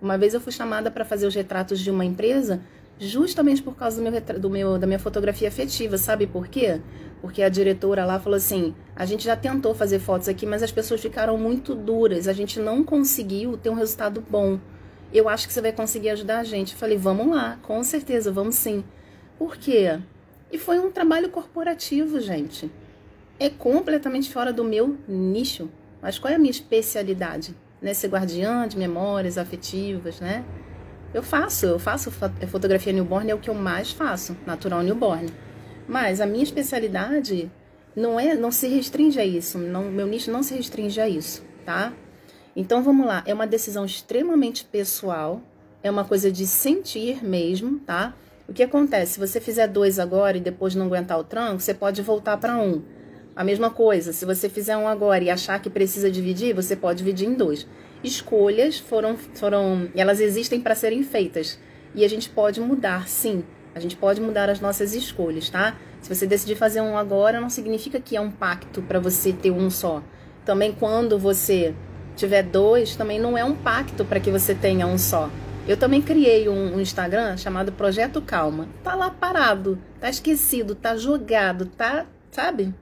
uma 0.00 0.18
vez 0.18 0.34
eu 0.34 0.40
fui 0.40 0.52
chamada 0.52 0.90
para 0.90 1.04
fazer 1.04 1.26
os 1.26 1.34
retratos 1.34 1.80
de 1.80 1.90
uma 1.90 2.04
empresa 2.04 2.60
justamente 2.98 3.62
por 3.62 3.74
causa 3.74 4.02
do 4.02 4.10
meu, 4.10 4.40
do 4.40 4.50
meu, 4.50 4.78
da 4.78 4.86
minha 4.86 4.98
fotografia 4.98 5.48
afetiva. 5.48 5.98
Sabe 5.98 6.26
por 6.26 6.48
quê? 6.48 6.80
Porque 7.20 7.42
a 7.42 7.48
diretora 7.48 8.04
lá 8.04 8.20
falou 8.20 8.36
assim: 8.36 8.74
a 8.94 9.06
gente 9.06 9.24
já 9.24 9.36
tentou 9.36 9.74
fazer 9.74 9.98
fotos 9.98 10.28
aqui, 10.28 10.46
mas 10.46 10.62
as 10.62 10.70
pessoas 10.70 11.00
ficaram 11.00 11.38
muito 11.38 11.74
duras, 11.74 12.28
a 12.28 12.32
gente 12.32 12.60
não 12.60 12.84
conseguiu 12.84 13.56
ter 13.56 13.70
um 13.70 13.74
resultado 13.74 14.22
bom. 14.28 14.58
Eu 15.12 15.28
acho 15.28 15.46
que 15.46 15.52
você 15.52 15.60
vai 15.60 15.72
conseguir 15.72 16.10
ajudar 16.10 16.40
a 16.40 16.44
gente. 16.44 16.72
Eu 16.72 16.78
falei: 16.78 16.98
vamos 16.98 17.28
lá, 17.28 17.58
com 17.62 17.82
certeza, 17.82 18.30
vamos 18.30 18.56
sim. 18.56 18.84
Por 19.38 19.56
quê? 19.56 19.98
E 20.50 20.58
foi 20.58 20.78
um 20.78 20.90
trabalho 20.90 21.30
corporativo, 21.30 22.20
gente. 22.20 22.70
É 23.38 23.50
completamente 23.50 24.32
fora 24.32 24.52
do 24.52 24.64
meu 24.64 24.96
nicho. 25.08 25.70
Mas 26.00 26.18
qual 26.18 26.32
é 26.32 26.36
a 26.36 26.38
minha 26.38 26.50
especialidade? 26.50 27.54
né, 27.84 27.92
ser 27.92 28.08
guardiã 28.08 28.66
de 28.66 28.78
memórias 28.78 29.36
afetivas, 29.36 30.18
né? 30.18 30.42
Eu 31.12 31.22
faço, 31.22 31.66
eu 31.66 31.78
faço 31.78 32.10
fotografia 32.48 32.92
newborn, 32.92 33.30
é 33.30 33.34
o 33.34 33.38
que 33.38 33.50
eu 33.50 33.54
mais 33.54 33.90
faço, 33.90 34.34
natural 34.46 34.82
newborn. 34.82 35.28
Mas 35.86 36.18
a 36.18 36.26
minha 36.26 36.42
especialidade 36.42 37.52
não 37.94 38.18
é, 38.18 38.34
não 38.34 38.50
se 38.50 38.66
restringe 38.68 39.20
a 39.20 39.24
isso, 39.24 39.58
não, 39.58 39.84
meu 39.84 40.06
nicho 40.06 40.32
não 40.32 40.42
se 40.42 40.54
restringe 40.54 40.98
a 40.98 41.06
isso, 41.06 41.44
tá? 41.64 41.92
Então 42.56 42.82
vamos 42.82 43.06
lá, 43.06 43.22
é 43.26 43.34
uma 43.34 43.46
decisão 43.46 43.84
extremamente 43.84 44.64
pessoal, 44.64 45.42
é 45.82 45.90
uma 45.90 46.04
coisa 46.04 46.32
de 46.32 46.46
sentir 46.46 47.22
mesmo, 47.22 47.80
tá? 47.80 48.14
O 48.46 48.52
que 48.52 48.62
acontece? 48.62 49.14
Se 49.14 49.20
você 49.20 49.40
fizer 49.40 49.66
dois 49.66 49.98
agora 49.98 50.36
e 50.36 50.40
depois 50.40 50.74
não 50.74 50.84
aguentar 50.86 51.18
o 51.18 51.24
tranco, 51.24 51.60
você 51.60 51.72
pode 51.72 52.02
voltar 52.02 52.36
para 52.36 52.58
um. 52.58 52.82
A 53.34 53.42
mesma 53.42 53.70
coisa, 53.70 54.12
se 54.12 54.26
você 54.26 54.50
fizer 54.50 54.76
um 54.76 54.86
agora 54.86 55.24
e 55.24 55.30
achar 55.30 55.60
que 55.60 55.70
precisa 55.70 56.10
dividir, 56.10 56.54
você 56.54 56.76
pode 56.76 56.98
dividir 56.98 57.26
em 57.26 57.34
dois. 57.34 57.66
Escolhas 58.02 58.78
foram, 58.78 59.16
foram 59.16 59.88
elas 59.96 60.20
existem 60.20 60.60
para 60.60 60.74
serem 60.74 61.02
feitas. 61.02 61.58
E 61.94 62.04
a 62.04 62.08
gente 62.08 62.28
pode 62.28 62.60
mudar, 62.60 63.08
sim. 63.08 63.42
A 63.74 63.80
gente 63.80 63.96
pode 63.96 64.20
mudar 64.20 64.50
as 64.50 64.60
nossas 64.60 64.94
escolhas, 64.94 65.48
tá? 65.48 65.76
Se 66.02 66.14
você 66.14 66.26
decidir 66.26 66.54
fazer 66.54 66.82
um 66.82 66.98
agora, 66.98 67.40
não 67.40 67.48
significa 67.48 67.98
que 67.98 68.14
é 68.14 68.20
um 68.20 68.30
pacto 68.30 68.82
para 68.82 69.00
você 69.00 69.32
ter 69.32 69.50
um 69.50 69.70
só. 69.70 70.02
Também 70.44 70.70
quando 70.70 71.18
você 71.18 71.74
tiver 72.14 72.42
dois, 72.42 72.94
também 72.94 73.18
não 73.18 73.38
é 73.38 73.44
um 73.44 73.56
pacto 73.56 74.04
para 74.04 74.20
que 74.20 74.30
você 74.30 74.54
tenha 74.54 74.86
um 74.86 74.98
só. 74.98 75.30
Eu 75.66 75.78
também 75.78 76.02
criei 76.02 76.46
um, 76.46 76.76
um, 76.76 76.80
Instagram 76.80 77.38
chamado 77.38 77.72
Projeto 77.72 78.20
Calma. 78.20 78.68
Tá 78.82 78.94
lá 78.94 79.10
parado, 79.10 79.78
tá 79.98 80.10
esquecido, 80.10 80.74
tá 80.74 80.94
jogado, 80.94 81.64
tá, 81.66 82.06
sabe? 82.30 82.74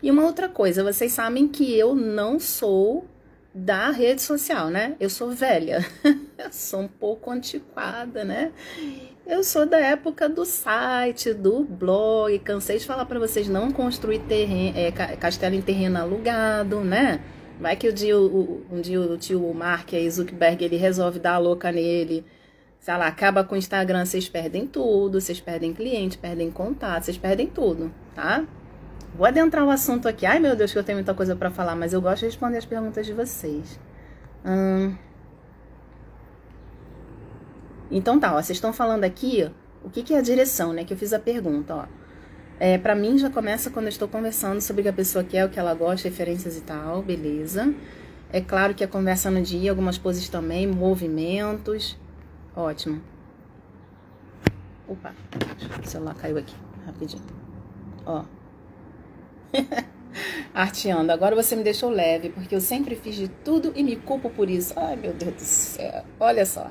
E 0.00 0.10
uma 0.10 0.24
outra 0.24 0.48
coisa, 0.48 0.84
vocês 0.84 1.12
sabem 1.12 1.48
que 1.48 1.76
eu 1.76 1.94
não 1.94 2.38
sou 2.38 3.04
da 3.52 3.90
rede 3.90 4.22
social, 4.22 4.68
né? 4.68 4.94
Eu 5.00 5.10
sou 5.10 5.30
velha, 5.30 5.84
eu 6.38 6.52
sou 6.52 6.82
um 6.82 6.88
pouco 6.88 7.32
antiquada, 7.32 8.24
né? 8.24 8.52
Eu 9.26 9.42
sou 9.42 9.66
da 9.66 9.78
época 9.78 10.28
do 10.28 10.44
site, 10.44 11.32
do 11.32 11.64
blog. 11.64 12.38
Cansei 12.40 12.78
de 12.78 12.84
falar 12.84 13.06
para 13.06 13.18
vocês 13.18 13.48
não 13.48 13.72
construir 13.72 14.18
terreno, 14.20 14.76
é, 14.76 14.92
castelo 14.92 15.54
em 15.54 15.62
terreno 15.62 15.98
alugado, 15.98 16.80
né? 16.80 17.20
Vai 17.60 17.76
que 17.76 17.88
o 17.88 17.92
dia, 17.92 18.18
o, 18.18 18.64
um 18.70 18.80
dia 18.80 19.00
o 19.00 19.16
tio 19.16 19.54
Mark 19.54 19.92
aí, 19.94 20.10
Zuckerberg, 20.10 20.64
ele 20.64 20.76
resolve 20.76 21.18
dar 21.18 21.34
a 21.34 21.38
louca 21.38 21.70
nele. 21.70 22.24
Sei 22.80 22.94
lá, 22.96 23.06
acaba 23.06 23.44
com 23.44 23.54
o 23.54 23.58
Instagram, 23.58 24.04
vocês 24.04 24.28
perdem 24.28 24.66
tudo, 24.66 25.20
vocês 25.20 25.40
perdem 25.40 25.72
cliente, 25.72 26.18
perdem 26.18 26.50
contato, 26.50 27.04
vocês 27.04 27.16
perdem 27.16 27.46
tudo, 27.46 27.90
tá? 28.14 28.44
Vou 29.14 29.26
adentrar 29.26 29.64
o 29.64 29.70
assunto 29.70 30.08
aqui. 30.08 30.26
Ai, 30.26 30.38
meu 30.40 30.56
Deus, 30.56 30.72
que 30.72 30.78
eu 30.78 30.84
tenho 30.84 30.98
muita 30.98 31.14
coisa 31.14 31.36
para 31.36 31.50
falar, 31.50 31.76
mas 31.76 31.92
eu 31.92 32.02
gosto 32.02 32.20
de 32.20 32.26
responder 32.26 32.58
as 32.58 32.64
perguntas 32.64 33.06
de 33.06 33.12
vocês. 33.12 33.78
Hum... 34.44 34.94
Então 37.90 38.18
tá, 38.18 38.32
ó, 38.34 38.42
vocês 38.42 38.56
estão 38.56 38.72
falando 38.72 39.04
aqui 39.04 39.48
o 39.84 39.90
que, 39.90 40.02
que 40.02 40.14
é 40.14 40.18
a 40.18 40.22
direção, 40.22 40.72
né? 40.72 40.84
Que 40.84 40.92
eu 40.92 40.98
fiz 40.98 41.12
a 41.12 41.18
pergunta, 41.18 41.74
ó. 41.74 41.84
É, 42.64 42.78
para 42.78 42.94
mim 42.94 43.18
já 43.18 43.28
começa 43.28 43.68
quando 43.68 43.84
eu 43.84 43.90
estou 43.90 44.08
conversando 44.08 44.58
sobre 44.62 44.80
o 44.80 44.84
que 44.84 44.88
a 44.88 44.92
pessoa 44.94 45.22
quer, 45.22 45.44
o 45.44 45.50
que 45.50 45.60
ela 45.60 45.74
gosta, 45.74 46.08
referências 46.08 46.56
e 46.56 46.62
tal, 46.62 47.02
beleza. 47.02 47.74
É 48.32 48.40
claro 48.40 48.72
que 48.72 48.82
a 48.82 48.88
conversa 48.88 49.30
no 49.30 49.42
dia, 49.42 49.70
algumas 49.70 49.98
poses 49.98 50.30
também, 50.30 50.66
movimentos. 50.66 51.94
Ótimo. 52.56 53.02
Opa, 54.88 55.12
o 55.84 55.86
celular 55.86 56.14
caiu 56.14 56.38
aqui, 56.38 56.54
rapidinho. 56.86 57.22
Ó, 58.06 58.24
Arteando, 60.54 61.12
agora 61.12 61.36
você 61.36 61.54
me 61.54 61.62
deixou 61.62 61.90
leve, 61.90 62.30
porque 62.30 62.54
eu 62.54 62.62
sempre 62.62 62.96
fiz 62.96 63.14
de 63.14 63.28
tudo 63.28 63.74
e 63.76 63.82
me 63.82 63.96
culpo 63.96 64.30
por 64.30 64.48
isso. 64.48 64.72
Ai, 64.74 64.96
meu 64.96 65.12
Deus 65.12 65.34
do 65.34 65.40
céu. 65.40 66.02
Olha 66.18 66.46
só. 66.46 66.70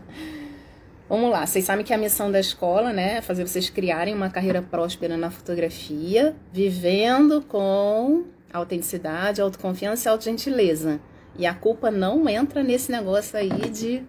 Vamos 1.10 1.30
lá, 1.30 1.46
vocês 1.46 1.66
sabem 1.66 1.86
que 1.86 1.94
a 1.94 1.98
missão 1.98 2.32
da 2.32 2.40
escola, 2.40 2.94
né, 2.94 3.18
é 3.18 3.22
fazer 3.22 3.46
vocês 3.46 3.70
criarem 3.70 4.16
uma 4.16 4.30
carreira 4.30 4.62
próspera 4.62 5.18
na 5.18 5.30
fotografia, 5.30 6.36
vivendo 6.52 7.42
com 7.42 8.24
autenticidade, 8.52 9.42
autoconfiança 9.42 10.08
e 10.08 10.12
autogentileza. 10.12 11.00
E 11.38 11.46
a 11.46 11.54
culpa 11.54 11.92
não 11.92 12.28
entra 12.30 12.64
nesse 12.64 12.92
negócio 12.92 13.38
aí 13.38 13.70
de, 13.70 14.04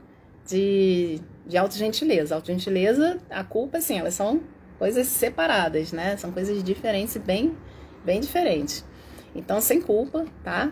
de, 0.46 1.20
de 1.46 1.57
autogentileza. 1.57 2.35
Autogentileza, 2.35 3.18
a 3.28 3.42
culpa, 3.42 3.78
assim, 3.78 3.98
elas 3.98 4.14
são 4.14 4.40
coisas 4.78 5.07
separadas, 5.07 5.90
né? 5.92 6.16
São 6.16 6.30
coisas 6.30 6.62
diferentes 6.62 7.16
e 7.16 7.18
bem 7.18 7.57
bem 8.04 8.20
diferente. 8.20 8.85
Então, 9.35 9.61
sem 9.61 9.80
culpa, 9.80 10.26
tá? 10.44 10.70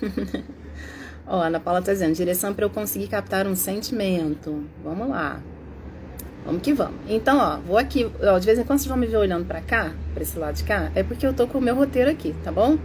Ó, 1.26 1.40
Ana 1.40 1.58
Paula 1.58 1.82
tá 1.82 1.92
dizendo, 1.92 2.14
direção 2.14 2.54
para 2.54 2.64
eu 2.64 2.70
conseguir 2.70 3.08
captar 3.08 3.46
um 3.46 3.56
sentimento. 3.56 4.64
Vamos 4.84 5.08
lá. 5.08 5.42
Vamos 6.46 6.62
que 6.62 6.72
vamos. 6.72 6.94
Então, 7.08 7.38
ó, 7.38 7.58
vou 7.58 7.76
aqui, 7.76 8.08
ó, 8.22 8.38
de 8.38 8.46
vez 8.46 8.56
em 8.56 8.62
quando 8.62 8.78
vocês 8.78 8.88
vão 8.88 8.96
me 8.96 9.06
ver 9.06 9.16
olhando 9.16 9.44
para 9.44 9.60
cá, 9.60 9.92
para 10.14 10.22
esse 10.22 10.38
lado 10.38 10.54
de 10.54 10.62
cá, 10.62 10.92
é 10.94 11.02
porque 11.02 11.26
eu 11.26 11.34
tô 11.34 11.48
com 11.48 11.58
o 11.58 11.60
meu 11.60 11.74
roteiro 11.74 12.08
aqui, 12.08 12.34
tá 12.44 12.52
bom? 12.52 12.78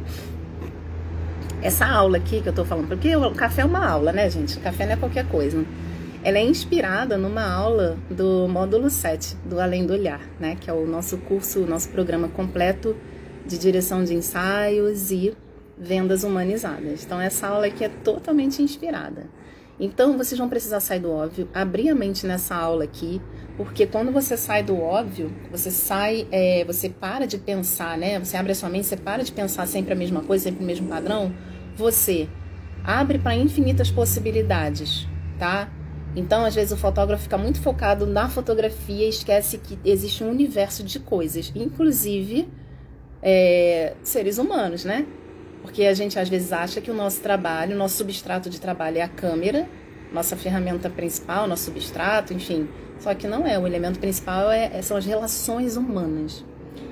Essa 1.61 1.85
aula 1.85 2.17
aqui 2.17 2.41
que 2.41 2.49
eu 2.49 2.53
tô 2.53 2.65
falando, 2.65 2.87
porque 2.87 3.15
o 3.15 3.31
café 3.35 3.61
é 3.61 3.65
uma 3.65 3.87
aula, 3.87 4.11
né, 4.11 4.27
gente? 4.31 4.57
O 4.57 4.61
café 4.61 4.87
não 4.87 4.93
é 4.93 4.95
qualquer 4.97 5.27
coisa. 5.27 5.63
Ela 6.23 6.39
é 6.39 6.43
inspirada 6.43 7.17
numa 7.17 7.47
aula 7.47 7.97
do 8.09 8.47
módulo 8.47 8.89
7 8.89 9.37
do 9.45 9.59
Além 9.59 9.85
do 9.85 9.93
Olhar, 9.93 10.21
né, 10.39 10.57
que 10.59 10.69
é 10.69 10.73
o 10.73 10.87
nosso 10.87 11.17
curso, 11.19 11.61
nosso 11.61 11.89
programa 11.89 12.27
completo 12.27 12.95
de 13.45 13.59
direção 13.59 14.03
de 14.03 14.15
ensaios 14.15 15.11
e 15.11 15.35
vendas 15.77 16.23
humanizadas. 16.23 17.03
Então 17.03 17.21
essa 17.21 17.47
aula 17.47 17.67
aqui 17.67 17.83
é 17.83 17.89
totalmente 17.89 18.61
inspirada. 18.61 19.25
Então 19.81 20.15
vocês 20.15 20.37
vão 20.37 20.47
precisar 20.47 20.79
sair 20.79 20.99
do 20.99 21.11
óbvio, 21.11 21.49
abrir 21.51 21.89
a 21.89 21.95
mente 21.95 22.27
nessa 22.27 22.55
aula 22.55 22.83
aqui, 22.83 23.19
porque 23.57 23.87
quando 23.87 24.11
você 24.11 24.37
sai 24.37 24.61
do 24.61 24.79
óbvio, 24.79 25.33
você 25.49 25.71
sai, 25.71 26.27
é, 26.31 26.63
você 26.63 26.87
para 26.87 27.25
de 27.25 27.39
pensar, 27.39 27.97
né? 27.97 28.19
Você 28.19 28.37
abre 28.37 28.51
a 28.51 28.55
sua 28.55 28.69
mente, 28.69 28.85
você 28.85 28.95
para 28.95 29.23
de 29.23 29.31
pensar 29.31 29.67
sempre 29.67 29.93
a 29.93 29.95
mesma 29.95 30.21
coisa, 30.21 30.43
sempre 30.43 30.63
o 30.63 30.67
mesmo 30.67 30.87
padrão. 30.87 31.33
Você 31.75 32.29
abre 32.83 33.17
para 33.17 33.35
infinitas 33.35 33.89
possibilidades, 33.89 35.07
tá? 35.39 35.67
Então, 36.15 36.45
às 36.45 36.53
vezes, 36.53 36.71
o 36.71 36.77
fotógrafo 36.77 37.23
fica 37.23 37.37
muito 37.37 37.59
focado 37.59 38.05
na 38.05 38.29
fotografia 38.29 39.05
e 39.05 39.09
esquece 39.09 39.57
que 39.57 39.79
existe 39.83 40.23
um 40.23 40.29
universo 40.29 40.83
de 40.83 40.99
coisas, 40.99 41.51
inclusive 41.55 42.47
é, 43.21 43.95
seres 44.03 44.37
humanos, 44.37 44.85
né? 44.85 45.07
Porque 45.61 45.83
a 45.85 45.93
gente 45.93 46.17
às 46.17 46.27
vezes 46.27 46.51
acha 46.51 46.81
que 46.81 46.89
o 46.89 46.93
nosso 46.93 47.21
trabalho, 47.21 47.75
o 47.75 47.77
nosso 47.77 47.97
substrato 47.97 48.49
de 48.49 48.59
trabalho 48.59 48.97
é 48.97 49.01
a 49.01 49.07
câmera, 49.07 49.67
nossa 50.11 50.35
ferramenta 50.35 50.89
principal, 50.89 51.47
nosso 51.47 51.65
substrato, 51.65 52.33
enfim. 52.33 52.67
Só 52.99 53.13
que 53.13 53.27
não 53.27 53.47
é. 53.47 53.57
O 53.57 53.65
elemento 53.65 53.99
principal 53.99 54.51
é, 54.51 54.77
é, 54.77 54.81
são 54.81 54.97
as 54.97 55.05
relações 55.05 55.77
humanas. 55.77 56.43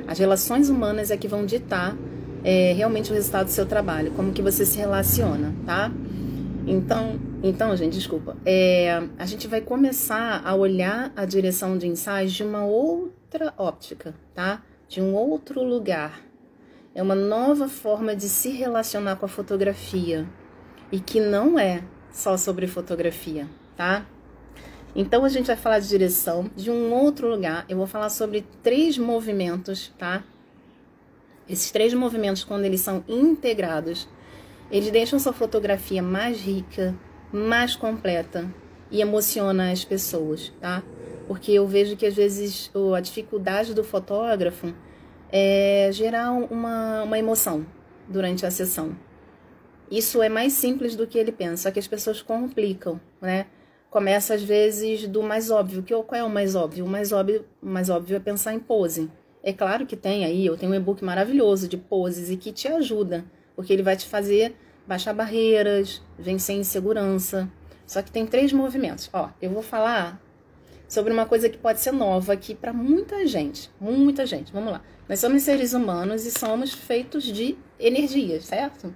As 0.07 0.17
relações 0.17 0.69
humanas 0.69 1.11
é 1.11 1.17
que 1.17 1.27
vão 1.27 1.45
ditar 1.45 1.95
é, 2.43 2.73
realmente 2.73 3.11
o 3.11 3.13
resultado 3.13 3.45
do 3.45 3.51
seu 3.51 3.65
trabalho, 3.65 4.11
como 4.11 4.31
que 4.31 4.41
você 4.41 4.65
se 4.65 4.77
relaciona, 4.77 5.53
tá? 5.65 5.91
Então, 6.65 7.19
então 7.43 7.75
gente, 7.75 7.93
desculpa. 7.93 8.37
É, 8.45 9.03
a 9.17 9.25
gente 9.25 9.47
vai 9.47 9.61
começar 9.61 10.41
a 10.43 10.55
olhar 10.55 11.11
a 11.15 11.25
direção 11.25 11.77
de 11.77 11.87
ensaios 11.87 12.31
de 12.31 12.43
uma 12.43 12.65
outra 12.65 13.53
óptica, 13.57 14.15
tá? 14.33 14.63
De 14.87 15.01
um 15.01 15.13
outro 15.13 15.63
lugar 15.63 16.28
é 16.93 17.01
uma 17.01 17.15
nova 17.15 17.67
forma 17.67 18.15
de 18.15 18.27
se 18.27 18.49
relacionar 18.49 19.15
com 19.17 19.25
a 19.25 19.29
fotografia 19.29 20.27
e 20.91 20.99
que 20.99 21.19
não 21.19 21.57
é 21.57 21.83
só 22.11 22.35
sobre 22.35 22.67
fotografia, 22.67 23.47
tá? 23.77 24.05
Então 24.95 25.23
a 25.23 25.29
gente 25.29 25.47
vai 25.47 25.55
falar 25.55 25.79
de 25.79 25.87
direção 25.87 26.49
de 26.55 26.71
um 26.71 26.91
outro 26.91 27.29
lugar. 27.29 27.63
Eu 27.69 27.77
vou 27.77 27.87
falar 27.87 28.09
sobre 28.09 28.45
três 28.63 28.97
movimentos, 28.97 29.93
tá? 29.97 30.23
Esses 31.47 31.71
três 31.71 31.93
movimentos, 31.93 32.43
quando 32.43 32.65
eles 32.65 32.81
são 32.81 33.03
integrados, 33.07 34.07
eles 34.71 34.91
deixam 34.91 35.19
sua 35.19 35.33
fotografia 35.33 36.01
mais 36.01 36.39
rica, 36.39 36.95
mais 37.31 37.75
completa 37.75 38.51
e 38.91 39.01
emociona 39.01 39.71
as 39.71 39.85
pessoas, 39.85 40.51
tá? 40.59 40.83
Porque 41.27 41.51
eu 41.51 41.67
vejo 41.67 41.95
que 41.95 42.05
às 42.05 42.15
vezes 42.15 42.71
a 42.95 42.99
dificuldade 42.99 43.73
do 43.73 43.83
fotógrafo 43.83 44.73
é, 45.31 45.89
gerar 45.91 46.31
uma, 46.31 47.03
uma 47.03 47.19
emoção 47.19 47.65
durante 48.07 48.45
a 48.45 48.51
sessão. 48.51 48.95
Isso 49.91 50.21
é 50.21 50.29
mais 50.29 50.53
simples 50.53 50.95
do 50.95 51.07
que 51.07 51.17
ele 51.17 51.31
pensa, 51.31 51.63
só 51.63 51.71
que 51.71 51.79
as 51.79 51.87
pessoas 51.87 52.21
complicam, 52.21 52.99
né? 53.21 53.47
Começa 53.89 54.35
às 54.35 54.43
vezes 54.43 55.07
do 55.07 55.23
mais 55.23 55.49
óbvio. 55.49 55.81
Que, 55.81 55.95
qual 56.03 56.19
é 56.19 56.23
o 56.23 56.29
mais 56.29 56.55
óbvio? 56.55 56.85
O 56.85 56.87
mais 56.87 57.11
óbvio, 57.11 57.43
mais 57.59 57.89
óbvio 57.89 58.17
é 58.17 58.19
pensar 58.19 58.53
em 58.53 58.59
pose. 58.59 59.09
É 59.41 59.51
claro 59.51 59.85
que 59.87 59.95
tem 59.95 60.25
aí, 60.25 60.45
eu 60.45 60.55
tenho 60.57 60.71
um 60.71 60.75
e-book 60.75 61.03
maravilhoso 61.03 61.67
de 61.67 61.77
poses 61.77 62.29
e 62.29 62.37
que 62.37 62.51
te 62.51 62.67
ajuda, 62.67 63.25
porque 63.55 63.73
ele 63.73 63.81
vai 63.81 63.95
te 63.95 64.07
fazer 64.07 64.55
baixar 64.85 65.13
barreiras, 65.13 66.03
vencer 66.17 66.55
insegurança. 66.55 67.49
Só 67.87 68.03
que 68.03 68.11
tem 68.11 68.27
três 68.27 68.53
movimentos. 68.53 69.09
Ó, 69.11 69.29
eu 69.41 69.49
vou 69.49 69.63
falar 69.63 70.21
sobre 70.89 71.13
uma 71.13 71.25
coisa 71.27 71.47
que 71.47 71.57
pode 71.57 71.79
ser 71.79 71.93
nova 71.93 72.33
aqui 72.33 72.55
para 72.55 72.73
muita 72.73 73.25
gente. 73.27 73.69
Muita 73.79 74.25
gente. 74.25 74.51
Vamos 74.51 74.73
lá. 74.73 74.81
Nós 75.07 75.19
somos 75.19 75.43
seres 75.43 75.73
humanos 75.73 76.25
e 76.25 76.31
somos 76.31 76.73
feitos 76.73 77.23
de 77.23 77.55
energias, 77.79 78.45
certo? 78.45 78.93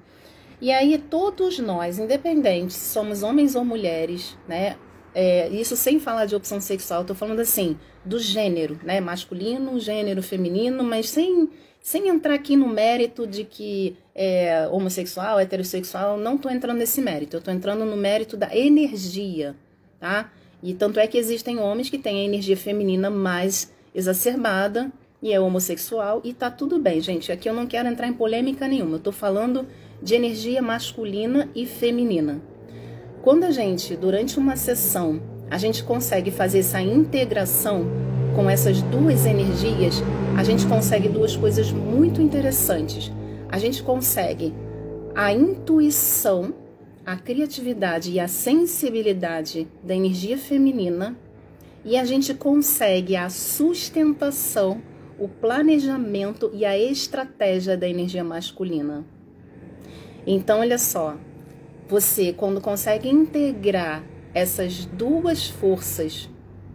E 0.60 0.72
aí 0.72 0.98
todos 0.98 1.60
nós, 1.60 2.00
independente 2.00 2.74
se 2.74 2.92
somos 2.92 3.22
homens 3.22 3.56
ou 3.56 3.64
mulheres, 3.64 4.36
né? 4.48 4.76
É, 5.14 5.48
isso 5.50 5.76
sem 5.76 6.00
falar 6.00 6.26
de 6.26 6.36
opção 6.36 6.60
sexual, 6.60 7.06
tô 7.06 7.14
falando 7.14 7.40
assim, 7.40 7.78
do 8.04 8.18
gênero, 8.18 8.80
né? 8.84 9.00
Masculino, 9.00 9.80
gênero 9.80 10.24
feminino, 10.24 10.84
mas 10.84 11.10
sem, 11.10 11.50
sem 11.80 12.08
entrar 12.08 12.34
aqui 12.34 12.56
no 12.56 12.68
mérito 12.68 13.28
de 13.28 13.44
que 13.44 13.96
é 14.16 14.68
homossexual, 14.72 15.40
heterossexual, 15.40 16.18
não 16.18 16.38
tô 16.38 16.50
entrando 16.50 16.78
nesse 16.80 17.02
mérito, 17.02 17.38
eu 17.38 17.42
tô 17.42 17.52
entrando 17.52 17.86
no 17.86 17.96
mérito 17.96 18.36
da 18.36 18.56
energia, 18.56 19.56
tá? 20.00 20.32
E 20.64 20.74
tanto 20.74 20.98
é 20.98 21.06
que 21.06 21.18
existem 21.18 21.60
homens 21.60 21.90
que 21.90 21.98
têm 21.98 22.22
a 22.22 22.24
energia 22.24 22.56
feminina 22.56 23.10
mais 23.10 23.70
exacerbada 23.94 24.90
e 25.22 25.34
é 25.34 25.40
homossexual 25.40 26.22
e 26.24 26.34
tá 26.34 26.50
tudo 26.50 26.80
bem, 26.80 27.02
gente. 27.02 27.34
Aqui 27.34 27.50
eu 27.50 27.54
não 27.54 27.68
quero 27.68 27.90
entrar 27.90 28.08
em 28.08 28.14
polêmica 28.14 28.66
nenhuma. 28.66 28.96
Eu 28.96 29.02
tô 29.02 29.12
falando 29.12 29.68
de 30.02 30.16
energia 30.16 30.62
masculina 30.62 31.50
e 31.54 31.66
feminina. 31.66 32.42
Quando 33.22 33.44
a 33.44 33.52
gente, 33.52 33.96
durante 33.98 34.40
uma 34.40 34.56
sessão, 34.56 35.22
a 35.52 35.58
gente 35.58 35.84
consegue 35.84 36.32
fazer 36.32 36.60
essa 36.60 36.82
integração 36.82 37.86
com 38.34 38.50
essas 38.50 38.82
duas 38.82 39.26
energias, 39.26 40.02
a 40.38 40.44
gente 40.44 40.66
consegue 40.66 41.10
duas 41.10 41.36
coisas 41.36 41.72
muito 41.72 42.22
interessantes. 42.22 43.12
A 43.50 43.58
gente 43.58 43.84
consegue 43.84 44.54
a 45.14 45.32
intuição 45.32 46.54
a 47.06 47.18
criatividade 47.18 48.12
e 48.12 48.20
a 48.20 48.28
sensibilidade 48.28 49.68
da 49.84 49.94
energia 49.94 50.38
feminina 50.38 51.18
e 51.84 51.98
a 51.98 52.06
gente 52.06 52.34
consegue 52.34 53.16
a 53.16 53.30
sustentação, 53.30 54.82
o 55.20 55.28
planejamento 55.28 56.50
e 56.54 56.64
a 56.64 56.78
estratégia 56.78 57.76
da 57.76 57.88
energia 57.88 58.24
masculina. 58.24 59.06
Então, 60.26 60.62
olha 60.62 60.78
só, 60.78 61.18
você 61.90 62.32
quando 62.32 62.62
consegue 62.62 63.10
integrar 63.10 64.02
essas 64.34 64.86
duas 64.86 65.50
forças, 65.50 66.30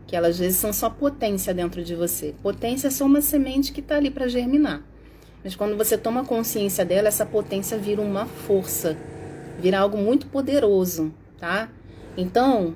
que 0.07 0.15
elas 0.15 0.33
às 0.33 0.39
vezes 0.39 0.59
são 0.59 0.75
só 0.75 0.91
potência 0.91 1.55
dentro 1.55 1.83
de 1.83 1.95
você. 1.95 2.35
Potência 2.43 2.89
é 2.89 2.91
só 2.91 3.07
uma 3.07 3.23
semente 3.23 3.73
que 3.73 3.81
está 3.81 3.97
ali 3.97 4.11
para 4.11 4.29
germinar. 4.29 4.83
Mas 5.43 5.57
quando 5.57 5.77
você 5.77 5.97
toma 5.97 6.25
consciência 6.25 6.85
dela, 6.85 7.09
essa 7.09 7.25
potência 7.25 7.79
vira 7.79 8.03
uma 8.03 8.27
força 8.27 8.97
virar 9.59 9.81
algo 9.81 9.99
muito 9.99 10.27
poderoso, 10.29 11.13
tá? 11.39 11.69
Então, 12.17 12.75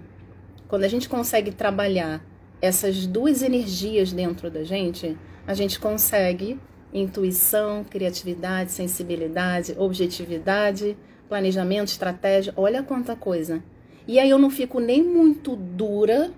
quando 0.68 0.84
a 0.84 0.88
gente 0.88 1.08
consegue 1.08 1.50
trabalhar 1.52 2.24
essas 2.60 3.06
duas 3.06 3.42
energias 3.42 4.12
dentro 4.12 4.50
da 4.50 4.64
gente, 4.64 5.16
a 5.46 5.54
gente 5.54 5.78
consegue 5.78 6.58
intuição, 6.92 7.84
criatividade, 7.84 8.70
sensibilidade, 8.70 9.74
objetividade, 9.78 10.96
planejamento, 11.28 11.88
estratégia, 11.88 12.52
olha 12.56 12.82
quanta 12.82 13.16
coisa. 13.16 13.62
E 14.06 14.18
aí 14.18 14.28
eu 14.28 14.38
não 14.38 14.50
fico 14.50 14.80
nem 14.80 15.02
muito 15.02 15.56
dura 15.56 16.30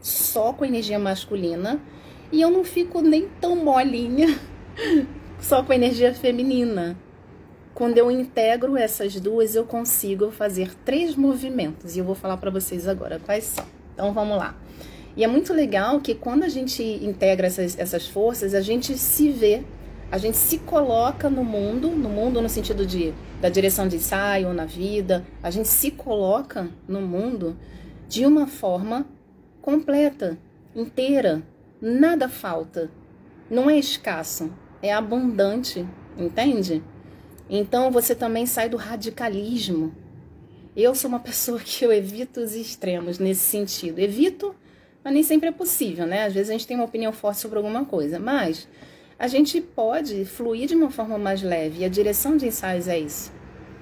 só 0.00 0.52
com 0.52 0.64
energia 0.64 0.98
masculina 0.98 1.80
e 2.30 2.40
eu 2.40 2.50
não 2.50 2.64
fico 2.64 3.00
nem 3.00 3.28
tão 3.40 3.56
molinha 3.56 4.38
só 5.40 5.62
com 5.62 5.72
energia 5.72 6.14
feminina. 6.14 6.96
Quando 7.78 7.96
eu 7.96 8.10
integro 8.10 8.76
essas 8.76 9.20
duas, 9.20 9.54
eu 9.54 9.64
consigo 9.64 10.32
fazer 10.32 10.74
três 10.84 11.14
movimentos 11.14 11.94
e 11.94 12.00
eu 12.00 12.04
vou 12.04 12.16
falar 12.16 12.36
para 12.36 12.50
vocês 12.50 12.88
agora 12.88 13.20
quais 13.24 13.44
são. 13.44 13.64
Então 13.94 14.12
vamos 14.12 14.36
lá. 14.36 14.56
E 15.16 15.22
é 15.22 15.28
muito 15.28 15.54
legal 15.54 16.00
que 16.00 16.12
quando 16.12 16.42
a 16.42 16.48
gente 16.48 16.82
integra 16.82 17.46
essas, 17.46 17.78
essas 17.78 18.08
forças, 18.08 18.52
a 18.52 18.60
gente 18.60 18.98
se 18.98 19.30
vê, 19.30 19.62
a 20.10 20.18
gente 20.18 20.36
se 20.36 20.58
coloca 20.58 21.30
no 21.30 21.44
mundo, 21.44 21.90
no 21.90 22.08
mundo 22.08 22.42
no 22.42 22.48
sentido 22.48 22.84
de 22.84 23.14
da 23.40 23.48
direção 23.48 23.86
de 23.86 23.94
ensaio 23.94 24.52
na 24.52 24.64
vida, 24.64 25.24
a 25.40 25.48
gente 25.48 25.68
se 25.68 25.92
coloca 25.92 26.68
no 26.88 27.00
mundo 27.00 27.56
de 28.08 28.26
uma 28.26 28.48
forma 28.48 29.06
completa, 29.62 30.36
inteira, 30.74 31.44
nada 31.80 32.28
falta. 32.28 32.90
Não 33.48 33.70
é 33.70 33.78
escasso, 33.78 34.50
é 34.82 34.92
abundante, 34.92 35.86
entende? 36.18 36.82
Então 37.48 37.90
você 37.90 38.14
também 38.14 38.46
sai 38.46 38.68
do 38.68 38.76
radicalismo. 38.76 39.94
Eu 40.76 40.94
sou 40.94 41.08
uma 41.08 41.20
pessoa 41.20 41.58
que 41.58 41.84
eu 41.84 41.92
evito 41.92 42.40
os 42.40 42.54
extremos 42.54 43.18
nesse 43.18 43.40
sentido. 43.40 43.98
Evito, 43.98 44.54
mas 45.02 45.12
nem 45.12 45.22
sempre 45.22 45.48
é 45.48 45.52
possível, 45.52 46.06
né? 46.06 46.24
Às 46.24 46.34
vezes 46.34 46.50
a 46.50 46.52
gente 46.52 46.66
tem 46.66 46.76
uma 46.76 46.84
opinião 46.84 47.12
forte 47.12 47.40
sobre 47.40 47.56
alguma 47.56 47.84
coisa, 47.84 48.18
mas 48.18 48.68
a 49.18 49.26
gente 49.26 49.60
pode 49.60 50.24
fluir 50.24 50.68
de 50.68 50.74
uma 50.74 50.90
forma 50.90 51.18
mais 51.18 51.42
leve 51.42 51.80
e 51.80 51.84
a 51.84 51.88
direção 51.88 52.36
de 52.36 52.46
ensaios 52.46 52.86
é 52.86 52.98
isso. 52.98 53.32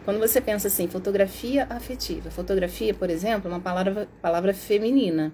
Quando 0.04 0.20
você 0.20 0.40
pensa 0.40 0.68
assim, 0.68 0.86
fotografia 0.86 1.66
afetiva. 1.68 2.30
Fotografia, 2.30 2.94
por 2.94 3.10
exemplo, 3.10 3.50
é 3.50 3.54
uma 3.54 3.60
palavra, 3.60 4.08
palavra 4.22 4.54
feminina. 4.54 5.32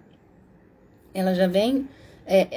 Ela 1.12 1.34
já 1.34 1.46
vem, 1.46 1.86
é, 2.26 2.48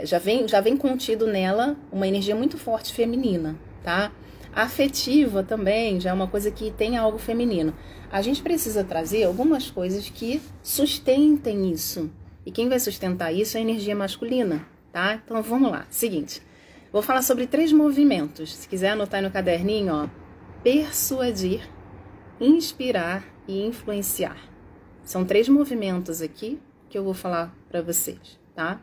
é, 0.00 0.06
já 0.06 0.18
vem, 0.18 0.46
já 0.46 0.60
vem 0.60 0.76
contido 0.76 1.26
nela 1.26 1.76
uma 1.90 2.06
energia 2.06 2.36
muito 2.36 2.56
forte 2.56 2.94
feminina, 2.94 3.56
tá? 3.82 4.12
Afetiva 4.54 5.42
também 5.42 6.00
já 6.00 6.10
é 6.10 6.12
uma 6.12 6.26
coisa 6.26 6.50
que 6.50 6.70
tem 6.70 6.96
algo 6.96 7.18
feminino. 7.18 7.74
A 8.10 8.20
gente 8.22 8.42
precisa 8.42 8.82
trazer 8.82 9.24
algumas 9.24 9.70
coisas 9.70 10.08
que 10.08 10.40
sustentem 10.62 11.70
isso. 11.70 12.10
E 12.44 12.50
quem 12.50 12.68
vai 12.68 12.80
sustentar 12.80 13.32
isso 13.32 13.56
é 13.56 13.60
a 13.60 13.62
energia 13.62 13.94
masculina, 13.94 14.66
tá? 14.92 15.20
Então 15.24 15.40
vamos 15.42 15.70
lá. 15.70 15.86
Seguinte, 15.90 16.42
Vou 16.92 17.02
falar 17.02 17.22
sobre 17.22 17.46
três 17.46 17.72
movimentos. 17.72 18.52
Se 18.56 18.68
quiser 18.68 18.90
anotar 18.90 19.22
no 19.22 19.30
caderninho, 19.30 19.94
ó. 19.94 20.08
Persuadir, 20.62 21.62
inspirar 22.40 23.24
e 23.46 23.64
influenciar. 23.64 24.36
São 25.04 25.24
três 25.24 25.48
movimentos 25.48 26.20
aqui 26.20 26.60
que 26.88 26.98
eu 26.98 27.04
vou 27.04 27.14
falar 27.14 27.54
para 27.68 27.80
vocês, 27.80 28.38
tá? 28.56 28.80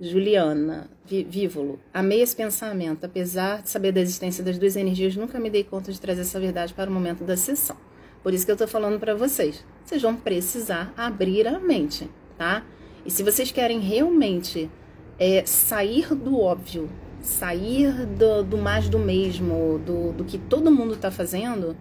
Juliana 0.00 0.88
Vívolo, 1.04 1.78
amei 1.92 2.22
esse 2.22 2.34
pensamento. 2.34 3.04
Apesar 3.04 3.60
de 3.60 3.68
saber 3.68 3.92
da 3.92 4.00
existência 4.00 4.42
das 4.42 4.56
duas 4.56 4.74
energias, 4.74 5.14
nunca 5.14 5.38
me 5.38 5.50
dei 5.50 5.62
conta 5.62 5.92
de 5.92 6.00
trazer 6.00 6.22
essa 6.22 6.40
verdade 6.40 6.72
para 6.72 6.88
o 6.88 6.92
momento 6.92 7.22
da 7.22 7.36
sessão. 7.36 7.76
Por 8.22 8.32
isso 8.32 8.46
que 8.46 8.52
eu 8.52 8.56
tô 8.56 8.66
falando 8.66 8.98
para 8.98 9.14
vocês. 9.14 9.62
Vocês 9.84 10.00
vão 10.00 10.16
precisar 10.16 10.94
abrir 10.96 11.46
a 11.46 11.58
mente, 11.60 12.08
tá? 12.38 12.64
E 13.04 13.10
se 13.10 13.22
vocês 13.22 13.52
querem 13.52 13.78
realmente 13.78 14.70
é, 15.18 15.44
sair 15.44 16.14
do 16.14 16.40
óbvio, 16.40 16.88
sair 17.20 18.06
do, 18.06 18.42
do 18.42 18.56
mais 18.56 18.88
do 18.88 18.98
mesmo, 18.98 19.78
do, 19.80 20.12
do 20.12 20.24
que 20.24 20.38
todo 20.38 20.70
mundo 20.70 20.94
está 20.94 21.10
fazendo, 21.10 21.76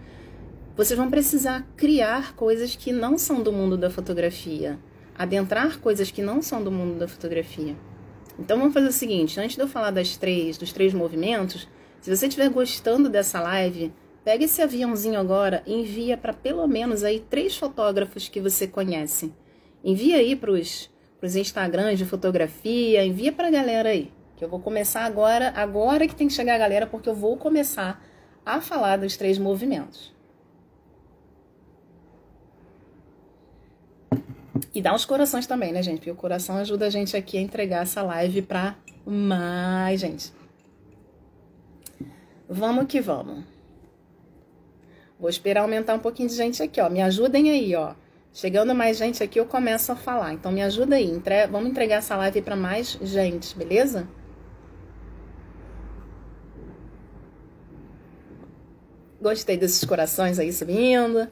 vocês 0.75 0.97
vão 0.97 1.09
precisar 1.09 1.65
criar 1.77 2.35
coisas 2.35 2.75
que 2.75 2.91
não 2.91 3.17
são 3.17 3.41
do 3.41 3.53
mundo 3.53 3.77
da 3.77 3.89
fotografia, 3.89 4.77
adentrar 5.17 5.79
coisas 5.79 6.11
que 6.11 6.21
não 6.21 6.41
são 6.41 6.61
do 6.61 6.71
mundo 6.71 6.99
da 6.99 7.07
fotografia. 7.07 7.75
Então 8.39 8.57
vamos 8.57 8.73
fazer 8.73 8.87
o 8.87 8.93
seguinte, 8.93 9.37
antes 9.37 9.57
de 9.57 9.61
eu 9.61 9.67
falar 9.67 9.91
das 9.91 10.15
três, 10.15 10.57
dos 10.57 10.71
três 10.71 10.93
movimentos, 10.93 11.67
se 11.99 12.15
você 12.15 12.27
estiver 12.27 12.49
gostando 12.49 13.09
dessa 13.09 13.41
live, 13.41 13.91
pega 14.23 14.45
esse 14.45 14.61
aviãozinho 14.61 15.19
agora 15.19 15.61
e 15.67 15.73
envia 15.73 16.15
para 16.15 16.31
pelo 16.31 16.65
menos 16.65 17.03
aí 17.03 17.19
três 17.19 17.57
fotógrafos 17.57 18.29
que 18.29 18.39
você 18.39 18.65
conhece. 18.65 19.33
Envia 19.83 20.15
aí 20.17 20.37
para 20.37 20.51
os 20.51 20.89
Instagrams 21.35 21.97
de 21.97 22.05
fotografia, 22.05 23.05
envia 23.05 23.33
para 23.33 23.49
a 23.49 23.51
galera 23.51 23.89
aí. 23.89 24.09
Que 24.37 24.45
eu 24.45 24.49
vou 24.49 24.61
começar 24.61 25.03
agora, 25.03 25.51
agora 25.53 26.07
que 26.07 26.15
tem 26.15 26.27
que 26.27 26.33
chegar 26.33 26.55
a 26.55 26.59
galera, 26.59 26.87
porque 26.87 27.09
eu 27.09 27.15
vou 27.15 27.35
começar 27.35 28.01
a 28.45 28.61
falar 28.61 28.97
dos 28.97 29.17
três 29.17 29.37
movimentos. 29.37 30.13
E 34.73 34.81
dá 34.81 34.93
uns 34.93 35.05
corações 35.05 35.45
também, 35.47 35.71
né, 35.71 35.81
gente? 35.81 35.97
Porque 35.97 36.11
o 36.11 36.15
coração 36.15 36.57
ajuda 36.57 36.87
a 36.87 36.89
gente 36.89 37.15
aqui 37.15 37.37
a 37.37 37.41
entregar 37.41 37.83
essa 37.83 38.01
live 38.01 38.41
pra 38.41 38.75
mais 39.05 39.99
gente. 39.99 40.33
Vamos 42.47 42.85
que 42.85 42.99
vamos. 42.99 43.43
Vou 45.19 45.29
esperar 45.29 45.61
aumentar 45.61 45.93
um 45.95 45.99
pouquinho 45.99 46.29
de 46.29 46.35
gente 46.35 46.63
aqui, 46.63 46.79
ó. 46.79 46.89
Me 46.89 47.01
ajudem 47.01 47.49
aí, 47.49 47.75
ó. 47.75 47.93
Chegando 48.33 48.73
mais 48.73 48.97
gente 48.97 49.21
aqui, 49.21 49.39
eu 49.39 49.45
começo 49.45 49.91
a 49.91 49.95
falar. 49.95 50.33
Então 50.33 50.51
me 50.51 50.61
ajuda 50.61 50.95
aí. 50.95 51.09
Entre... 51.09 51.47
Vamos 51.47 51.69
entregar 51.69 51.97
essa 51.97 52.15
live 52.15 52.41
para 52.41 52.55
mais 52.55 52.97
gente, 53.01 53.55
beleza? 53.57 54.07
Gostei 59.21 59.57
desses 59.57 59.83
corações 59.83 60.39
aí 60.39 60.53
subindo. 60.53 61.27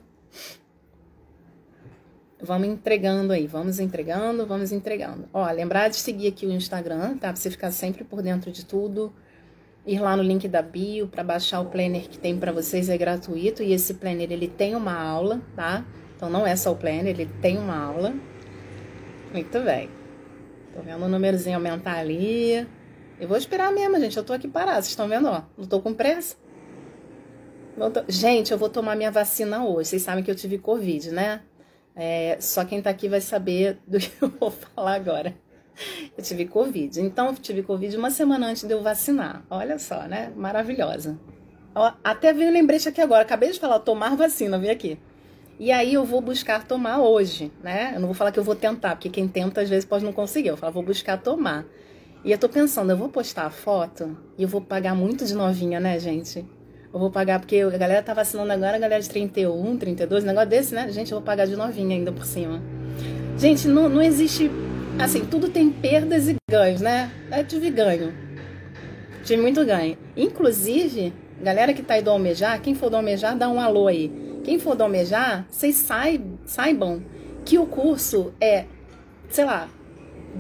Vamos 2.39 2.67
entregando 2.67 3.33
aí, 3.33 3.47
vamos 3.47 3.79
entregando, 3.79 4.45
vamos 4.45 4.71
entregando. 4.71 5.27
Ó, 5.33 5.49
lembrar 5.51 5.89
de 5.89 5.95
seguir 5.95 6.27
aqui 6.27 6.45
o 6.45 6.51
Instagram, 6.51 7.17
tá? 7.17 7.29
Pra 7.29 7.35
você 7.35 7.49
ficar 7.49 7.71
sempre 7.71 8.03
por 8.03 8.21
dentro 8.21 8.51
de 8.51 8.63
tudo. 8.63 9.11
Ir 9.85 9.99
lá 9.99 10.15
no 10.15 10.21
link 10.21 10.47
da 10.47 10.61
bio 10.61 11.07
para 11.07 11.23
baixar 11.23 11.61
o 11.61 11.65
planner 11.65 12.07
que 12.07 12.19
tem 12.19 12.37
para 12.37 12.51
vocês, 12.51 12.89
é 12.89 12.97
gratuito. 12.97 13.63
E 13.63 13.73
esse 13.73 13.95
planner, 13.95 14.31
ele 14.31 14.47
tem 14.47 14.75
uma 14.75 14.93
aula, 14.93 15.41
tá? 15.55 15.83
Então 16.15 16.29
não 16.29 16.45
é 16.45 16.55
só 16.55 16.71
o 16.71 16.75
planner, 16.75 17.07
ele 17.07 17.29
tem 17.41 17.57
uma 17.57 17.75
aula. 17.75 18.13
Muito 19.33 19.59
bem. 19.61 19.89
Tô 20.75 20.81
vendo 20.81 21.05
o 21.05 21.07
númerozinho 21.07 21.55
aumentar 21.55 21.97
ali. 21.97 22.67
Eu 23.19 23.27
vou 23.27 23.37
esperar 23.37 23.71
mesmo, 23.71 23.99
gente. 23.99 24.15
Eu 24.15 24.23
tô 24.23 24.33
aqui 24.33 24.47
parada, 24.47 24.81
vocês 24.81 24.89
estão 24.89 25.07
vendo, 25.07 25.27
ó? 25.27 25.41
Não 25.57 25.65
tô 25.65 25.81
com 25.81 25.91
pressa. 25.91 26.35
Gente, 28.07 28.51
eu 28.51 28.59
vou 28.59 28.69
tomar 28.69 28.95
minha 28.95 29.09
vacina 29.09 29.65
hoje. 29.65 29.89
Vocês 29.89 30.03
sabem 30.03 30.23
que 30.23 30.29
eu 30.29 30.35
tive 30.35 30.59
Covid, 30.59 31.11
né? 31.11 31.41
É, 31.99 32.37
só 32.39 32.63
quem 32.63 32.79
tá 32.79 32.91
aqui 32.91 33.09
vai 33.09 33.19
saber 33.19 33.79
do 33.87 33.97
que 33.99 34.11
eu 34.21 34.29
vou 34.29 34.51
falar 34.51 34.93
agora. 34.93 35.35
Eu 36.15 36.23
tive 36.23 36.45
Covid. 36.45 37.01
Então, 37.01 37.33
tive 37.33 37.63
Covid 37.63 37.97
uma 37.97 38.11
semana 38.11 38.47
antes 38.47 38.63
de 38.63 38.71
eu 38.71 38.83
vacinar. 38.83 39.43
Olha 39.49 39.79
só, 39.79 40.03
né? 40.03 40.31
Maravilhosa. 40.35 41.19
Até 42.03 42.33
veio 42.33 42.49
um 42.49 42.53
lembrete 42.53 42.87
aqui 42.87 43.01
agora. 43.01 43.23
Acabei 43.23 43.51
de 43.51 43.59
falar 43.59 43.79
tomar 43.79 44.15
vacina, 44.15 44.57
vem 44.57 44.69
aqui. 44.69 44.99
E 45.59 45.71
aí 45.71 45.95
eu 45.95 46.05
vou 46.05 46.21
buscar 46.21 46.65
tomar 46.67 46.99
hoje, 46.99 47.51
né? 47.63 47.93
Eu 47.95 47.99
não 47.99 48.07
vou 48.07 48.15
falar 48.15 48.31
que 48.31 48.39
eu 48.39 48.43
vou 48.43 48.55
tentar, 48.55 48.95
porque 48.95 49.09
quem 49.09 49.27
tenta 49.27 49.61
às 49.61 49.69
vezes 49.69 49.85
pode 49.85 50.05
não 50.05 50.13
conseguir. 50.13 50.49
Eu 50.49 50.57
falo, 50.57 50.73
vou 50.73 50.83
buscar 50.83 51.17
tomar. 51.17 51.65
E 52.23 52.31
eu 52.31 52.37
tô 52.37 52.47
pensando, 52.47 52.91
eu 52.91 52.97
vou 52.97 53.09
postar 53.09 53.45
a 53.45 53.49
foto 53.49 54.17
e 54.37 54.43
eu 54.43 54.49
vou 54.49 54.61
pagar 54.61 54.95
muito 54.95 55.25
de 55.25 55.33
novinha, 55.33 55.79
né, 55.79 55.99
gente? 55.99 56.45
Eu 56.97 56.99
vou 56.99 57.11
pagar, 57.11 57.39
porque 57.39 57.57
a 57.57 57.77
galera 57.77 58.01
tá 58.01 58.11
vacinando 58.11 58.51
agora, 58.51 58.75
a 58.75 58.79
galera 58.79 58.99
de 58.99 59.07
31, 59.07 59.77
32, 59.77 60.23
um 60.23 60.25
negócio 60.25 60.49
desse, 60.49 60.73
né? 60.73 60.91
Gente, 60.91 61.11
eu 61.11 61.19
vou 61.19 61.23
pagar 61.23 61.45
de 61.45 61.55
novinha 61.55 61.95
ainda 61.95 62.11
por 62.11 62.25
cima. 62.25 62.59
Gente, 63.37 63.67
não, 63.67 63.87
não 63.87 64.01
existe. 64.01 64.49
Assim, 64.97 65.23
tudo 65.23 65.47
tem 65.47 65.69
perdas 65.69 66.27
e 66.27 66.35
ganhos, 66.49 66.81
né? 66.81 67.11
Eu 67.31 67.45
tive 67.45 67.69
ganho. 67.69 68.11
Tive 69.23 69.39
muito 69.39 69.63
ganho. 69.63 69.95
Inclusive, 70.15 71.13
galera 71.39 71.71
que 71.71 71.83
tá 71.83 71.93
aí 71.93 72.01
do 72.01 72.09
Almejar, 72.09 72.59
quem 72.63 72.73
for 72.73 72.89
do 72.89 72.95
Almejar, 72.95 73.37
dá 73.37 73.47
um 73.47 73.61
alô 73.61 73.85
aí. 73.85 74.11
Quem 74.43 74.57
for 74.57 74.75
do 74.75 74.81
Almejar, 74.81 75.45
vocês 75.51 75.75
saibam 76.47 77.03
que 77.45 77.59
o 77.59 77.67
curso 77.67 78.33
é, 78.41 78.65
sei 79.29 79.45
lá, 79.45 79.69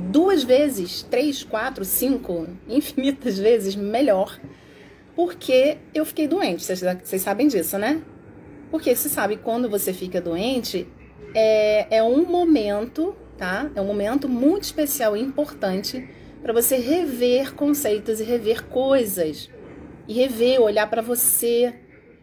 duas 0.09 0.43
vezes, 0.43 1.03
três, 1.03 1.43
quatro, 1.43 1.85
cinco, 1.85 2.47
infinitas 2.67 3.37
vezes 3.37 3.75
melhor 3.75 4.39
porque 5.17 5.79
eu 5.95 6.05
fiquei 6.05 6.27
doente. 6.27 6.63
Vocês, 6.63 7.23
sabem 7.23 7.47
disso, 7.47 7.75
né? 7.79 8.03
Porque 8.69 8.95
você 8.95 9.09
sabe, 9.09 9.37
quando 9.37 9.67
você 9.67 9.91
fica 9.91 10.21
doente, 10.21 10.87
é, 11.33 11.97
é 11.97 12.03
um 12.03 12.23
momento, 12.23 13.15
tá? 13.35 13.71
É 13.73 13.81
um 13.81 13.85
momento 13.85 14.29
muito 14.29 14.65
especial 14.65 15.17
e 15.17 15.21
importante 15.21 16.07
para 16.39 16.53
você 16.53 16.77
rever 16.77 17.55
conceitos 17.55 18.19
e 18.19 18.23
rever 18.23 18.65
coisas. 18.65 19.49
E 20.07 20.13
rever, 20.13 20.61
olhar 20.61 20.87
para 20.87 21.01
você. 21.01 21.73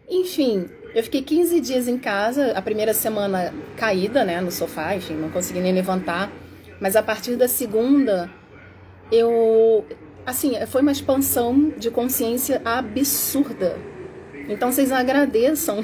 Enfim, 0.09 0.65
eu 0.95 1.03
fiquei 1.03 1.21
15 1.21 1.59
dias 1.59 1.89
em 1.89 1.97
casa, 1.97 2.53
a 2.53 2.61
primeira 2.61 2.93
semana 2.93 3.53
caída, 3.75 4.23
né, 4.23 4.39
no 4.39 4.51
sofá, 4.51 4.95
enfim, 4.95 5.15
não 5.15 5.29
consegui 5.29 5.59
nem 5.59 5.73
levantar. 5.73 6.31
Mas 6.79 6.95
a 6.95 7.03
partir 7.03 7.35
da 7.35 7.49
segunda, 7.49 8.31
eu 9.11 9.85
assim, 10.25 10.53
foi 10.67 10.81
uma 10.81 10.91
expansão 10.91 11.71
de 11.77 11.91
consciência 11.91 12.61
absurda. 12.65 13.77
Então 14.49 14.71
vocês 14.71 14.91
agradeçam. 14.91 15.83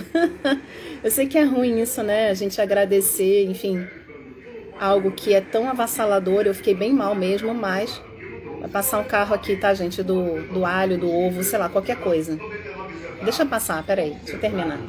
eu 1.03 1.11
sei 1.11 1.27
que 1.27 1.37
é 1.37 1.43
ruim 1.43 1.81
isso, 1.81 2.01
né? 2.03 2.29
A 2.29 2.33
gente 2.33 2.59
agradecer, 2.61 3.45
enfim, 3.45 3.87
algo 4.79 5.11
que 5.11 5.33
é 5.33 5.41
tão 5.41 5.69
avassalador. 5.69 6.43
Eu 6.45 6.53
fiquei 6.53 6.73
bem 6.73 6.93
mal 6.93 7.15
mesmo, 7.15 7.53
mas 7.53 8.01
vai 8.59 8.69
passar 8.69 8.99
um 8.99 9.03
carro 9.03 9.33
aqui, 9.33 9.55
tá, 9.55 9.73
gente? 9.73 10.03
Do, 10.03 10.41
do 10.53 10.65
alho, 10.65 10.97
do 10.97 11.09
ovo, 11.11 11.43
sei 11.43 11.57
lá, 11.59 11.69
qualquer 11.69 11.97
coisa. 11.97 12.37
Deixa 13.23 13.45
passar, 13.45 13.83
peraí, 13.83 14.11
deixa 14.21 14.33
eu 14.33 14.39
terminar. 14.39 14.79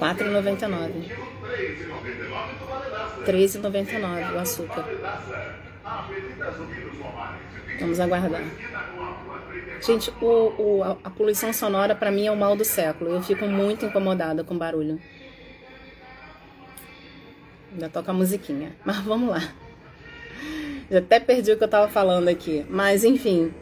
R$4,99. 0.00 0.88
R$3,99 3.24 4.34
o 4.34 4.38
açúcar. 4.38 4.84
Vamos 7.80 8.00
aguardar. 8.00 8.42
Gente, 9.80 10.12
o, 10.20 10.26
o, 10.26 10.82
a, 10.84 11.10
poluição 11.10 11.52
sonora 11.52 11.94
para 11.94 12.10
mim 12.10 12.26
é 12.26 12.30
o 12.30 12.36
mal 12.36 12.54
do 12.54 12.64
século. 12.64 13.10
Eu 13.10 13.22
fico 13.22 13.46
muito 13.46 13.84
incomodada 13.84 14.44
com 14.44 14.56
barulho. 14.56 15.00
Ainda 17.72 17.88
toca 17.88 18.12
a 18.12 18.14
musiquinha. 18.14 18.76
Mas 18.84 18.98
vamos 18.98 19.30
lá. 19.30 19.42
Já 20.88 20.98
até 20.98 21.18
perdi 21.18 21.52
o 21.52 21.58
que 21.58 21.64
eu 21.64 21.68
tava 21.68 21.88
falando 21.88 22.28
aqui. 22.28 22.64
Mas 22.70 23.02
enfim, 23.02 23.52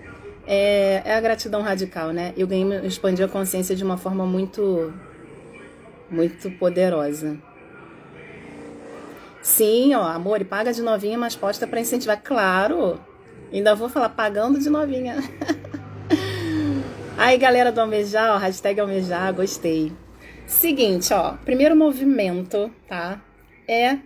é, 0.47 1.01
é 1.05 1.15
a 1.15 1.21
gratidão 1.21 1.63
radical, 1.63 2.13
né? 2.13 2.35
Eu 2.37 2.47
ganhei, 2.47 2.87
expandi 2.87 3.23
a 3.23 3.29
consciência 3.29 3.75
de 3.75 3.83
uma 3.83 3.97
forma 3.97 4.27
muito, 4.27 4.93
muito 6.11 6.51
poderosa. 6.59 7.39
Sim, 9.43 9.95
ó, 9.95 10.03
amor, 10.03 10.41
e 10.41 10.45
paga 10.45 10.73
de 10.73 10.83
novinha, 10.83 11.17
mas 11.17 11.35
posta 11.35 11.67
para 11.67 11.81
incentivar. 11.81 12.21
Claro! 12.23 13.01
Ainda 13.53 13.75
vou 13.75 13.89
falar 13.89 14.11
pagando 14.11 14.59
de 14.59 14.69
novinha. 14.69 15.17
Aí, 17.17 17.37
galera 17.37 17.73
do 17.73 17.81
Almejar, 17.81 18.35
ó, 18.35 18.39
hashtag 18.39 18.81
Almejar, 18.81 19.33
gostei. 19.35 19.93
Seguinte, 20.47 21.13
ó, 21.13 21.35
primeiro 21.45 21.77
movimento, 21.77 22.71
tá? 22.89 23.21
É, 23.69 23.99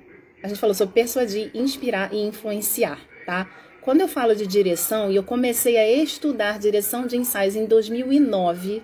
a 0.42 0.48
gente 0.48 0.60
falou 0.60 0.74
sobre 0.74 0.94
persuadir, 0.94 1.50
inspirar 1.54 2.12
e 2.12 2.26
influenciar, 2.26 2.98
tá? 3.24 3.48
Quando 3.80 4.00
eu 4.00 4.08
falo 4.08 4.34
de 4.34 4.46
direção, 4.46 5.10
e 5.10 5.16
eu 5.16 5.22
comecei 5.22 5.76
a 5.76 6.02
estudar 6.02 6.58
direção 6.58 7.06
de 7.06 7.16
ensaios 7.16 7.54
em 7.54 7.66
2009, 7.66 8.82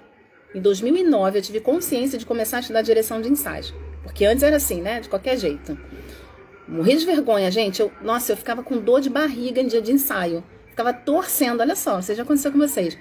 em 0.55 0.61
2009 0.61 1.39
eu 1.39 1.43
tive 1.43 1.61
consciência 1.61 2.19
de 2.19 2.27
começar 2.27 2.59
a 2.59 2.61
estudar 2.61 2.83
direção 2.83 3.21
de 3.21 3.29
ensaios. 3.29 3.75
Porque 4.03 4.25
antes 4.25 4.43
era 4.43 4.57
assim, 4.57 4.81
né? 4.81 5.01
De 5.01 5.09
qualquer 5.09 5.39
jeito. 5.39 5.79
Morri 6.71 6.97
de 6.97 7.05
vergonha, 7.05 7.51
gente. 7.51 7.81
Eu, 7.81 7.91
nossa, 8.01 8.31
eu 8.31 8.37
ficava 8.37 8.63
com 8.63 8.79
dor 8.79 9.01
de 9.01 9.11
barriga 9.11 9.61
em 9.61 9.67
dia 9.67 9.83
de 9.83 9.91
ensaio. 9.91 10.45
ficava 10.69 10.93
torcendo, 10.93 11.61
olha 11.61 11.75
só, 11.75 11.99
isso 11.99 12.15
já 12.15 12.23
aconteceu 12.23 12.53
com 12.53 12.59
vocês, 12.59 12.97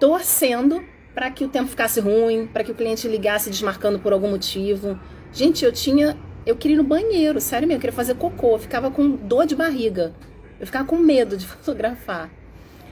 torcendo 0.00 0.82
para 1.14 1.30
que 1.30 1.44
o 1.44 1.48
tempo 1.48 1.68
ficasse 1.68 2.00
ruim, 2.00 2.48
para 2.48 2.64
que 2.64 2.72
o 2.72 2.74
cliente 2.74 3.06
ligasse 3.06 3.48
desmarcando 3.48 4.00
por 4.00 4.12
algum 4.12 4.28
motivo. 4.28 4.98
Gente, 5.32 5.64
eu 5.64 5.70
tinha, 5.70 6.18
eu 6.44 6.56
queria 6.56 6.74
ir 6.74 6.78
no 6.78 6.82
banheiro, 6.84 7.40
sério 7.40 7.68
mesmo, 7.68 7.78
eu 7.78 7.80
queria 7.80 7.94
fazer 7.94 8.16
cocô, 8.16 8.54
eu 8.54 8.58
ficava 8.58 8.90
com 8.90 9.10
dor 9.10 9.46
de 9.46 9.54
barriga. 9.54 10.12
Eu 10.58 10.66
ficava 10.66 10.84
com 10.84 10.96
medo 10.96 11.36
de 11.36 11.46
fotografar. 11.46 12.28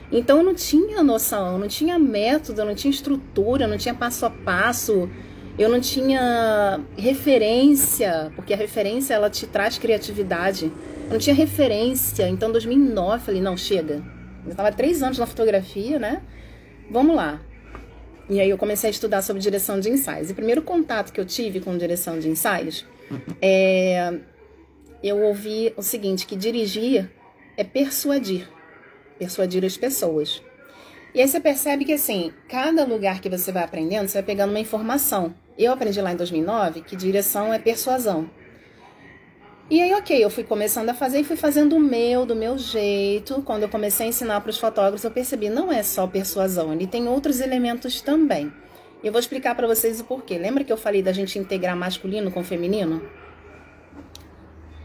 Então 0.09 0.37
eu 0.37 0.43
não 0.45 0.55
tinha 0.55 1.03
noção, 1.03 1.57
não 1.59 1.67
tinha 1.67 1.99
método, 1.99 2.63
não 2.63 2.73
tinha 2.73 2.91
estrutura, 2.91 3.67
não 3.67 3.77
tinha 3.77 3.93
passo 3.93 4.25
a 4.25 4.29
passo, 4.29 5.09
eu 5.61 5.69
não 5.69 5.79
tinha 5.79 6.79
referência, 6.97 8.31
porque 8.35 8.53
a 8.53 8.57
referência 8.57 9.13
ela 9.13 9.29
te 9.29 9.45
traz 9.45 9.77
criatividade. 9.77 10.71
Eu 11.05 11.11
não 11.11 11.19
tinha 11.19 11.35
referência, 11.35 12.27
então 12.27 12.49
em 12.49 12.51
2009 12.51 13.15
eu 13.15 13.19
falei, 13.19 13.41
não, 13.41 13.57
chega. 13.57 14.03
Eu 14.45 14.51
estava 14.51 14.71
três 14.71 15.03
anos 15.03 15.17
na 15.17 15.25
fotografia, 15.25 15.99
né? 15.99 16.21
Vamos 16.89 17.15
lá. 17.15 17.41
E 18.29 18.39
aí 18.39 18.49
eu 18.49 18.57
comecei 18.57 18.89
a 18.89 18.91
estudar 18.91 19.21
sobre 19.21 19.41
direção 19.41 19.79
de 19.79 19.89
ensaios. 19.89 20.29
E 20.29 20.31
o 20.31 20.35
primeiro 20.35 20.61
contato 20.61 21.11
que 21.11 21.19
eu 21.19 21.25
tive 21.25 21.59
com 21.59 21.77
direção 21.77 22.17
de 22.17 22.29
ensaios 22.29 22.85
é 23.41 24.19
eu 25.03 25.19
ouvi 25.21 25.73
o 25.75 25.81
seguinte, 25.81 26.27
que 26.27 26.35
dirigir 26.35 27.09
é 27.57 27.63
persuadir, 27.63 28.47
persuadir 29.17 29.65
as 29.65 29.75
pessoas. 29.75 30.41
E 31.13 31.19
aí 31.19 31.27
você 31.27 31.39
percebe 31.39 31.83
que 31.83 31.93
assim, 31.93 32.31
cada 32.47 32.85
lugar 32.85 33.19
que 33.19 33.29
você 33.29 33.51
vai 33.51 33.63
aprendendo, 33.63 34.07
você 34.07 34.19
vai 34.19 34.23
pegando 34.23 34.51
uma 34.51 34.59
informação. 34.59 35.33
Eu 35.57 35.73
aprendi 35.73 36.01
lá 36.01 36.11
em 36.11 36.15
2009 36.15 36.81
que 36.81 36.95
direção 36.95 37.53
é 37.53 37.59
persuasão. 37.59 38.29
E 39.69 39.81
aí, 39.81 39.93
ok, 39.93 40.21
eu 40.21 40.29
fui 40.29 40.43
começando 40.43 40.89
a 40.89 40.93
fazer 40.93 41.21
e 41.21 41.23
fui 41.23 41.37
fazendo 41.37 41.77
o 41.77 41.79
meu, 41.79 42.25
do 42.25 42.35
meu 42.35 42.57
jeito. 42.57 43.41
Quando 43.43 43.63
eu 43.63 43.69
comecei 43.69 44.05
a 44.05 44.09
ensinar 44.09 44.41
para 44.41 44.49
os 44.49 44.57
fotógrafos, 44.57 45.05
eu 45.05 45.11
percebi, 45.11 45.49
não 45.49 45.71
é 45.71 45.81
só 45.81 46.05
persuasão, 46.05 46.73
ele 46.73 46.85
tem 46.85 47.07
outros 47.07 47.39
elementos 47.39 48.01
também. 48.01 48.51
Eu 49.01 49.13
vou 49.13 49.19
explicar 49.19 49.55
para 49.55 49.65
vocês 49.67 50.01
o 50.01 50.03
porquê. 50.03 50.37
Lembra 50.37 50.65
que 50.65 50.73
eu 50.73 50.77
falei 50.77 51.01
da 51.01 51.13
gente 51.13 51.39
integrar 51.39 51.75
masculino 51.75 52.29
com 52.29 52.43
feminino? 52.43 53.01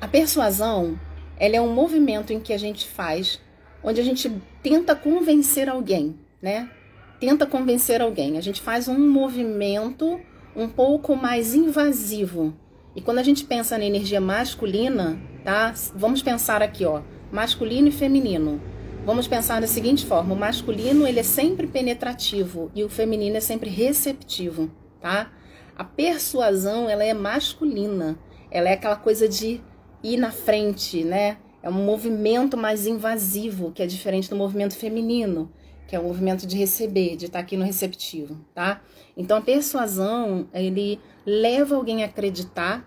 A 0.00 0.06
persuasão, 0.06 0.96
ela 1.36 1.56
é 1.56 1.60
um 1.60 1.74
movimento 1.74 2.32
em 2.32 2.38
que 2.38 2.52
a 2.52 2.58
gente 2.58 2.86
faz, 2.86 3.40
onde 3.82 4.00
a 4.00 4.04
gente 4.04 4.30
tenta 4.62 4.94
convencer 4.94 5.68
alguém, 5.68 6.16
né? 6.40 6.70
Tenta 7.18 7.44
convencer 7.44 8.00
alguém. 8.00 8.38
A 8.38 8.40
gente 8.40 8.60
faz 8.60 8.86
um 8.86 8.98
movimento 9.10 10.20
um 10.56 10.68
pouco 10.68 11.14
mais 11.14 11.54
invasivo, 11.54 12.54
e 12.96 13.02
quando 13.02 13.18
a 13.18 13.22
gente 13.22 13.44
pensa 13.44 13.76
na 13.76 13.84
energia 13.84 14.22
masculina, 14.22 15.20
tá? 15.44 15.74
Vamos 15.94 16.22
pensar 16.22 16.62
aqui, 16.62 16.82
ó, 16.86 17.02
masculino 17.30 17.88
e 17.88 17.92
feminino. 17.92 18.58
Vamos 19.04 19.28
pensar 19.28 19.60
da 19.60 19.66
seguinte 19.66 20.06
forma: 20.06 20.34
o 20.34 20.38
masculino 20.38 21.06
ele 21.06 21.20
é 21.20 21.22
sempre 21.22 21.66
penetrativo 21.66 22.70
e 22.74 22.82
o 22.82 22.88
feminino 22.88 23.36
é 23.36 23.40
sempre 23.40 23.68
receptivo, 23.68 24.70
tá? 24.98 25.30
A 25.76 25.84
persuasão 25.84 26.88
ela 26.88 27.04
é 27.04 27.12
masculina, 27.12 28.18
ela 28.50 28.70
é 28.70 28.72
aquela 28.72 28.96
coisa 28.96 29.28
de 29.28 29.60
ir 30.02 30.16
na 30.16 30.32
frente, 30.32 31.04
né? 31.04 31.36
É 31.62 31.68
um 31.68 31.84
movimento 31.84 32.56
mais 32.56 32.86
invasivo, 32.86 33.72
que 33.72 33.82
é 33.82 33.86
diferente 33.86 34.30
do 34.30 34.36
movimento 34.36 34.74
feminino, 34.74 35.52
que 35.86 35.94
é 35.94 35.98
o 35.98 36.02
movimento 36.02 36.46
de 36.46 36.56
receber, 36.56 37.16
de 37.16 37.26
estar 37.26 37.38
aqui 37.38 37.56
no 37.56 37.64
receptivo, 37.64 38.36
tá? 38.54 38.82
Então 39.16 39.38
a 39.38 39.40
persuasão, 39.40 40.48
ele 40.52 41.00
leva 41.24 41.76
alguém 41.76 42.02
a 42.02 42.06
acreditar 42.06 42.86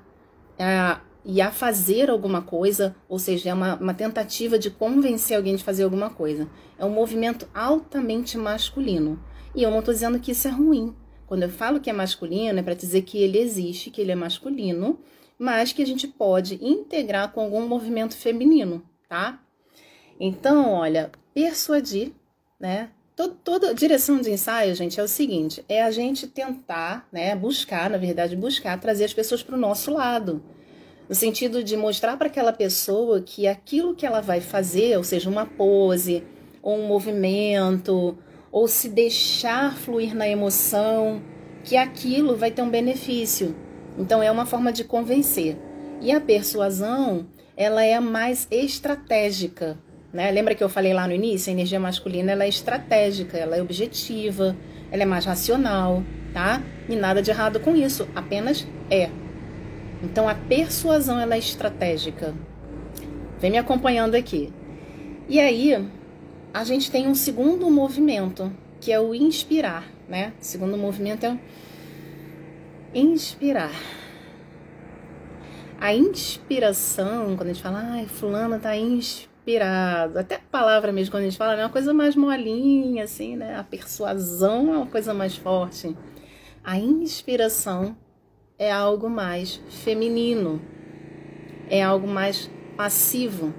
a, 0.57 1.01
e 1.23 1.41
a 1.41 1.51
fazer 1.51 2.09
alguma 2.09 2.41
coisa, 2.41 2.95
ou 3.07 3.19
seja, 3.19 3.49
é 3.49 3.53
uma, 3.53 3.75
uma 3.75 3.93
tentativa 3.93 4.57
de 4.57 4.69
convencer 4.69 5.37
alguém 5.37 5.55
de 5.55 5.63
fazer 5.63 5.83
alguma 5.83 6.09
coisa. 6.09 6.49
É 6.77 6.85
um 6.85 6.89
movimento 6.89 7.47
altamente 7.53 8.37
masculino. 8.37 9.21
E 9.55 9.63
eu 9.63 9.71
não 9.71 9.79
estou 9.79 9.93
dizendo 9.93 10.19
que 10.19 10.31
isso 10.31 10.47
é 10.47 10.51
ruim. 10.51 10.95
Quando 11.25 11.43
eu 11.43 11.49
falo 11.49 11.79
que 11.79 11.89
é 11.89 11.93
masculino, 11.93 12.59
é 12.59 12.63
para 12.63 12.73
dizer 12.73 13.03
que 13.03 13.17
ele 13.19 13.37
existe, 13.37 13.91
que 13.91 14.01
ele 14.01 14.11
é 14.11 14.15
masculino, 14.15 14.99
mas 15.37 15.71
que 15.71 15.81
a 15.81 15.85
gente 15.85 16.07
pode 16.07 16.59
integrar 16.61 17.31
com 17.31 17.41
algum 17.41 17.67
movimento 17.67 18.15
feminino, 18.15 18.83
tá? 19.07 19.39
Então, 20.19 20.73
olha, 20.73 21.11
persuadir, 21.33 22.13
né? 22.59 22.89
Toda 23.43 23.73
direção 23.73 24.21
de 24.21 24.31
ensaio, 24.31 24.73
gente, 24.75 24.99
é 24.99 25.03
o 25.03 25.07
seguinte: 25.07 25.63
é 25.67 25.83
a 25.83 25.91
gente 25.91 26.25
tentar, 26.25 27.07
né, 27.11 27.35
buscar, 27.35 27.89
na 27.89 27.97
verdade, 27.97 28.35
buscar 28.35 28.79
trazer 28.79 29.03
as 29.03 29.13
pessoas 29.13 29.43
para 29.43 29.55
o 29.55 29.59
nosso 29.59 29.93
lado. 29.93 30.41
No 31.09 31.15
sentido 31.15 31.63
de 31.63 31.75
mostrar 31.75 32.15
para 32.17 32.27
aquela 32.27 32.53
pessoa 32.53 33.19
que 33.19 33.47
aquilo 33.47 33.95
que 33.95 34.05
ela 34.05 34.21
vai 34.21 34.39
fazer, 34.39 34.95
ou 34.95 35.03
seja, 35.03 35.29
uma 35.29 35.45
pose, 35.45 36.23
ou 36.61 36.77
um 36.77 36.87
movimento, 36.87 38.17
ou 38.51 38.67
se 38.67 38.87
deixar 38.87 39.75
fluir 39.75 40.15
na 40.15 40.27
emoção, 40.27 41.21
que 41.63 41.75
aquilo 41.75 42.35
vai 42.35 42.51
ter 42.51 42.61
um 42.61 42.69
benefício. 42.69 43.55
Então 43.97 44.23
é 44.23 44.31
uma 44.31 44.45
forma 44.45 44.71
de 44.71 44.83
convencer. 44.83 45.57
E 45.99 46.11
a 46.11 46.21
persuasão, 46.21 47.27
ela 47.57 47.83
é 47.83 47.99
mais 47.99 48.47
estratégica, 48.49 49.77
né? 50.11 50.31
Lembra 50.31 50.55
que 50.55 50.63
eu 50.63 50.69
falei 50.69 50.93
lá 50.93 51.07
no 51.07 51.13
início? 51.13 51.49
A 51.49 51.53
energia 51.53 51.79
masculina 51.79 52.31
ela 52.31 52.43
é 52.43 52.49
estratégica, 52.49 53.37
ela 53.37 53.55
é 53.55 53.61
objetiva, 53.61 54.55
ela 54.91 55.03
é 55.03 55.05
mais 55.05 55.25
racional, 55.25 56.03
tá? 56.33 56.61
E 56.87 56.95
nada 56.95 57.21
de 57.21 57.29
errado 57.29 57.59
com 57.59 57.75
isso, 57.75 58.07
apenas 58.15 58.67
é. 58.89 59.09
Então 60.03 60.27
a 60.27 60.35
persuasão 60.35 61.19
ela 61.19 61.35
é 61.35 61.39
estratégica. 61.39 62.33
Vem 63.39 63.51
me 63.51 63.57
acompanhando 63.57 64.15
aqui. 64.15 64.51
E 65.27 65.39
aí, 65.39 65.87
a 66.53 66.63
gente 66.63 66.89
tem 66.89 67.07
um 67.07 67.15
segundo 67.15 67.69
movimento, 67.69 68.51
que 68.81 68.91
é 68.91 68.99
o 68.99 69.13
inspirar, 69.13 69.85
né? 70.07 70.33
O 70.41 70.43
segundo 70.43 70.75
movimento 70.75 71.25
é 71.25 71.31
o 71.31 71.39
inspirar. 72.93 73.71
A 75.79 75.93
inspiração, 75.93 77.37
quando 77.37 77.49
a 77.49 77.53
gente 77.53 77.61
fala, 77.61 77.79
ai, 77.91 78.05
fulana 78.07 78.59
tá 78.59 78.75
inspirando 78.75 79.28
inspirado. 79.49 80.19
Até 80.19 80.35
a 80.35 80.39
palavra 80.39 80.91
mesmo, 80.91 81.11
quando 81.11 81.23
a 81.23 81.25
gente 81.25 81.37
fala, 81.37 81.53
é 81.53 81.63
uma 81.63 81.69
coisa 81.69 81.93
mais 81.93 82.15
molinha, 82.15 83.03
assim, 83.03 83.35
né? 83.35 83.57
A 83.57 83.63
persuasão 83.63 84.73
é 84.73 84.77
uma 84.77 84.85
coisa 84.85 85.13
mais 85.13 85.35
forte. 85.35 85.95
A 86.63 86.77
inspiração 86.77 87.97
é 88.57 88.71
algo 88.71 89.09
mais 89.09 89.61
feminino, 89.69 90.61
é 91.69 91.81
algo 91.81 92.07
mais 92.07 92.49
passivo. 92.77 93.53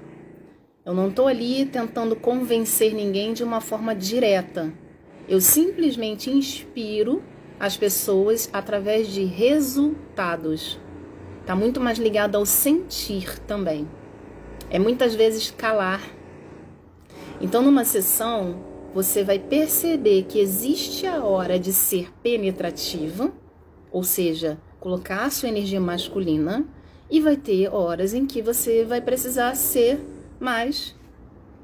Eu 0.85 0.93
não 0.93 1.09
estou 1.09 1.27
ali 1.27 1.65
tentando 1.65 2.15
convencer 2.15 2.93
ninguém 2.93 3.33
de 3.33 3.43
uma 3.43 3.59
forma 3.59 3.93
direta. 3.93 4.73
Eu 5.27 5.41
simplesmente 5.41 6.29
inspiro 6.29 7.21
as 7.59 7.77
pessoas 7.77 8.49
através 8.51 9.07
de 9.07 9.23
resultados. 9.23 10.79
Está 11.41 11.55
muito 11.55 11.79
mais 11.79 11.99
ligado 11.99 12.35
ao 12.35 12.45
sentir 12.45 13.37
também 13.39 13.87
é 14.71 14.79
muitas 14.79 15.13
vezes 15.13 15.51
calar. 15.51 16.01
Então, 17.41 17.61
numa 17.61 17.83
sessão, 17.83 18.63
você 18.93 19.23
vai 19.23 19.37
perceber 19.37 20.23
que 20.23 20.39
existe 20.39 21.05
a 21.05 21.23
hora 21.23 21.59
de 21.59 21.73
ser 21.73 22.11
penetrativa, 22.23 23.31
ou 23.91 24.03
seja, 24.03 24.57
colocar 24.79 25.25
a 25.25 25.29
sua 25.29 25.49
energia 25.49 25.81
masculina, 25.81 26.65
e 27.09 27.19
vai 27.19 27.35
ter 27.35 27.67
horas 27.67 28.13
em 28.13 28.25
que 28.25 28.41
você 28.41 28.85
vai 28.85 29.01
precisar 29.01 29.53
ser 29.55 29.99
mais 30.39 30.95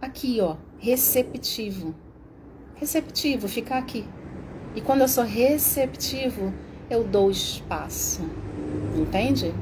aqui, 0.02 0.39
ó, 0.41 0.58
receptivo. 0.78 1.96
Receptivo, 2.76 3.48
ficar 3.48 3.78
aqui. 3.78 4.06
E 4.76 4.82
quando 4.82 5.02
eu 5.02 5.08
sou 5.08 5.24
receptivo, 5.24 6.54
eu 6.89 7.04
dou 7.06 7.32
espaço. 7.32 8.22
Entende? 8.96 9.54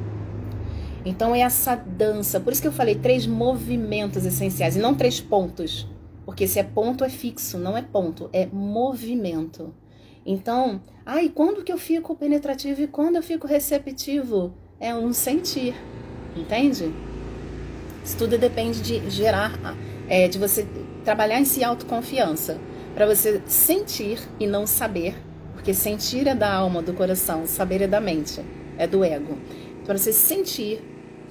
Então 1.05 1.35
é 1.35 1.41
essa 1.41 1.75
dança. 1.75 2.39
Por 2.39 2.51
isso 2.51 2.61
que 2.61 2.67
eu 2.67 2.73
falei 2.73 2.95
três 2.95 3.27
movimentos 3.27 4.25
essenciais 4.25 4.75
e 4.75 4.79
não 4.79 4.95
três 4.95 5.21
pontos. 5.21 5.87
Porque 6.25 6.47
se 6.47 6.59
é 6.59 6.63
ponto 6.63 7.03
é 7.03 7.09
fixo, 7.09 7.59
não 7.59 7.77
é 7.77 7.83
ponto, 7.83 8.29
é 8.33 8.47
movimento. 8.51 9.73
Então, 10.25 10.81
ai, 11.05 11.29
quando 11.29 11.63
que 11.63 11.71
eu 11.71 11.77
fico 11.77 12.15
penetrativo 12.15 12.81
e 12.81 12.87
quando 12.87 13.17
eu 13.17 13.23
fico 13.23 13.45
receptivo? 13.45 14.51
É 14.79 14.93
um 14.93 15.13
sentir, 15.13 15.75
entende? 16.35 16.91
Isso 18.03 18.17
tudo 18.17 18.37
depende 18.37 18.81
de 18.81 19.07
gerar, 19.09 19.53
é, 20.09 20.27
de 20.27 20.39
você 20.39 20.67
trabalhar 21.03 21.39
em 21.39 21.45
si 21.45 21.63
autoconfiança. 21.63 22.59
Para 22.95 23.05
você 23.05 23.41
sentir 23.45 24.19
e 24.39 24.47
não 24.47 24.65
saber, 24.65 25.15
porque 25.53 25.73
sentir 25.73 26.27
é 26.27 26.33
da 26.33 26.51
alma, 26.51 26.81
do 26.81 26.93
coração, 26.93 27.45
saber 27.45 27.81
é 27.81 27.87
da 27.87 28.01
mente, 28.01 28.41
é 28.77 28.87
do 28.87 29.03
ego. 29.03 29.37
Para 29.85 29.97
você 29.97 30.11
sentir 30.11 30.81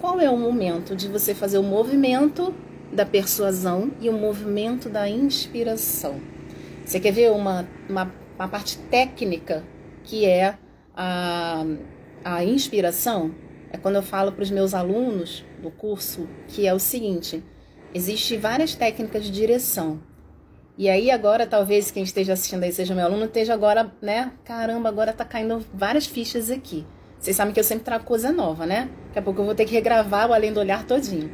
qual 0.05 0.21
é 0.21 0.29
o 0.29 0.37
momento 0.37 0.95
de 0.95 1.09
você 1.09 1.35
fazer 1.35 1.57
o 1.57 1.63
movimento 1.63 2.55
da 2.93 3.07
persuasão 3.07 3.91
e 4.03 4.11
o 4.11 4.13
movimento 4.13 4.91
da 4.91 5.09
inspiração. 5.09 6.21
Você 6.85 7.01
quer 7.01 7.11
ver 7.11 7.31
uma, 7.31 7.67
uma, 7.89 8.13
uma 8.39 8.47
parte 8.47 8.77
técnica 8.91 9.65
que 10.03 10.27
é 10.27 10.59
a, 10.95 11.65
a 12.23 12.45
inspiração? 12.45 13.35
É 13.73 13.79
quando 13.79 13.95
eu 13.95 14.03
falo 14.03 14.31
para 14.31 14.43
os 14.43 14.51
meus 14.51 14.75
alunos 14.75 15.43
do 15.63 15.71
curso 15.71 16.29
que 16.49 16.67
é 16.67 16.75
o 16.75 16.79
seguinte: 16.79 17.43
existe 17.95 18.37
várias 18.37 18.75
técnicas 18.75 19.25
de 19.25 19.31
direção. 19.31 20.01
E 20.77 20.91
aí 20.91 21.11
agora, 21.11 21.47
talvez 21.47 21.91
quem 21.91 22.03
esteja 22.03 22.35
assistindo 22.35 22.63
aí 22.63 22.73
seja 22.75 22.95
meu 22.95 23.07
aluno, 23.07 23.25
esteja 23.25 23.55
agora, 23.55 23.91
né? 24.03 24.33
Caramba, 24.45 24.91
agora 24.91 25.15
tá 25.15 25.25
caindo 25.25 25.65
várias 25.73 26.05
fichas 26.05 26.51
aqui. 26.51 26.85
Vocês 27.25 27.39
sabem 27.39 27.55
que 27.55 27.61
eu 27.61 27.65
sempre 27.65 27.87
trago 27.87 28.05
coisa 28.05 28.31
nova, 28.31 28.67
né? 28.67 28.91
Daqui 29.07 29.19
a 29.19 29.23
pouco 29.23 29.41
eu 29.41 29.47
vou 29.47 29.55
ter 29.55 29.65
que 29.65 29.73
regravar 29.73 30.29
o 30.29 30.35
Além 30.35 30.53
do 30.53 30.61
Olhar 30.61 30.85
todinho. 30.85 31.33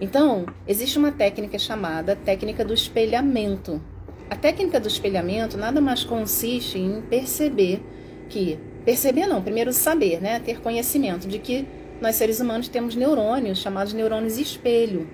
Então, 0.00 0.46
existe 0.68 0.96
uma 0.96 1.10
técnica 1.10 1.58
chamada 1.58 2.14
técnica 2.14 2.64
do 2.64 2.72
espelhamento. 2.72 3.82
A 4.30 4.36
técnica 4.36 4.78
do 4.78 4.86
espelhamento 4.86 5.58
nada 5.58 5.80
mais 5.80 6.04
consiste 6.04 6.78
em 6.78 7.02
perceber 7.02 7.82
que 8.28 8.56
perceber 8.84 9.26
não, 9.26 9.42
primeiro 9.42 9.72
saber, 9.72 10.22
né, 10.22 10.38
ter 10.38 10.60
conhecimento 10.60 11.26
de 11.26 11.40
que 11.40 11.66
nós 12.00 12.14
seres 12.14 12.38
humanos 12.38 12.68
temos 12.68 12.94
neurônios 12.94 13.58
chamados 13.58 13.92
neurônios 13.92 14.38
espelho 14.38 15.08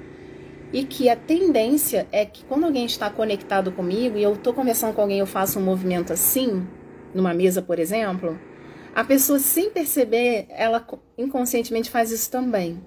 e 0.75 0.85
que 0.85 1.09
a 1.09 1.17
tendência 1.17 2.07
é 2.13 2.27
que 2.27 2.45
quando 2.45 2.65
alguém 2.65 2.85
está 2.85 3.09
conectado 3.09 3.73
comigo 3.73 4.19
e 4.19 4.25
eu 4.25 4.35
estou 4.35 4.53
conversando 4.53 4.93
com 4.93 5.01
alguém, 5.01 5.21
eu 5.21 5.27
faço 5.27 5.59
um 5.59 5.63
movimento 5.63 6.13
assim, 6.13 6.67
numa 7.15 7.33
mesa, 7.33 7.63
por 7.63 7.79
exemplo, 7.79 8.39
a 8.99 9.05
pessoa 9.05 9.39
sem 9.39 9.71
perceber, 9.71 10.47
ela 10.51 10.85
inconscientemente 11.17 11.89
faz 11.89 12.11
isso 12.11 12.29
também. 12.31 12.81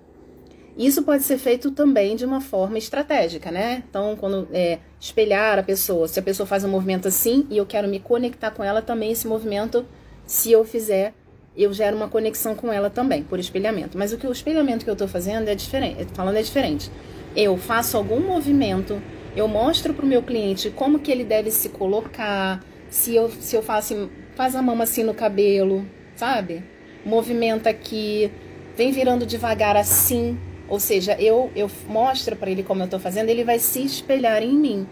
Isso 0.77 1.03
pode 1.03 1.23
ser 1.23 1.37
feito 1.37 1.71
também 1.71 2.15
de 2.15 2.25
uma 2.25 2.41
forma 2.41 2.77
estratégica, 2.77 3.51
né? 3.51 3.83
Então, 3.89 4.17
quando 4.17 4.47
é, 4.51 4.79
espelhar 4.99 5.59
a 5.59 5.63
pessoa, 5.63 6.07
se 6.07 6.19
a 6.19 6.23
pessoa 6.23 6.45
faz 6.45 6.63
um 6.63 6.69
movimento 6.69 7.07
assim 7.07 7.47
e 7.49 7.57
eu 7.57 7.65
quero 7.65 7.87
me 7.87 7.99
conectar 7.99 8.51
com 8.51 8.61
ela, 8.63 8.81
também 8.81 9.11
esse 9.11 9.25
movimento, 9.25 9.85
se 10.25 10.51
eu 10.51 10.65
fizer, 10.65 11.13
eu 11.55 11.71
gero 11.71 11.95
uma 11.95 12.09
conexão 12.09 12.55
com 12.55 12.71
ela 12.71 12.89
também, 12.89 13.23
por 13.23 13.39
espelhamento. 13.39 13.97
Mas 13.97 14.11
o 14.11 14.17
que 14.17 14.27
o 14.27 14.31
espelhamento 14.31 14.83
que 14.83 14.89
eu 14.89 14.93
estou 14.93 15.07
fazendo 15.07 15.47
é 15.47 15.55
diferente, 15.55 16.07
falando 16.13 16.37
é 16.37 16.41
diferente 16.41 16.91
eu 17.35 17.57
faço 17.57 17.97
algum 17.97 18.19
movimento, 18.19 19.01
eu 19.35 19.47
mostro 19.47 19.93
para 19.93 20.05
o 20.05 20.07
meu 20.07 20.21
cliente 20.21 20.69
como 20.69 20.99
que 20.99 21.11
ele 21.11 21.23
deve 21.23 21.51
se 21.51 21.69
colocar, 21.69 22.63
se 22.89 23.15
eu, 23.15 23.29
se 23.29 23.55
eu 23.55 23.63
faço, 23.63 24.09
faz 24.35 24.55
a 24.55 24.61
mão 24.61 24.81
assim 24.81 25.03
no 25.03 25.13
cabelo, 25.13 25.85
sabe? 26.21 26.63
Movimenta 27.03 27.71
aqui, 27.71 28.31
vem 28.77 28.91
virando 28.91 29.25
devagar 29.25 29.75
assim, 29.75 30.37
ou 30.69 30.79
seja, 30.79 31.19
eu, 31.19 31.49
eu 31.55 31.69
mostro 31.87 32.35
para 32.35 32.51
ele 32.51 32.61
como 32.61 32.81
eu 32.81 32.85
estou 32.85 32.99
fazendo, 32.99 33.29
ele 33.29 33.43
vai 33.43 33.57
se 33.57 33.83
espelhar 33.83 34.43
em 34.43 34.53
mim. 34.53 34.87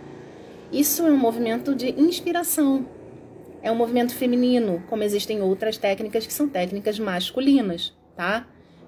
Isso 0.72 1.06
é 1.06 1.12
um 1.12 1.18
movimento 1.18 1.76
de 1.76 1.92
inspiração. 1.92 2.88
É 3.62 3.72
um 3.72 3.76
movimento 3.76 4.16
feminino, 4.16 4.84
como 4.90 5.04
existem 5.04 5.40
outras 5.40 5.78
técnicas 5.78 6.26
que 6.26 6.34
são 6.34 6.50
técnicas 6.50 6.98
masculinas, 6.98 7.94
tá? 8.16 8.48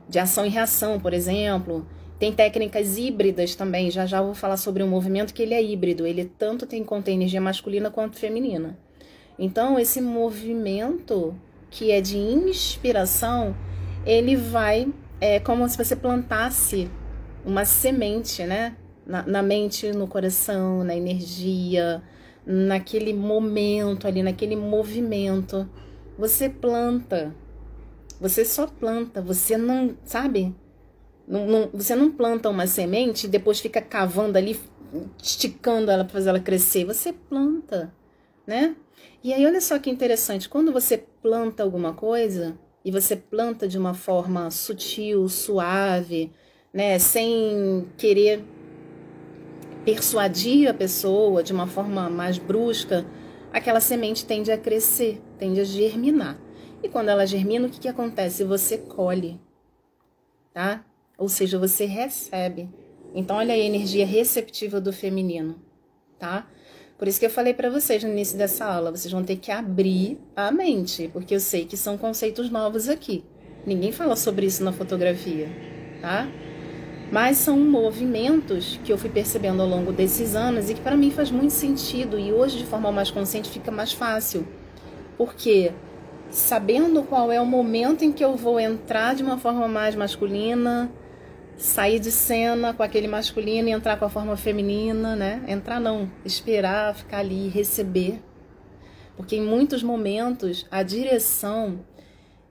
De 0.10 0.18
ação 0.18 0.44
e 0.44 0.50
reação, 0.50 1.00
por 1.00 1.14
exemplo 1.14 1.86
tem 2.18 2.32
técnicas 2.32 3.00
híbridas 3.00 3.56
também, 3.56 3.90
já 3.90 4.06
já 4.06 4.22
vou 4.22 4.36
falar 4.36 4.56
sobre 4.56 4.84
um 4.84 4.88
movimento 4.88 5.34
que 5.34 5.42
ele 5.42 5.56
é 5.56 5.64
híbrido, 5.64 6.06
ele 6.06 6.26
tanto 6.38 6.68
tem 6.68 6.84
contém 6.84 7.16
energia 7.16 7.42
masculina 7.42 7.90
quanto 7.90 8.16
feminina. 8.16 8.78
Então, 9.40 9.80
esse 9.80 10.00
movimento 10.00 11.36
que 11.72 11.90
é 11.90 12.02
de 12.02 12.18
inspiração, 12.18 13.56
ele 14.06 14.36
vai, 14.36 14.94
é 15.22 15.40
como 15.40 15.68
se 15.68 15.78
você 15.78 15.96
plantasse 15.96 16.92
uma 17.46 17.66
semente, 17.66 18.44
né? 18.44 18.76
Na, 19.08 19.24
na 19.24 19.42
mente, 19.42 19.92
no 19.92 20.06
coração, 20.06 20.84
na 20.84 20.96
energia, 20.96 22.04
naquele 22.46 23.14
momento 23.14 24.08
ali, 24.08 24.22
naquele 24.22 24.56
movimento. 24.56 25.68
Você 26.20 26.50
planta, 26.50 27.34
você 28.20 28.46
só 28.46 28.68
planta, 28.68 29.22
você 29.22 29.58
não, 29.58 29.96
sabe? 30.04 30.54
Não, 31.28 31.48
não, 31.48 31.70
você 31.74 31.96
não 31.96 32.12
planta 32.12 32.50
uma 32.50 32.68
semente 32.68 33.26
e 33.26 33.30
depois 33.30 33.60
fica 33.60 33.82
cavando 33.82 34.38
ali, 34.38 34.60
esticando 35.22 35.90
ela 35.90 36.04
para 36.04 36.14
fazer 36.14 36.30
ela 36.30 36.40
crescer. 36.40 36.86
Você 36.86 37.14
planta, 37.14 37.94
né? 38.46 38.76
E 39.24 39.34
aí, 39.34 39.46
olha 39.46 39.62
só 39.62 39.80
que 39.80 39.90
interessante, 39.90 40.50
quando 40.50 40.72
você 40.72 41.06
planta 41.22 41.64
alguma 41.64 41.94
coisa 41.94 42.58
e 42.84 42.92
você 42.92 43.16
planta 43.16 43.68
de 43.68 43.78
uma 43.78 43.94
forma 43.94 44.50
sutil, 44.50 45.28
suave, 45.30 46.32
né, 46.74 46.98
sem 47.00 47.88
querer 47.98 48.44
persuadir 49.86 50.70
a 50.70 50.74
pessoa 50.74 51.44
de 51.44 51.54
uma 51.54 51.68
forma 51.68 52.10
mais 52.10 52.38
brusca, 52.38 53.06
aquela 53.52 53.80
semente 53.80 54.26
tende 54.26 54.52
a 54.52 54.58
crescer, 54.58 55.22
tende 55.38 55.60
a 55.60 55.64
germinar. 55.64 56.40
E 56.84 56.90
quando 56.90 57.10
ela 57.10 57.26
germina, 57.26 57.68
o 57.68 57.70
que, 57.70 57.80
que 57.80 57.88
acontece? 57.88 58.44
Você 58.44 58.78
colhe, 58.78 59.40
tá? 60.54 60.84
ou 61.22 61.30
seja, 61.30 61.60
você 61.60 61.86
recebe. 61.86 62.68
Então, 63.14 63.36
olha 63.36 63.54
a 63.54 63.58
energia 63.58 64.08
receptiva 64.08 64.82
do 64.82 64.92
feminino, 64.92 65.62
tá? 66.18 66.50
Por 67.02 67.08
isso 67.08 67.20
que 67.20 67.26
eu 67.26 67.32
falei 67.32 67.52
para 67.52 67.68
vocês 67.68 68.04
no 68.04 68.12
início 68.12 68.38
dessa 68.38 68.64
aula, 68.64 68.92
vocês 68.92 69.12
vão 69.12 69.24
ter 69.24 69.36
que 69.38 69.52
abrir 69.52 70.20
a 70.36 70.52
mente, 70.52 71.10
porque 71.12 71.34
eu 71.34 71.40
sei 71.40 71.66
que 71.66 71.76
são 71.76 71.98
conceitos 71.98 72.52
novos 72.52 72.88
aqui. 72.88 73.24
Ninguém 73.66 73.92
fala 73.92 74.16
sobre 74.16 74.46
isso 74.46 74.64
na 74.64 74.72
fotografia, 74.72 75.50
tá? 76.00 76.28
Mas 77.12 77.38
são 77.38 77.60
movimentos 77.60 78.80
que 78.84 78.94
eu 78.94 79.00
fui 79.00 79.10
percebendo 79.10 79.64
ao 79.64 79.68
longo 79.68 79.92
desses 79.92 80.36
anos 80.36 80.70
e 80.70 80.76
que 80.76 80.82
para 80.82 80.96
mim 80.96 81.10
faz 81.10 81.32
muito 81.32 81.54
sentido 81.54 82.20
e 82.20 82.32
hoje 82.32 82.60
de 82.60 82.68
forma 82.68 82.92
mais 82.92 83.10
consciente 83.10 83.50
fica 83.50 83.72
mais 83.72 83.92
fácil. 83.92 84.48
Porque 85.18 85.72
sabendo 86.30 87.02
qual 87.02 87.32
é 87.32 87.42
o 87.42 87.48
momento 87.48 88.06
em 88.06 88.12
que 88.12 88.24
eu 88.24 88.36
vou 88.36 88.60
entrar 88.60 89.16
de 89.16 89.24
uma 89.24 89.40
forma 89.40 89.68
mais 89.68 89.96
masculina, 89.96 90.92
sair 91.62 92.00
de 92.00 92.12
cena 92.12 92.74
com 92.74 92.82
aquele 92.82 93.08
masculino 93.08 93.70
e 93.70 93.72
entrar 93.72 93.96
com 93.98 94.06
a 94.06 94.10
forma 94.10 94.36
feminina, 94.36 95.16
né? 95.16 95.44
Entrar 95.48 95.80
não, 95.80 96.12
esperar, 96.26 96.96
ficar 96.96 97.20
ali, 97.20 97.48
receber. 97.50 98.20
Porque 99.16 99.36
em 99.36 99.44
muitos 99.44 99.84
momentos 99.84 100.66
a 100.72 100.82
direção 100.82 101.86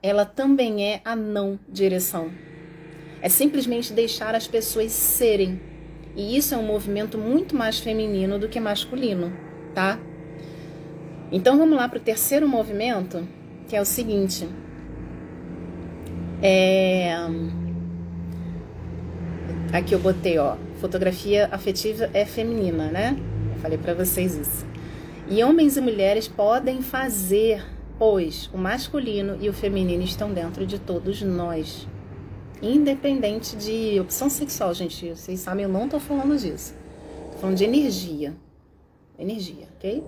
ela 0.01 0.23
também 0.25 0.85
é 0.85 1.01
a 1.03 1.15
não 1.15 1.59
direção. 1.67 2.31
É 3.21 3.27
simplesmente 3.27 3.91
deixar 3.91 4.33
as 4.33 4.47
pessoas 4.47 4.93
serem. 4.93 5.61
E 6.15 6.37
isso 6.37 6.55
é 6.55 6.57
um 6.57 6.65
movimento 6.65 7.17
muito 7.17 7.55
mais 7.55 7.79
feminino 7.79 8.39
do 8.39 8.47
que 8.47 8.59
masculino, 8.59 9.31
tá? 9.75 9.99
Então 11.31 11.57
vamos 11.57 11.77
lá 11.77 11.87
para 11.87 11.99
o 11.99 12.01
terceiro 12.01 12.47
movimento, 12.47 13.27
que 13.67 13.75
é 13.75 13.81
o 13.81 13.85
seguinte. 13.85 14.47
É 16.41 17.60
Aqui 19.73 19.95
eu 19.95 19.99
botei, 19.99 20.37
ó, 20.37 20.57
fotografia 20.81 21.47
afetiva 21.49 22.09
é 22.13 22.25
feminina, 22.25 22.91
né? 22.91 23.17
Eu 23.55 23.61
falei 23.61 23.77
para 23.77 23.93
vocês 23.93 24.35
isso. 24.35 24.65
E 25.29 25.41
homens 25.45 25.77
e 25.77 25.81
mulheres 25.81 26.27
podem 26.27 26.81
fazer, 26.81 27.63
pois 27.97 28.49
o 28.53 28.57
masculino 28.57 29.37
e 29.39 29.47
o 29.47 29.53
feminino 29.53 30.03
estão 30.03 30.33
dentro 30.33 30.65
de 30.65 30.77
todos 30.77 31.21
nós. 31.21 31.87
Independente 32.61 33.55
de 33.55 33.97
opção 33.97 34.29
sexual, 34.29 34.73
gente. 34.73 35.07
Vocês 35.11 35.39
sabem, 35.39 35.63
eu 35.63 35.69
não 35.69 35.87
tô 35.87 36.01
falando 36.01 36.37
disso. 36.37 36.75
Tô 37.31 37.37
falando 37.37 37.55
de 37.55 37.63
energia. 37.63 38.35
Energia, 39.17 39.69
ok? 39.77 40.03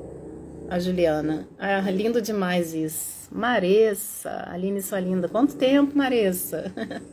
A 0.69 0.77
Juliana. 0.77 1.47
Ah, 1.57 1.79
lindo 1.89 2.21
demais 2.21 2.73
isso. 2.73 3.29
Maressa, 3.31 4.43
Aline, 4.51 4.81
sua 4.81 4.99
linda. 4.99 5.29
Quanto 5.29 5.55
tempo, 5.55 5.97
Maressa? 5.97 6.69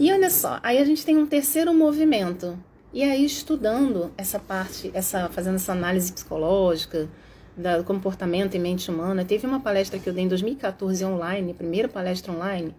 E 0.00 0.10
olha 0.10 0.30
só, 0.30 0.58
aí 0.62 0.78
a 0.78 0.84
gente 0.86 1.04
tem 1.04 1.18
um 1.18 1.26
terceiro 1.26 1.74
movimento. 1.74 2.58
E 2.90 3.02
aí 3.02 3.22
estudando 3.22 4.10
essa 4.16 4.38
parte, 4.38 4.90
essa 4.94 5.28
fazendo 5.28 5.56
essa 5.56 5.72
análise 5.72 6.10
psicológica 6.10 7.06
do 7.54 7.84
comportamento 7.84 8.54
e 8.54 8.58
mente 8.58 8.90
humana, 8.90 9.26
teve 9.26 9.46
uma 9.46 9.60
palestra 9.60 9.98
que 9.98 10.08
eu 10.08 10.14
dei 10.14 10.24
em 10.24 10.28
2014 10.28 11.04
online, 11.04 11.52
primeira 11.52 11.86
palestra 11.86 12.32
online, 12.32 12.74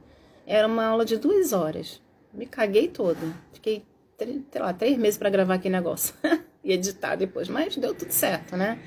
era 0.47 0.67
uma 0.67 0.83
aula 0.83 1.05
de 1.05 1.15
duas 1.15 1.53
horas. 1.53 2.01
Me 2.33 2.47
caguei 2.47 2.87
toda. 2.87 3.19
Fiquei, 3.53 3.85
sei 4.17 4.59
lá, 4.59 4.73
três 4.73 4.97
meses 4.97 5.19
para 5.19 5.29
gravar 5.29 5.53
aquele 5.53 5.75
negócio 5.75 6.15
e 6.65 6.73
editar 6.73 7.15
depois, 7.15 7.47
mas 7.47 7.77
deu 7.77 7.93
tudo 7.93 8.09
certo, 8.09 8.57
né? 8.57 8.79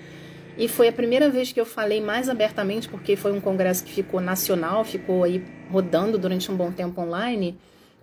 E 0.58 0.66
foi 0.66 0.88
a 0.88 0.92
primeira 0.92 1.30
vez 1.30 1.52
que 1.52 1.60
eu 1.60 1.66
falei 1.66 2.00
mais 2.00 2.28
abertamente, 2.28 2.88
porque 2.88 3.14
foi 3.14 3.30
um 3.30 3.40
congresso 3.40 3.84
que 3.84 3.92
ficou 3.92 4.20
nacional, 4.20 4.84
ficou 4.84 5.22
aí 5.22 5.40
rodando 5.70 6.18
durante 6.18 6.50
um 6.50 6.56
bom 6.56 6.72
tempo 6.72 7.00
online. 7.00 7.56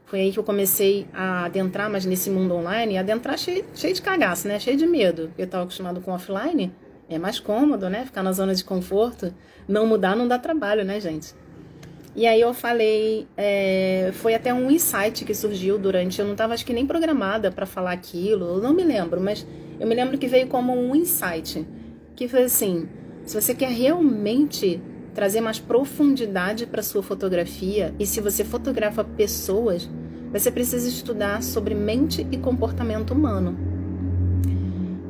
Foi 0.06 0.20
aí 0.20 0.32
que 0.32 0.40
eu 0.40 0.44
comecei 0.44 1.08
a 1.14 1.46
adentrar 1.46 1.90
mais 1.90 2.06
nesse 2.06 2.30
mundo 2.30 2.54
online, 2.54 2.96
e 2.96 2.98
adentrar 2.98 3.38
cheio, 3.38 3.64
cheio 3.74 3.94
de 3.94 4.02
cagaço, 4.02 4.48
né? 4.48 4.60
Cheio 4.60 4.78
de 4.78 4.86
medo. 4.86 5.32
Eu 5.38 5.46
estava 5.46 5.64
acostumado 5.64 6.02
com 6.02 6.12
offline, 6.12 6.74
é 7.10 7.18
mais 7.18 7.40
cômodo, 7.40 7.90
né? 7.90 8.06
Ficar 8.06 8.24
na 8.24 8.32
zona 8.32 8.54
de 8.54 8.64
conforto. 8.64 9.34
Não 9.68 9.86
mudar 9.86 10.16
não 10.16 10.28
dá 10.28 10.38
trabalho, 10.38 10.84
né, 10.84 11.00
gente? 11.00 11.34
E 12.14 12.28
aí 12.28 12.42
eu 12.42 12.54
falei, 12.54 13.26
é, 13.38 14.12
foi 14.16 14.36
até 14.36 14.54
um 14.54 14.70
insight 14.70 15.24
que 15.24 15.34
surgiu 15.34 15.78
durante, 15.78 16.20
eu 16.20 16.26
não 16.26 16.34
estava 16.34 16.54
acho 16.54 16.66
que 16.66 16.74
nem 16.74 16.86
programada 16.86 17.52
para 17.52 17.66
falar 17.66 17.94
aquilo, 17.94 18.56
eu 18.56 18.58
não 18.58 18.74
me 18.74 18.84
lembro, 18.84 19.22
mas 19.22 19.48
eu 19.80 19.88
me 19.88 19.96
lembro 19.96 20.18
que 20.18 20.28
veio 20.28 20.48
como 20.48 20.74
um 20.74 20.94
insight, 20.94 21.66
que 22.14 22.28
foi 22.28 22.44
assim, 22.44 22.90
se 23.26 23.40
você 23.40 23.56
quer 23.56 23.70
realmente 23.70 24.82
trazer 25.14 25.42
mais 25.42 25.60
profundidade 25.60 26.66
para 26.66 26.82
sua 26.82 27.04
fotografia 27.04 27.94
e 28.00 28.06
se 28.06 28.22
você 28.22 28.44
fotografa 28.44 29.04
pessoas, 29.04 29.90
você 30.32 30.50
precisa 30.50 30.88
estudar 30.88 31.44
sobre 31.44 31.76
mente 31.76 32.26
e 32.32 32.38
comportamento 32.38 33.12
humano. 33.12 33.58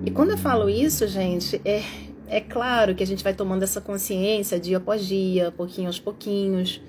E 0.03 0.09
quando 0.09 0.31
eu 0.31 0.37
falo 0.37 0.67
isso, 0.67 1.07
gente, 1.07 1.61
é, 1.63 1.83
é 2.27 2.41
claro 2.41 2.95
que 2.95 3.03
a 3.03 3.07
gente 3.07 3.23
vai 3.23 3.33
tomando 3.33 3.61
essa 3.61 3.79
consciência 3.79 4.59
dia 4.59 4.77
após 4.77 5.05
dia, 5.05 5.51
pouquinho 5.51 5.87
aos 5.87 5.99
pouquinhos. 5.99 6.81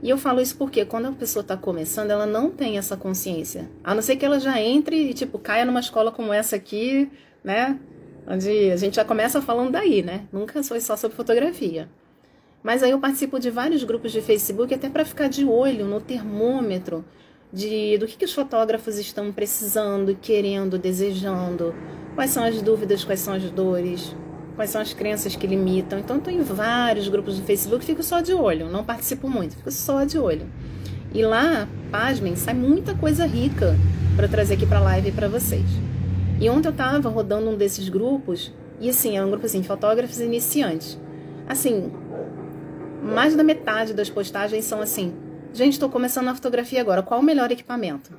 E 0.00 0.10
eu 0.10 0.16
falo 0.16 0.40
isso 0.40 0.56
porque 0.56 0.84
quando 0.84 1.06
a 1.06 1.12
pessoa 1.12 1.42
está 1.42 1.56
começando, 1.56 2.10
ela 2.10 2.26
não 2.26 2.50
tem 2.50 2.78
essa 2.78 2.96
consciência. 2.96 3.68
A 3.82 3.94
não 3.94 4.02
ser 4.02 4.16
que 4.16 4.24
ela 4.24 4.38
já 4.38 4.60
entre 4.60 5.10
e, 5.10 5.14
tipo, 5.14 5.38
caia 5.38 5.64
numa 5.64 5.80
escola 5.80 6.12
como 6.12 6.32
essa 6.32 6.56
aqui, 6.56 7.10
né? 7.42 7.78
Onde 8.26 8.70
a 8.70 8.76
gente 8.76 8.96
já 8.96 9.04
começa 9.04 9.40
falando 9.40 9.72
daí, 9.72 10.02
né? 10.02 10.26
Nunca 10.32 10.62
foi 10.62 10.80
só 10.80 10.96
sobre 10.96 11.16
fotografia. 11.16 11.88
Mas 12.62 12.82
aí 12.82 12.90
eu 12.90 12.98
participo 12.98 13.40
de 13.40 13.50
vários 13.50 13.82
grupos 13.82 14.12
de 14.12 14.20
Facebook 14.20 14.72
até 14.72 14.88
para 14.88 15.04
ficar 15.04 15.28
de 15.28 15.44
olho 15.44 15.86
no 15.86 16.00
termômetro 16.00 17.04
de 17.52 17.98
do 17.98 18.06
que, 18.06 18.16
que 18.16 18.24
os 18.24 18.32
fotógrafos 18.32 18.98
estão 18.98 19.30
precisando, 19.32 20.16
querendo, 20.20 20.78
desejando, 20.78 21.74
quais 22.14 22.30
são 22.30 22.44
as 22.44 22.62
dúvidas, 22.62 23.04
quais 23.04 23.20
são 23.20 23.34
as 23.34 23.50
dores, 23.50 24.14
quais 24.56 24.70
são 24.70 24.80
as 24.80 24.94
crenças 24.94 25.36
que 25.36 25.46
limitam. 25.46 25.98
Então, 25.98 26.16
estou 26.16 26.32
em 26.32 26.42
vários 26.42 27.08
grupos 27.08 27.38
do 27.38 27.44
Facebook, 27.44 27.84
fico 27.84 28.02
só 28.02 28.20
de 28.20 28.32
olho, 28.32 28.70
não 28.70 28.84
participo 28.84 29.28
muito, 29.28 29.56
fico 29.56 29.70
só 29.70 30.04
de 30.04 30.18
olho. 30.18 30.46
E 31.12 31.22
lá, 31.22 31.68
pasmem, 31.90 32.36
sai 32.36 32.54
muita 32.54 32.94
coisa 32.94 33.26
rica 33.26 33.76
para 34.16 34.28
trazer 34.28 34.54
aqui 34.54 34.66
para 34.66 34.78
a 34.78 34.82
live 34.82 35.12
para 35.12 35.28
vocês. 35.28 35.66
E 36.40 36.48
ontem 36.48 36.68
eu 36.68 36.72
estava 36.72 37.08
rodando 37.08 37.50
um 37.50 37.56
desses 37.56 37.88
grupos, 37.88 38.52
e 38.80 38.88
assim, 38.88 39.16
é 39.16 39.24
um 39.24 39.30
grupo 39.30 39.46
assim, 39.46 39.62
fotógrafos 39.62 40.20
iniciantes. 40.20 40.98
Assim, 41.46 41.92
mais 43.02 43.34
da 43.34 43.42
metade 43.42 43.92
das 43.92 44.08
postagens 44.08 44.64
são 44.64 44.80
assim: 44.80 45.14
gente, 45.52 45.74
estou 45.74 45.90
começando 45.90 46.28
a 46.28 46.34
fotografia 46.34 46.80
agora, 46.80 47.02
qual 47.02 47.20
o 47.20 47.22
melhor 47.22 47.50
equipamento? 47.50 48.12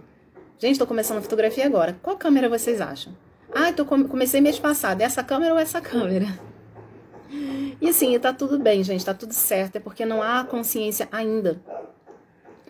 Gente, 0.60 0.74
estou 0.74 0.88
começando 0.88 1.18
a 1.18 1.22
fotografia 1.22 1.66
agora, 1.66 1.98
qual 2.02 2.18
câmera 2.18 2.50
vocês 2.50 2.82
acham? 2.82 3.14
Ah, 3.54 3.72
tô, 3.72 3.86
comecei 3.86 4.42
mês 4.42 4.60
passado, 4.60 5.02
essa 5.02 5.24
câmera 5.24 5.54
ou 5.54 5.60
essa 5.60 5.80
câmera? 5.80 6.28
E 7.82 7.90
assim, 7.90 8.18
tá 8.20 8.32
tudo 8.32 8.60
bem, 8.60 8.84
gente, 8.84 9.04
tá 9.04 9.14
tudo 9.14 9.34
certo, 9.34 9.78
é 9.78 9.80
porque 9.80 10.06
não 10.06 10.22
há 10.22 10.44
consciência 10.44 11.08
ainda. 11.12 11.62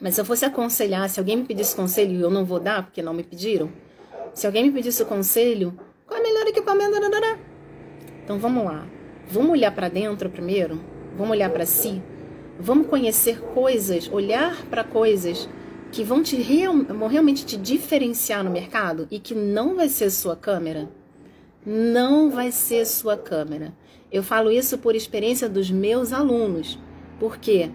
Mas 0.02 0.16
se 0.16 0.22
eu 0.22 0.26
fosse 0.26 0.46
aconselhar, 0.46 1.10
se 1.10 1.20
alguém 1.20 1.38
me 1.38 1.46
pedisse 1.46 1.76
conselho 1.76 2.14
e 2.14 2.22
eu 2.22 2.30
não 2.30 2.46
vou 2.46 2.60
dar, 2.60 2.84
porque 2.84 3.02
não 3.02 3.14
me 3.14 3.24
pediram, 3.24 3.70
se 4.34 4.46
alguém 4.48 4.64
me 4.64 4.72
pedisse 4.72 5.06
conselho, 5.06 5.78
qual 6.08 6.20
é 6.20 6.24
o 6.24 6.26
melhor 6.26 6.48
equipamento? 6.48 6.96
Então 8.24 8.40
vamos 8.40 8.66
lá. 8.66 8.86
Vamos 9.30 9.52
olhar 9.52 9.72
para 9.72 9.88
dentro 9.88 10.30
primeiro? 10.30 10.93
Vamos 11.16 11.32
olhar 11.32 11.50
para 11.50 11.66
si? 11.66 12.02
Vamos 12.60 12.88
conhecer 12.88 13.40
coisas, 13.40 14.10
olhar 14.12 14.66
para 14.66 14.84
coisas 14.84 15.48
que 15.92 16.04
vão 16.04 16.24
te 16.24 16.36
real, 16.36 16.74
realmente 17.10 17.46
te 17.46 17.56
diferenciar 17.56 18.44
no 18.44 18.50
mercado 18.50 19.08
e 19.12 19.20
que 19.20 19.36
não 19.36 19.76
vai 19.76 19.90
ser 19.90 20.10
sua 20.10 20.36
câmera? 20.36 20.90
Não 21.66 22.32
vai 22.32 22.52
ser 22.52 22.86
sua 22.86 23.16
câmera. 23.16 23.74
Eu 24.12 24.24
falo 24.24 24.52
isso 24.52 24.78
por 24.78 24.96
experiência 24.96 25.48
dos 25.48 25.70
meus 25.70 26.12
alunos. 26.12 26.80
Porque 27.20 27.70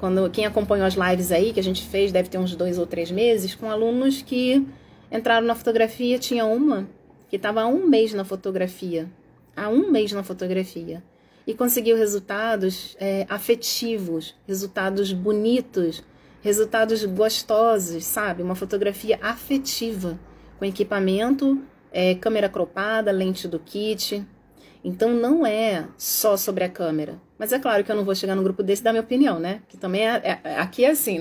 quando 0.00 0.28
quem 0.30 0.44
acompanhou 0.44 0.86
as 0.86 0.94
lives 0.94 1.30
aí 1.30 1.52
que 1.52 1.60
a 1.60 1.62
gente 1.62 1.86
fez, 1.86 2.10
deve 2.10 2.28
ter 2.28 2.38
uns 2.38 2.56
dois 2.56 2.78
ou 2.78 2.86
três 2.86 3.10
meses, 3.10 3.54
com 3.54 3.70
alunos 3.70 4.22
que 4.22 4.66
entraram 5.10 5.46
na 5.46 5.54
fotografia, 5.54 6.18
tinha 6.18 6.44
uma 6.44 6.88
que 7.28 7.36
estava 7.36 7.62
há 7.62 7.66
um 7.66 7.86
mês 7.86 8.12
na 8.12 8.24
fotografia, 8.24 9.08
há 9.56 9.68
um 9.68 9.90
mês 9.90 10.12
na 10.12 10.22
fotografia, 10.22 11.02
e 11.46 11.54
conseguiu 11.54 11.96
resultados 11.96 12.96
é, 13.00 13.26
afetivos, 13.28 14.34
resultados 14.46 15.12
bonitos, 15.12 16.02
resultados 16.40 17.04
gostosos, 17.04 18.04
sabe? 18.04 18.42
Uma 18.42 18.54
fotografia 18.54 19.18
afetiva, 19.22 20.18
com 20.58 20.64
equipamento, 20.64 21.60
é, 21.92 22.14
câmera 22.14 22.48
cropada, 22.48 23.10
lente 23.10 23.46
do 23.46 23.58
kit. 23.58 24.24
Então 24.84 25.14
não 25.14 25.46
é 25.46 25.86
só 25.96 26.36
sobre 26.36 26.64
a 26.64 26.68
câmera. 26.68 27.20
Mas 27.38 27.52
é 27.52 27.58
claro 27.58 27.84
que 27.84 27.90
eu 27.90 27.96
não 27.96 28.04
vou 28.04 28.14
chegar 28.14 28.34
no 28.34 28.42
grupo 28.42 28.62
desse 28.62 28.82
e 28.82 28.84
dar 28.84 28.92
minha 28.92 29.02
opinião, 29.02 29.38
né? 29.38 29.62
Que 29.68 29.76
também 29.76 30.08
é, 30.08 30.40
é, 30.44 30.56
aqui 30.58 30.84
é 30.84 30.90
assim, 30.90 31.20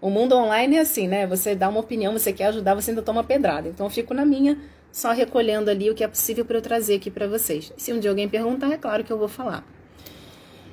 o 0.00 0.10
mundo 0.10 0.34
online 0.34 0.76
é 0.76 0.80
assim, 0.80 1.06
né? 1.08 1.26
Você 1.26 1.54
dá 1.54 1.68
uma 1.68 1.80
opinião, 1.80 2.12
você 2.12 2.32
quer 2.32 2.46
ajudar, 2.46 2.74
você 2.74 2.90
ainda 2.90 3.02
toma 3.02 3.22
pedrada. 3.22 3.68
Então 3.68 3.86
eu 3.86 3.90
fico 3.90 4.14
na 4.14 4.24
minha, 4.24 4.58
só 4.92 5.10
recolhendo 5.12 5.70
ali 5.70 5.90
o 5.90 5.94
que 5.94 6.04
é 6.04 6.08
possível 6.08 6.44
para 6.44 6.58
eu 6.58 6.62
trazer 6.62 6.96
aqui 6.96 7.10
para 7.10 7.26
vocês. 7.26 7.72
Se 7.76 7.92
um 7.92 7.98
dia 7.98 8.10
alguém 8.10 8.28
perguntar, 8.28 8.70
é 8.70 8.76
claro 8.76 9.02
que 9.02 9.12
eu 9.12 9.18
vou 9.18 9.28
falar. 9.28 9.66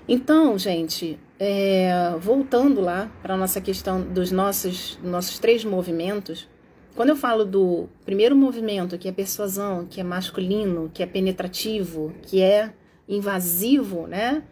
Então, 0.07 0.57
gente, 0.57 1.17
é, 1.39 2.13
voltando 2.19 2.81
lá 2.81 3.09
para 3.21 3.35
a 3.35 3.37
nossa 3.37 3.61
questão 3.61 4.01
dos 4.01 4.31
nossos, 4.31 4.99
nossos 5.01 5.39
três 5.39 5.63
movimentos, 5.63 6.47
quando 6.95 7.09
eu 7.09 7.15
falo 7.15 7.45
do 7.45 7.87
primeiro 8.03 8.35
movimento, 8.35 8.97
que 8.97 9.07
é 9.07 9.11
persuasão, 9.11 9.85
que 9.89 10.01
é 10.01 10.03
masculino, 10.03 10.91
que 10.93 11.01
é 11.01 11.05
penetrativo, 11.05 12.13
que 12.23 12.41
é 12.41 12.73
invasivo, 13.07 14.05
né? 14.05 14.43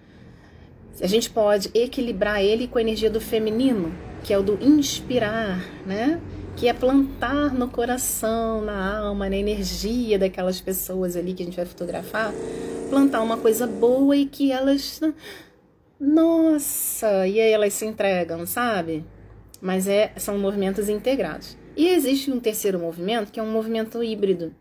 A 1.01 1.07
gente 1.07 1.30
pode 1.30 1.70
equilibrar 1.74 2.41
ele 2.41 2.68
com 2.68 2.78
a 2.78 2.82
energia 2.82 3.09
do 3.09 3.20
feminino, 3.20 3.93
que 4.24 4.34
é 4.34 4.38
o 4.38 4.43
do 4.43 4.57
inspirar, 4.61 5.59
né? 5.86 6.22
Que 6.57 6.67
é 6.67 6.73
plantar 6.73 7.53
no 7.53 7.69
coração, 7.69 8.61
na 8.61 8.99
alma, 8.99 9.29
na 9.29 9.37
energia 9.37 10.19
daquelas 10.19 10.59
pessoas 10.59 11.15
ali 11.15 11.33
que 11.33 11.43
a 11.43 11.45
gente 11.45 11.55
vai 11.55 11.65
fotografar, 11.65 12.33
plantar 12.89 13.21
uma 13.21 13.37
coisa 13.37 13.65
boa 13.65 14.17
e 14.17 14.25
que 14.25 14.51
elas 14.51 14.99
nossa, 15.99 17.27
e 17.27 17.39
aí 17.39 17.51
elas 17.51 17.73
se 17.73 17.85
entregam, 17.85 18.45
sabe? 18.45 19.03
Mas 19.59 19.87
é, 19.87 20.11
são 20.17 20.37
movimentos 20.37 20.89
integrados. 20.89 21.57
E 21.75 21.87
existe 21.87 22.31
um 22.31 22.39
terceiro 22.39 22.77
movimento, 22.77 23.31
que 23.31 23.39
é 23.39 23.43
um 23.43 23.51
movimento 23.51 24.03
híbrido. 24.03 24.53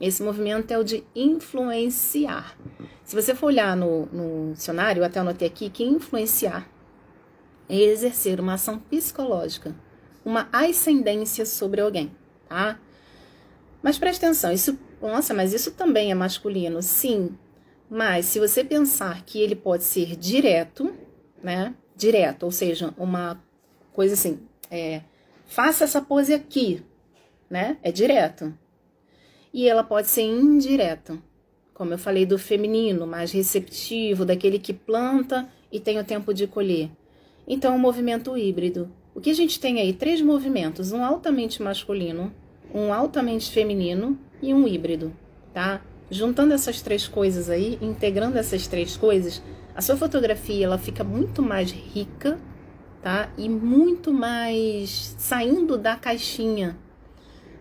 Esse 0.00 0.22
movimento 0.22 0.70
é 0.70 0.78
o 0.78 0.84
de 0.84 1.04
influenciar. 1.14 2.56
Se 3.04 3.14
você 3.14 3.34
for 3.34 3.46
olhar 3.46 3.76
no, 3.76 4.06
no 4.06 4.52
dicionário, 4.52 5.00
eu 5.00 5.04
até 5.04 5.20
anotei 5.20 5.48
aqui 5.48 5.68
que 5.68 5.84
influenciar 5.84 6.68
é 7.68 7.76
exercer 7.76 8.40
uma 8.40 8.54
ação 8.54 8.78
psicológica, 8.78 9.74
uma 10.28 10.46
ascendência 10.52 11.46
sobre 11.46 11.80
alguém, 11.80 12.14
tá? 12.46 12.78
Mas 13.82 13.98
preste 13.98 14.22
atenção, 14.22 14.52
isso, 14.52 14.78
nossa, 15.00 15.32
mas 15.32 15.54
isso 15.54 15.70
também 15.70 16.10
é 16.10 16.14
masculino. 16.14 16.82
Sim, 16.82 17.34
mas 17.88 18.26
se 18.26 18.38
você 18.38 18.62
pensar 18.62 19.24
que 19.24 19.40
ele 19.40 19.56
pode 19.56 19.84
ser 19.84 20.16
direto, 20.16 20.92
né? 21.42 21.74
Direto, 21.96 22.42
ou 22.42 22.52
seja, 22.52 22.92
uma 22.98 23.42
coisa 23.94 24.12
assim, 24.12 24.38
é, 24.70 25.00
faça 25.46 25.84
essa 25.84 26.02
pose 26.02 26.34
aqui, 26.34 26.82
né? 27.48 27.78
É 27.82 27.90
direto. 27.90 28.52
E 29.50 29.66
ela 29.66 29.82
pode 29.82 30.08
ser 30.08 30.24
indireta, 30.24 31.18
como 31.72 31.94
eu 31.94 31.98
falei 31.98 32.26
do 32.26 32.38
feminino, 32.38 33.06
mais 33.06 33.32
receptivo, 33.32 34.26
daquele 34.26 34.58
que 34.58 34.74
planta 34.74 35.48
e 35.72 35.80
tem 35.80 35.98
o 35.98 36.04
tempo 36.04 36.34
de 36.34 36.46
colher. 36.46 36.90
Então, 37.46 37.72
o 37.72 37.76
um 37.76 37.80
movimento 37.80 38.36
híbrido. 38.36 38.92
O 39.18 39.20
que 39.20 39.30
a 39.30 39.34
gente 39.34 39.58
tem 39.58 39.80
aí? 39.80 39.92
Três 39.92 40.22
movimentos: 40.22 40.92
um 40.92 41.04
altamente 41.04 41.60
masculino, 41.60 42.32
um 42.72 42.94
altamente 42.94 43.50
feminino 43.50 44.16
e 44.40 44.54
um 44.54 44.64
híbrido, 44.64 45.12
tá? 45.52 45.82
Juntando 46.08 46.54
essas 46.54 46.80
três 46.80 47.08
coisas 47.08 47.50
aí, 47.50 47.80
integrando 47.82 48.38
essas 48.38 48.68
três 48.68 48.96
coisas, 48.96 49.42
a 49.74 49.82
sua 49.82 49.96
fotografia 49.96 50.64
ela 50.64 50.78
fica 50.78 51.02
muito 51.02 51.42
mais 51.42 51.72
rica, 51.72 52.38
tá? 53.02 53.28
E 53.36 53.48
muito 53.48 54.12
mais 54.12 55.16
saindo 55.18 55.76
da 55.76 55.96
caixinha. 55.96 56.78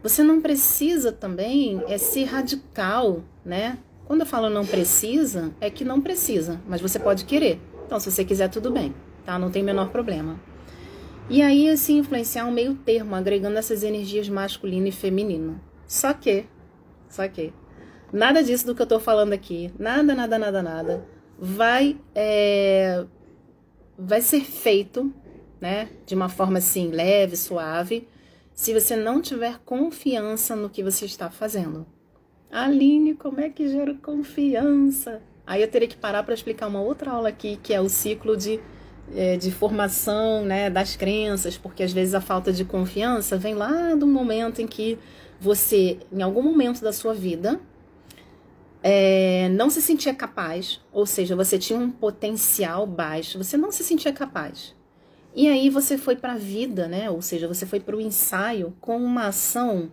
Você 0.04 0.22
não 0.22 0.40
precisa 0.40 1.12
também 1.12 1.82
é 1.88 1.98
ser 1.98 2.26
radical, 2.26 3.24
né? 3.44 3.80
Quando 4.06 4.20
eu 4.20 4.28
falo 4.28 4.48
não 4.48 4.64
precisa, 4.64 5.52
é 5.60 5.72
que 5.72 5.84
não 5.84 6.02
precisa, 6.02 6.62
mas 6.68 6.82
você 6.82 7.00
pode 7.00 7.26
querer. 7.26 7.60
Então, 7.88 8.00
se 8.00 8.12
você 8.12 8.24
quiser, 8.24 8.48
tudo 8.48 8.70
bem, 8.70 8.94
tá? 9.26 9.40
Não 9.40 9.50
tem 9.50 9.64
menor 9.64 9.90
problema. 9.90 10.40
E 11.30 11.42
aí, 11.42 11.70
assim, 11.70 11.98
influenciar 11.98 12.46
um 12.46 12.52
meio 12.52 12.76
termo, 12.76 13.16
agregando 13.16 13.58
essas 13.58 13.84
energias 13.84 14.30
masculino 14.30 14.88
e 14.88 14.92
feminino. 14.92 15.60
Só 15.86 16.14
que, 16.14 16.46
só 17.10 17.28
que, 17.28 17.54
Nada 18.12 18.42
disso 18.42 18.66
do 18.66 18.74
que 18.74 18.82
eu 18.82 18.86
estou 18.86 19.00
falando 19.02 19.34
aqui, 19.34 19.72
nada, 19.78 20.16
nada, 20.16 20.40
nada, 20.40 20.64
nada, 20.64 21.06
vai 21.38 21.98
é, 22.16 23.06
vai 23.98 24.22
ser 24.22 24.42
feito, 24.42 25.14
né, 25.60 25.90
de 26.06 26.16
uma 26.16 26.30
forma 26.30 26.60
assim 26.60 26.90
leve, 26.90 27.36
suave, 27.36 28.08
se 28.54 28.74
você 28.74 28.96
não 28.96 29.22
tiver 29.22 29.60
confiança 29.60 30.56
no 30.56 30.70
que 30.70 30.82
você 30.82 31.06
está 31.06 31.30
fazendo. 31.30 31.86
Aline, 32.50 33.14
como 33.14 33.42
é 33.42 33.50
que 33.50 33.68
gera 33.68 33.94
confiança? 33.96 35.22
Aí 35.46 35.62
eu 35.62 35.68
teria 35.68 35.88
que 35.88 35.98
parar 35.98 36.24
para 36.24 36.34
explicar 36.34 36.68
uma 36.68 36.82
outra 36.82 37.12
aula 37.12 37.28
aqui, 37.28 37.58
que 37.62 37.74
é 37.74 37.82
o 37.82 37.90
ciclo 37.90 38.38
de, 38.38 38.58
é, 39.16 39.38
de 39.38 39.52
formação 39.52 40.44
né, 40.44 40.70
das 40.70 40.96
crenças, 40.96 41.58
porque 41.58 41.84
às 41.84 41.94
vezes 41.94 42.14
a 42.14 42.22
falta 42.22 42.52
de 42.52 42.66
confiança 42.66 43.38
vem 43.38 43.54
lá 43.54 43.96
do 43.96 44.08
momento 44.08 44.62
em 44.62 44.68
que 44.68 44.98
você, 45.40 46.00
em 46.12 46.22
algum 46.22 46.42
momento 46.42 46.82
da 46.82 46.92
sua 46.92 47.14
vida, 47.14 47.60
é, 48.82 49.50
não 49.50 49.70
se 49.70 49.82
sentia 49.82 50.14
capaz, 50.14 50.82
ou 50.92 51.06
seja, 51.06 51.36
você 51.36 51.58
tinha 51.58 51.80
um 51.80 51.92
potencial 51.92 52.86
baixo, 52.86 53.38
você 53.38 53.58
não 53.58 53.72
se 53.72 53.84
sentia 53.84 54.14
capaz. 54.14 54.76
E 55.36 55.48
aí 55.48 55.70
você 55.70 55.98
foi 55.98 56.16
para 56.16 56.34
a 56.34 56.38
vida, 56.38 56.88
né? 56.88 57.10
Ou 57.12 57.22
seja, 57.22 57.48
você 57.48 57.66
foi 57.66 57.80
para 57.80 57.96
o 57.96 58.02
ensaio 58.02 58.76
com 58.82 58.98
uma 58.98 59.28
ação 59.28 59.92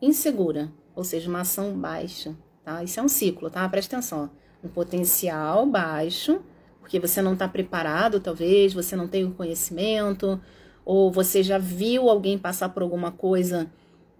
insegura, 0.00 0.72
ou 0.94 1.02
seja, 1.02 1.28
uma 1.28 1.40
ação 1.40 1.72
baixa, 1.72 2.36
tá? 2.64 2.84
Isso 2.84 3.00
é 3.00 3.02
um 3.02 3.08
ciclo, 3.08 3.50
tá? 3.50 3.68
Presta 3.68 3.96
atenção. 3.96 4.30
Um 4.62 4.68
potencial 4.68 5.66
baixo, 5.66 6.40
porque 6.86 7.00
você 7.00 7.20
não 7.20 7.32
está 7.32 7.48
preparado, 7.48 8.20
talvez, 8.20 8.72
você 8.72 8.94
não 8.94 9.08
tem 9.08 9.24
o 9.24 9.32
conhecimento, 9.32 10.40
ou 10.84 11.10
você 11.10 11.42
já 11.42 11.58
viu 11.58 12.08
alguém 12.08 12.38
passar 12.38 12.68
por 12.68 12.80
alguma 12.80 13.10
coisa 13.10 13.68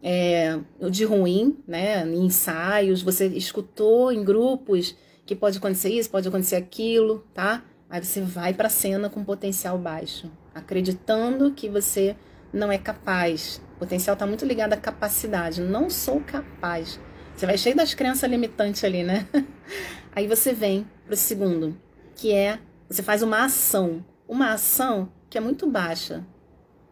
é, 0.02 0.58
de 0.90 1.04
ruim, 1.04 1.58
né? 1.64 2.04
Em 2.04 2.26
ensaios, 2.26 3.02
você 3.02 3.28
escutou 3.28 4.10
em 4.10 4.24
grupos 4.24 4.96
que 5.24 5.36
pode 5.36 5.58
acontecer 5.58 5.90
isso, 5.90 6.10
pode 6.10 6.26
acontecer 6.26 6.56
aquilo, 6.56 7.24
tá? 7.32 7.62
Aí 7.88 8.04
você 8.04 8.20
vai 8.20 8.52
para 8.52 8.66
a 8.66 8.70
cena 8.70 9.08
com 9.08 9.22
potencial 9.22 9.78
baixo, 9.78 10.28
acreditando 10.52 11.52
que 11.52 11.68
você 11.68 12.16
não 12.52 12.72
é 12.72 12.78
capaz. 12.78 13.62
O 13.76 13.78
potencial 13.78 14.14
está 14.14 14.26
muito 14.26 14.44
ligado 14.44 14.72
à 14.72 14.76
capacidade. 14.76 15.60
Não 15.60 15.88
sou 15.88 16.20
capaz. 16.20 16.98
Você 17.36 17.46
vai 17.46 17.56
cheio 17.56 17.76
das 17.76 17.94
crenças 17.94 18.28
limitantes 18.28 18.82
ali, 18.82 19.04
né? 19.04 19.24
Aí 20.10 20.26
você 20.26 20.52
vem 20.52 20.84
para 21.04 21.14
o 21.14 21.16
segundo, 21.16 21.76
que 22.16 22.32
é 22.32 22.58
você 22.88 23.02
faz 23.02 23.22
uma 23.22 23.44
ação, 23.44 24.04
uma 24.26 24.52
ação 24.52 25.12
que 25.30 25.38
é 25.38 25.40
muito 25.40 25.70
baixa, 25.70 26.26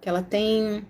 que 0.01 0.09
ela 0.09 0.23
tem 0.23 0.87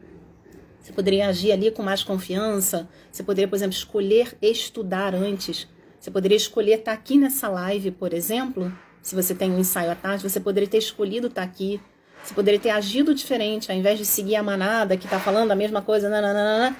você 0.84 0.92
poderia 0.92 1.28
agir 1.28 1.50
ali 1.50 1.70
com 1.70 1.82
mais 1.82 2.02
confiança. 2.02 2.86
Você 3.10 3.22
poderia, 3.22 3.48
por 3.48 3.56
exemplo, 3.56 3.74
escolher 3.74 4.36
estudar 4.42 5.14
antes. 5.14 5.66
Você 5.98 6.10
poderia 6.10 6.36
escolher 6.36 6.80
estar 6.80 6.92
aqui 6.92 7.16
nessa 7.16 7.48
live, 7.48 7.90
por 7.90 8.12
exemplo. 8.12 8.70
Se 9.00 9.14
você 9.14 9.34
tem 9.34 9.50
um 9.50 9.58
ensaio 9.58 9.90
à 9.90 9.94
tarde, 9.94 10.22
você 10.22 10.38
poderia 10.38 10.68
ter 10.68 10.76
escolhido 10.76 11.28
estar 11.28 11.42
aqui. 11.42 11.80
Você 12.22 12.34
poderia 12.34 12.60
ter 12.60 12.68
agido 12.68 13.14
diferente, 13.14 13.72
ao 13.72 13.78
invés 13.78 13.98
de 13.98 14.04
seguir 14.04 14.36
a 14.36 14.42
manada 14.42 14.94
que 14.94 15.06
está 15.06 15.18
falando 15.18 15.50
a 15.52 15.54
mesma 15.54 15.80
coisa. 15.80 16.10
Nananana, 16.10 16.76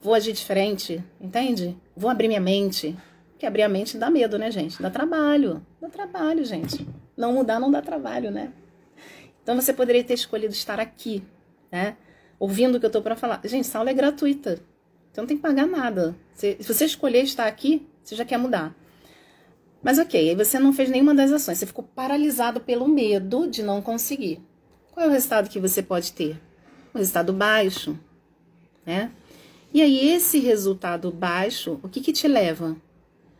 vou 0.00 0.14
agir 0.14 0.32
diferente, 0.32 1.04
entende? 1.20 1.76
Vou 1.94 2.10
abrir 2.10 2.28
minha 2.28 2.40
mente. 2.40 2.96
Porque 3.36 3.44
abrir 3.44 3.62
a 3.62 3.68
mente 3.68 3.98
dá 3.98 4.08
medo, 4.08 4.38
né, 4.38 4.50
gente? 4.50 4.80
Dá 4.80 4.90
trabalho. 4.90 5.64
Dá 5.80 5.88
trabalho, 5.88 6.44
gente. 6.44 6.88
Não 7.16 7.34
mudar 7.34 7.60
não 7.60 7.70
dá 7.70 7.82
trabalho, 7.82 8.30
né? 8.30 8.50
Então 9.42 9.54
você 9.54 9.72
poderia 9.72 10.02
ter 10.02 10.14
escolhido 10.14 10.54
estar 10.54 10.80
aqui, 10.80 11.22
né? 11.70 11.96
ouvindo 12.38 12.76
o 12.76 12.80
que 12.80 12.86
eu 12.86 12.90
tô 12.90 13.02
para 13.02 13.16
falar. 13.16 13.40
Gente, 13.44 13.66
essa 13.66 13.78
aula 13.78 13.90
é 13.90 13.94
gratuita. 13.94 14.60
Você 15.12 15.20
não 15.20 15.26
tem 15.26 15.36
que 15.36 15.42
pagar 15.42 15.66
nada. 15.66 16.14
Se, 16.34 16.56
se 16.60 16.74
você 16.74 16.84
escolher 16.84 17.22
estar 17.24 17.46
aqui, 17.46 17.86
você 18.02 18.14
já 18.14 18.24
quer 18.24 18.38
mudar. 18.38 18.74
Mas 19.82 19.98
ok, 19.98 20.30
aí 20.30 20.34
você 20.34 20.58
não 20.58 20.72
fez 20.72 20.90
nenhuma 20.90 21.14
das 21.14 21.32
ações. 21.32 21.58
Você 21.58 21.66
ficou 21.66 21.84
paralisado 21.84 22.60
pelo 22.60 22.88
medo 22.88 23.48
de 23.48 23.62
não 23.62 23.80
conseguir. 23.80 24.40
Qual 24.92 25.06
é 25.06 25.08
o 25.08 25.12
resultado 25.12 25.48
que 25.48 25.60
você 25.60 25.82
pode 25.82 26.12
ter? 26.12 26.40
Um 26.94 26.98
resultado 26.98 27.32
baixo, 27.32 27.98
né? 28.84 29.10
E 29.72 29.82
aí, 29.82 30.08
esse 30.08 30.38
resultado 30.38 31.10
baixo, 31.10 31.78
o 31.82 31.88
que 31.88 32.00
que 32.00 32.12
te 32.12 32.26
leva? 32.26 32.76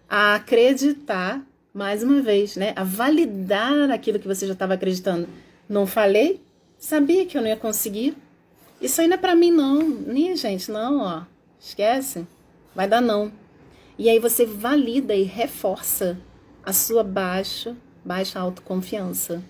A 0.09 0.37
acreditar, 0.37 1.45
mais 1.75 2.03
uma 2.03 2.23
vez, 2.23 2.57
né? 2.57 2.73
A 2.77 2.85
validar 2.85 3.91
aquilo 3.91 4.19
que 4.19 4.29
você 4.29 4.47
já 4.47 4.53
estava 4.53 4.75
acreditando. 4.75 5.29
Não 5.69 5.87
falei? 5.87 6.41
Sabia 6.79 7.27
que 7.27 7.37
eu 7.37 7.43
não 7.43 7.49
ia 7.49 7.57
conseguir? 7.57 8.17
Isso 8.81 9.01
aí 9.01 9.09
não 9.09 9.15
é 9.15 9.19
pra 9.19 9.35
mim, 9.35 9.51
não. 9.51 9.81
Nem, 9.89 10.37
gente, 10.37 10.71
não, 10.71 11.01
ó. 11.01 11.23
Esquece. 11.59 12.27
Vai 12.75 12.87
dar 12.87 13.01
não. 13.01 13.33
E 13.99 14.11
aí 14.11 14.19
você 14.19 14.45
valida 14.45 15.15
e 15.15 15.23
reforça 15.23 16.19
a 16.63 16.73
sua 16.73 17.03
baixa, 17.03 17.77
baixa 18.05 18.39
autoconfiança, 18.39 19.43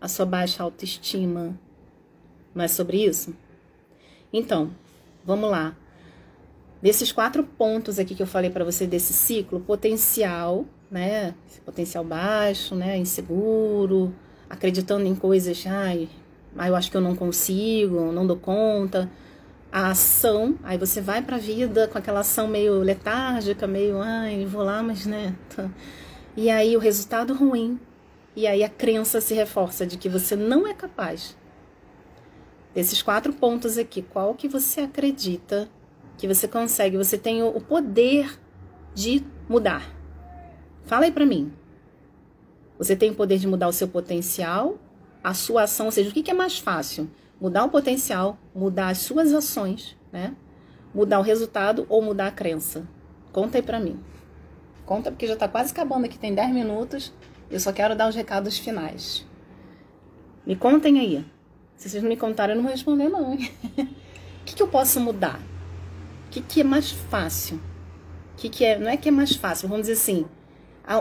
a 0.00 0.08
sua 0.08 0.24
baixa 0.24 0.62
autoestima. 0.62 1.58
Não 2.54 2.64
é 2.64 2.68
sobre 2.68 3.04
isso? 3.04 3.36
Então, 4.32 4.70
vamos 5.24 5.50
lá. 5.50 5.76
Desses 6.82 7.12
quatro 7.12 7.44
pontos 7.44 8.00
aqui 8.00 8.12
que 8.12 8.22
eu 8.22 8.26
falei 8.26 8.50
para 8.50 8.64
você 8.64 8.88
desse 8.88 9.12
ciclo, 9.12 9.60
potencial, 9.60 10.66
né? 10.90 11.32
Potencial 11.64 12.02
baixo, 12.02 12.74
né? 12.74 12.98
Inseguro, 12.98 14.12
acreditando 14.50 15.06
em 15.06 15.14
coisas, 15.14 15.64
ai, 15.64 16.08
aí 16.58 16.68
eu 16.68 16.74
acho 16.74 16.90
que 16.90 16.96
eu 16.96 17.00
não 17.00 17.14
consigo, 17.14 18.10
não 18.10 18.26
dou 18.26 18.36
conta. 18.36 19.08
A 19.70 19.92
ação, 19.92 20.58
aí 20.64 20.76
você 20.76 21.00
vai 21.00 21.22
para 21.22 21.36
a 21.36 21.38
vida 21.38 21.86
com 21.86 21.96
aquela 21.96 22.20
ação 22.20 22.48
meio 22.48 22.80
letárgica, 22.80 23.66
meio, 23.66 24.02
ai, 24.02 24.44
vou 24.44 24.64
lá, 24.64 24.82
mas 24.82 25.06
né. 25.06 25.36
Tá. 25.54 25.70
E 26.36 26.50
aí 26.50 26.76
o 26.76 26.80
resultado 26.80 27.32
ruim. 27.32 27.78
E 28.34 28.44
aí 28.44 28.64
a 28.64 28.68
crença 28.68 29.20
se 29.20 29.34
reforça 29.34 29.86
de 29.86 29.96
que 29.96 30.08
você 30.08 30.34
não 30.34 30.66
é 30.66 30.74
capaz. 30.74 31.36
Desses 32.74 33.02
quatro 33.02 33.32
pontos 33.32 33.78
aqui, 33.78 34.02
qual 34.02 34.34
que 34.34 34.48
você 34.48 34.80
acredita 34.80 35.70
que 36.16 36.28
você 36.28 36.46
consegue? 36.46 36.96
Você 36.96 37.18
tem 37.18 37.42
o 37.42 37.60
poder 37.60 38.38
de 38.94 39.24
mudar. 39.48 39.90
Fala 40.84 41.04
aí 41.04 41.12
para 41.12 41.26
mim. 41.26 41.52
Você 42.78 42.96
tem 42.96 43.10
o 43.10 43.14
poder 43.14 43.38
de 43.38 43.46
mudar 43.46 43.68
o 43.68 43.72
seu 43.72 43.88
potencial 43.88 44.78
a 45.22 45.34
sua 45.34 45.62
ação, 45.62 45.86
ou 45.86 45.92
seja, 45.92 46.10
o 46.10 46.12
que, 46.12 46.30
é 46.30 46.34
mais 46.34 46.58
fácil? 46.58 47.08
Mudar 47.40 47.64
o 47.64 47.68
potencial, 47.68 48.38
mudar 48.54 48.88
as 48.88 48.98
suas 48.98 49.32
ações, 49.32 49.96
né? 50.12 50.34
Mudar 50.94 51.18
o 51.18 51.22
resultado 51.22 51.86
ou 51.88 52.02
mudar 52.02 52.26
a 52.26 52.32
crença? 52.32 52.86
Conta 53.32 53.58
aí 53.58 53.62
pra 53.62 53.80
mim. 53.80 53.98
Conta 54.84 55.10
porque 55.10 55.26
já 55.26 55.36
tá 55.36 55.48
quase 55.48 55.72
acabando 55.72 56.04
aqui, 56.04 56.18
tem 56.18 56.34
10 56.34 56.52
minutos. 56.52 57.12
Eu 57.50 57.60
só 57.60 57.72
quero 57.72 57.94
dar 57.94 58.08
os 58.08 58.14
recados 58.14 58.58
finais. 58.58 59.26
Me 60.44 60.56
contem 60.56 60.98
aí. 60.98 61.24
Se 61.76 61.88
vocês 61.88 62.02
não 62.02 62.10
me 62.10 62.16
contarem, 62.16 62.54
eu 62.54 62.56
não 62.56 62.64
vou 62.64 62.72
responder, 62.72 63.08
não. 63.08 63.34
o 63.34 63.38
que, 64.44 64.54
que 64.54 64.62
eu 64.62 64.68
posso 64.68 65.00
mudar? 65.00 65.40
Que, 66.32 66.40
que 66.40 66.60
é 66.62 66.64
mais 66.64 66.90
fácil? 66.90 67.60
Que, 68.36 68.48
que 68.48 68.64
é. 68.64 68.76
Não 68.76 68.90
é 68.90 68.96
que 68.96 69.08
é 69.08 69.12
mais 69.12 69.36
fácil, 69.36 69.68
vamos 69.68 69.86
dizer 69.86 70.00
assim 70.00 70.26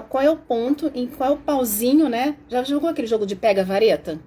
qual 0.10 0.24
é 0.24 0.30
o 0.30 0.38
ponto, 0.38 0.92
em 0.94 1.08
qual 1.08 1.32
é 1.32 1.34
o 1.34 1.38
pauzinho, 1.38 2.08
né? 2.08 2.38
Já 2.48 2.64
jogou 2.64 2.90
aquele 2.90 3.08
jogo 3.08 3.26
de 3.26 3.36
pega-vareta? 3.36 4.20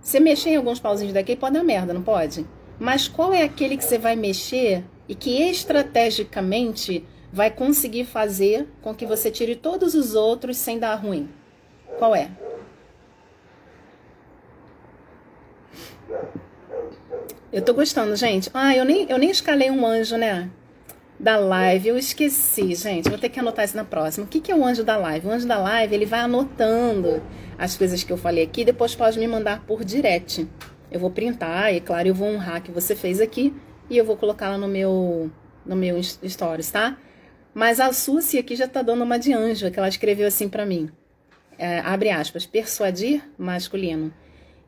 Você 0.00 0.20
mexer 0.20 0.50
em 0.50 0.56
alguns 0.56 0.78
pauzinhos 0.78 1.12
daqui 1.12 1.34
pode 1.34 1.54
dar 1.54 1.64
merda, 1.64 1.92
não 1.92 2.02
pode? 2.02 2.46
Mas 2.78 3.08
qual 3.08 3.32
é 3.32 3.42
aquele 3.42 3.76
que 3.76 3.84
você 3.84 3.98
vai 3.98 4.14
mexer 4.14 4.84
e 5.08 5.14
que 5.14 5.42
estrategicamente 5.50 7.04
vai 7.32 7.50
conseguir 7.50 8.04
fazer 8.04 8.68
com 8.80 8.94
que 8.94 9.04
você 9.04 9.30
tire 9.30 9.56
todos 9.56 9.94
os 9.94 10.14
outros 10.14 10.56
sem 10.56 10.78
dar 10.78 10.94
ruim? 10.94 11.28
Qual 11.98 12.14
é? 12.14 12.30
Eu 17.52 17.62
tô 17.62 17.72
gostando, 17.74 18.14
gente. 18.16 18.50
Ah, 18.52 18.74
eu 18.76 18.84
nem, 18.84 19.08
eu 19.08 19.18
nem 19.18 19.30
escalei 19.30 19.70
um 19.70 19.86
anjo, 19.86 20.16
né? 20.16 20.50
da 21.18 21.36
live. 21.36 21.88
Eu 21.88 21.98
esqueci, 21.98 22.74
gente. 22.74 23.08
Vou 23.08 23.18
ter 23.18 23.28
que 23.28 23.40
anotar 23.40 23.64
isso 23.64 23.76
na 23.76 23.84
próxima. 23.84 24.26
O 24.26 24.28
que, 24.28 24.40
que 24.40 24.52
é 24.52 24.56
o 24.56 24.64
anjo 24.64 24.84
da 24.84 24.96
live? 24.96 25.26
O 25.26 25.30
anjo 25.30 25.46
da 25.46 25.58
live, 25.58 25.94
ele 25.94 26.06
vai 26.06 26.20
anotando 26.20 27.22
as 27.58 27.76
coisas 27.76 28.04
que 28.04 28.12
eu 28.12 28.16
falei 28.16 28.44
aqui. 28.44 28.64
Depois 28.64 28.94
pode 28.94 29.18
me 29.18 29.26
mandar 29.26 29.64
por 29.66 29.84
direct. 29.84 30.46
Eu 30.90 31.00
vou 31.00 31.10
printar 31.10 31.74
e, 31.74 31.80
claro, 31.80 32.08
eu 32.08 32.14
vou 32.14 32.28
honrar 32.28 32.62
que 32.62 32.70
você 32.70 32.94
fez 32.94 33.20
aqui. 33.20 33.54
E 33.88 33.96
eu 33.96 34.04
vou 34.04 34.16
colocar 34.16 34.50
lá 34.50 34.58
no 34.58 34.68
meu, 34.68 35.30
no 35.64 35.76
meu 35.76 36.02
stories, 36.02 36.70
tá? 36.70 36.96
Mas 37.54 37.80
a 37.80 37.92
Suzy 37.92 38.38
aqui 38.38 38.54
já 38.54 38.68
tá 38.68 38.82
dando 38.82 39.02
uma 39.02 39.18
de 39.18 39.32
anjo, 39.32 39.70
que 39.70 39.78
ela 39.78 39.88
escreveu 39.88 40.26
assim 40.26 40.48
para 40.48 40.66
mim. 40.66 40.90
É, 41.58 41.80
abre 41.80 42.10
aspas. 42.10 42.44
Persuadir, 42.44 43.22
masculino. 43.38 44.12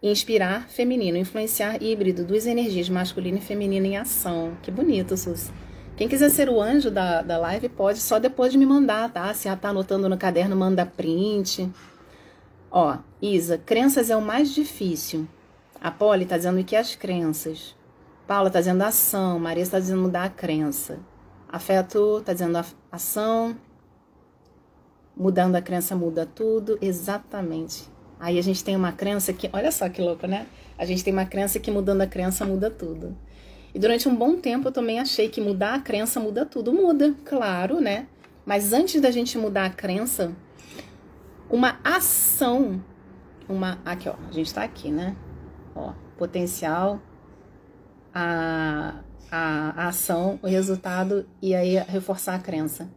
Inspirar, 0.02 0.68
feminino. 0.68 1.16
Influenciar, 1.16 1.82
híbrido. 1.82 2.24
Duas 2.24 2.46
energias, 2.46 2.88
masculino 2.88 3.38
e 3.38 3.40
feminino 3.40 3.86
em 3.86 3.96
ação. 3.96 4.56
Que 4.62 4.70
bonito, 4.70 5.16
Suzy. 5.16 5.50
Quem 5.96 6.06
quiser 6.06 6.30
ser 6.30 6.48
o 6.48 6.60
anjo 6.62 6.90
da, 6.90 7.22
da 7.22 7.36
live 7.38 7.68
pode 7.68 7.98
só 7.98 8.20
depois 8.20 8.52
de 8.52 8.58
me 8.58 8.64
mandar, 8.64 9.12
tá? 9.12 9.34
Se 9.34 9.48
já 9.48 9.56
tá 9.56 9.70
anotando 9.70 10.08
no 10.08 10.16
caderno, 10.16 10.54
manda 10.54 10.86
print. 10.86 11.68
Ó, 12.70 12.98
Isa, 13.20 13.58
crenças 13.58 14.08
é 14.08 14.16
o 14.16 14.22
mais 14.22 14.54
difícil. 14.54 15.26
A 15.80 15.90
Polly 15.90 16.24
tá 16.24 16.36
dizendo 16.36 16.62
que 16.62 16.76
as 16.76 16.94
crenças. 16.94 17.74
Paula 18.28 18.50
tá 18.50 18.60
dizendo 18.60 18.82
ação. 18.82 19.38
Maria 19.40 19.62
está 19.62 19.80
dizendo 19.80 20.02
mudar 20.02 20.24
a 20.24 20.30
crença. 20.30 21.00
Afeto 21.48 22.22
tá 22.24 22.32
dizendo 22.32 22.64
ação. 22.92 23.56
Mudando 25.16 25.56
a 25.56 25.62
crença 25.62 25.96
muda 25.96 26.24
tudo. 26.24 26.78
Exatamente. 26.80 27.88
Aí 28.20 28.38
a 28.38 28.42
gente 28.42 28.62
tem 28.64 28.74
uma 28.74 28.92
crença 28.92 29.32
que. 29.32 29.48
Olha 29.52 29.70
só 29.70 29.88
que 29.88 30.02
louco, 30.02 30.26
né? 30.26 30.46
A 30.76 30.84
gente 30.84 31.04
tem 31.04 31.12
uma 31.12 31.26
crença 31.26 31.60
que 31.60 31.70
mudando 31.70 32.00
a 32.00 32.06
crença 32.06 32.44
muda 32.44 32.70
tudo. 32.70 33.16
E 33.74 33.78
durante 33.78 34.08
um 34.08 34.14
bom 34.14 34.36
tempo 34.36 34.68
eu 34.68 34.72
também 34.72 34.98
achei 34.98 35.28
que 35.28 35.40
mudar 35.40 35.74
a 35.74 35.80
crença 35.80 36.18
muda 36.18 36.44
tudo. 36.44 36.72
Muda, 36.72 37.14
claro, 37.24 37.80
né? 37.80 38.06
Mas 38.44 38.72
antes 38.72 39.00
da 39.00 39.10
gente 39.10 39.36
mudar 39.36 39.66
a 39.66 39.70
crença, 39.70 40.32
uma 41.50 41.78
ação, 41.84 42.82
uma. 43.48 43.78
Aqui, 43.84 44.08
ó, 44.08 44.14
a 44.28 44.32
gente 44.32 44.52
tá 44.52 44.62
aqui, 44.62 44.90
né? 44.90 45.14
Ó, 45.74 45.92
potencial, 46.16 47.00
a, 48.14 49.00
a, 49.30 49.84
a 49.84 49.88
ação, 49.88 50.38
o 50.42 50.46
resultado 50.46 51.26
e 51.40 51.54
aí 51.54 51.76
reforçar 51.76 52.34
a 52.34 52.38
crença. 52.38 52.90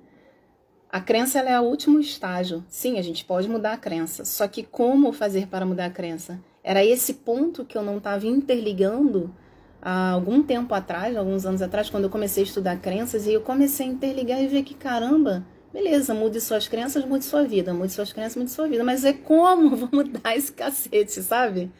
A 0.91 0.99
crença 0.99 1.39
é 1.39 1.59
o 1.59 1.63
último 1.63 1.99
estágio. 1.99 2.63
Sim, 2.67 2.99
a 2.99 3.01
gente 3.01 3.23
pode 3.23 3.47
mudar 3.47 3.73
a 3.73 3.77
crença. 3.77 4.25
Só 4.25 4.47
que 4.47 4.61
como 4.63 5.13
fazer 5.13 5.47
para 5.47 5.65
mudar 5.65 5.85
a 5.85 5.89
crença? 5.89 6.39
Era 6.63 6.83
esse 6.83 7.13
ponto 7.13 7.63
que 7.63 7.77
eu 7.77 7.81
não 7.81 7.97
estava 7.97 8.27
interligando 8.27 9.33
há 9.81 10.11
algum 10.11 10.43
tempo 10.43 10.73
atrás, 10.73 11.15
alguns 11.15 11.45
anos 11.45 11.61
atrás, 11.61 11.89
quando 11.89 12.03
eu 12.03 12.09
comecei 12.09 12.43
a 12.43 12.45
estudar 12.45 12.77
crenças, 12.77 13.25
e 13.25 13.33
eu 13.33 13.41
comecei 13.41 13.87
a 13.87 13.89
interligar 13.89 14.41
e 14.43 14.47
ver 14.47 14.63
que, 14.63 14.73
caramba, 14.73 15.45
Beleza, 15.73 16.13
mude 16.13 16.41
suas 16.41 16.67
crenças, 16.67 17.05
mude 17.05 17.23
sua 17.23 17.43
vida. 17.43 17.73
Mude 17.73 17.93
suas 17.93 18.11
crenças, 18.11 18.35
mude 18.35 18.51
sua 18.51 18.67
vida. 18.67 18.83
Mas 18.83 19.05
é 19.05 19.13
como 19.13 19.69
vou 19.75 19.89
mudar 19.91 20.35
esse 20.35 20.51
cacete, 20.51 21.23
sabe? 21.23 21.71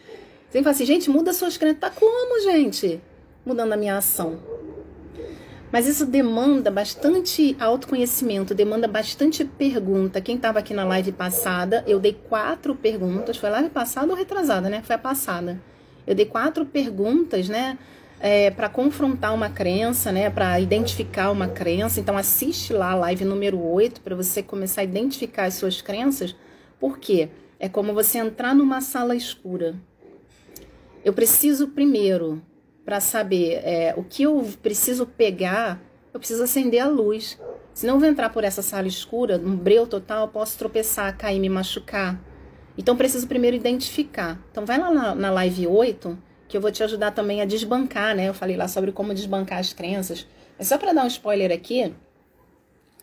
Você 0.50 0.60
fala 0.60 0.72
assim, 0.72 0.86
gente, 0.86 1.10
muda 1.10 1.34
suas 1.34 1.58
crenças. 1.58 1.80
Tá 1.80 1.90
como, 1.90 2.42
gente? 2.42 3.02
Mudando 3.46 3.74
a 3.74 3.78
minha 3.78 3.98
ação. 3.98 4.40
Mas 5.72 5.88
isso 5.88 6.06
demanda 6.06 6.70
bastante 6.70 7.56
autoconhecimento, 7.58 8.54
demanda 8.54 8.90
bastante 8.90 9.46
pergunta. 9.46 10.20
Quem 10.20 10.36
estava 10.36 10.60
aqui 10.60 10.74
na 10.74 10.84
live 10.84 11.14
passada, 11.14 11.84
eu 11.88 11.98
dei 11.98 12.14
quatro 12.14 12.76
perguntas. 12.76 13.38
Foi 13.38 13.50
live 13.50 13.70
passada 13.70 14.12
ou 14.12 14.18
retrasada, 14.18 14.70
né? 14.70 14.82
Foi 14.84 14.96
a 14.96 15.00
passada. 15.00 15.62
Eu 16.06 16.14
dei 16.14 16.26
quatro 16.26 16.66
perguntas, 16.66 17.48
né? 17.48 17.78
É, 18.20 18.52
para 18.52 18.68
confrontar 18.68 19.34
uma 19.34 19.50
crença, 19.50 20.12
né? 20.12 20.30
Para 20.30 20.60
identificar 20.60 21.32
uma 21.32 21.48
crença. 21.48 22.02
Então 22.02 22.18
assiste 22.18 22.74
lá 22.74 22.92
a 22.92 22.96
live 22.96 23.24
número 23.24 23.64
8 23.64 24.02
para 24.02 24.14
você 24.14 24.44
começar 24.44 24.82
a 24.82 24.84
identificar 24.84 25.46
as 25.46 25.54
suas 25.54 25.82
crenças. 25.82 26.36
Por 26.82 27.00
quê? 27.00 27.30
É 27.58 27.70
como 27.70 27.94
você 27.94 28.18
entrar 28.18 28.54
numa 28.54 28.82
sala 28.82 29.16
escura. 29.16 29.76
Eu 31.06 31.14
preciso 31.14 31.70
primeiro 31.70 32.42
para 32.86 33.00
saber 33.00 33.62
é, 33.64 33.94
o 33.96 34.04
que 34.04 34.24
eu 34.24 34.48
preciso 34.62 35.06
pegar, 35.06 35.82
eu 36.14 36.20
preciso 36.20 36.44
acender 36.44 36.82
a 36.82 36.88
luz. 36.88 37.40
Se 37.74 37.86
não 37.86 38.00
vou 38.00 38.08
entrar 38.08 38.30
por 38.30 38.44
essa 38.44 38.62
sala 38.62 38.88
escura, 38.88 39.38
um 39.38 39.56
breu 39.56 39.88
total, 39.88 40.26
eu 40.26 40.28
posso 40.28 40.58
tropeçar, 40.58 41.16
cair, 41.18 41.40
me 41.40 41.50
machucar. 41.50 42.20
Então 42.78 42.96
preciso 42.96 43.28
primeiro 43.28 43.56
identificar. 43.56 44.40
Então 44.52 44.66
vai 44.66 44.78
lá 44.78 44.92
na, 44.92 45.16
na 45.16 45.32
live 45.32 45.68
8, 45.68 46.18
que 46.48 46.58
eu 46.58 46.62
vou 46.62 46.72
te 46.72 46.84
ajudar 46.84 47.12
também 47.12 47.42
a 47.42 47.46
desbancar, 47.46 48.16
né? 48.16 48.28
Eu 48.28 48.34
falei 48.34 48.58
lá 48.58 48.68
sobre 48.68 48.92
como 48.92 49.14
desbancar 49.14 49.60
as 49.60 49.72
crenças. 49.72 50.28
Mas 50.58 50.68
só 50.68 50.78
para 50.78 50.94
dar 50.94 51.04
um 51.04 51.08
spoiler 51.08 51.52
aqui, 51.52 51.94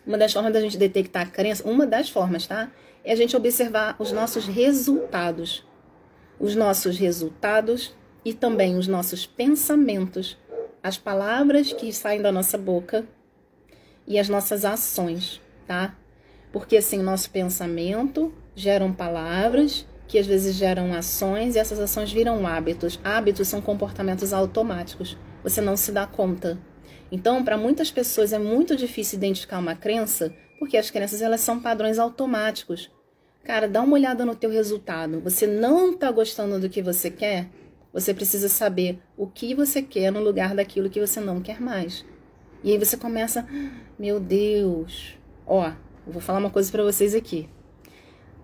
uma 0.05 0.17
das 0.17 0.33
formas 0.33 0.53
da 0.53 0.61
gente 0.61 0.77
detectar 0.77 1.23
a 1.23 1.29
crença, 1.29 1.67
uma 1.67 1.85
das 1.85 2.09
formas, 2.09 2.45
tá? 2.45 2.71
É 3.03 3.13
a 3.13 3.15
gente 3.15 3.35
observar 3.35 3.95
os 3.99 4.11
nossos 4.11 4.45
resultados. 4.45 5.65
Os 6.39 6.55
nossos 6.55 6.97
resultados 6.97 7.93
e 8.23 8.33
também 8.33 8.77
os 8.77 8.87
nossos 8.87 9.25
pensamentos, 9.25 10.37
as 10.83 10.97
palavras 10.97 11.73
que 11.73 11.91
saem 11.91 12.21
da 12.21 12.31
nossa 12.31 12.57
boca 12.57 13.05
e 14.07 14.17
as 14.19 14.29
nossas 14.29 14.65
ações, 14.65 15.41
tá? 15.67 15.95
Porque 16.51 16.77
assim, 16.77 16.99
o 16.99 17.03
nosso 17.03 17.29
pensamento 17.29 18.33
geram 18.55 18.91
palavras 18.91 19.85
que 20.07 20.17
às 20.17 20.25
vezes 20.25 20.55
geram 20.55 20.91
ações 20.93 21.55
e 21.55 21.59
essas 21.59 21.79
ações 21.79 22.11
viram 22.11 22.45
hábitos. 22.47 22.99
Hábitos 23.03 23.47
são 23.47 23.61
comportamentos 23.61 24.33
automáticos. 24.33 25.15
Você 25.43 25.61
não 25.61 25.77
se 25.77 25.91
dá 25.91 26.07
conta. 26.07 26.57
Então, 27.11 27.43
para 27.43 27.57
muitas 27.57 27.91
pessoas 27.91 28.33
é 28.33 28.39
muito 28.39 28.75
difícil 28.75 29.17
identificar 29.17 29.59
uma 29.59 29.75
crença, 29.75 30.33
porque 30.57 30.77
as 30.77 30.89
crenças 30.89 31.21
elas 31.21 31.41
são 31.41 31.59
padrões 31.59 31.99
automáticos. 31.99 32.91
Cara, 33.43 33.67
dá 33.67 33.81
uma 33.81 33.93
olhada 33.93 34.25
no 34.25 34.35
teu 34.35 34.49
resultado. 34.49 35.19
Você 35.21 35.45
não 35.45 35.91
está 35.91 36.11
gostando 36.11 36.59
do 36.59 36.69
que 36.69 36.81
você 36.81 37.11
quer? 37.11 37.47
Você 37.91 38.13
precisa 38.13 38.47
saber 38.47 38.99
o 39.17 39.25
que 39.25 39.55
você 39.55 39.81
quer 39.81 40.11
no 40.11 40.19
lugar 40.19 40.55
daquilo 40.55 40.89
que 40.89 40.99
você 40.99 41.19
não 41.19 41.41
quer 41.41 41.59
mais. 41.59 42.05
E 42.63 42.71
aí 42.71 42.77
você 42.77 42.95
começa, 42.97 43.47
meu 43.97 44.19
Deus, 44.19 45.17
ó, 45.47 45.69
eu 46.05 46.13
vou 46.13 46.21
falar 46.21 46.39
uma 46.39 46.49
coisa 46.49 46.71
para 46.71 46.83
vocês 46.83 47.15
aqui. 47.15 47.49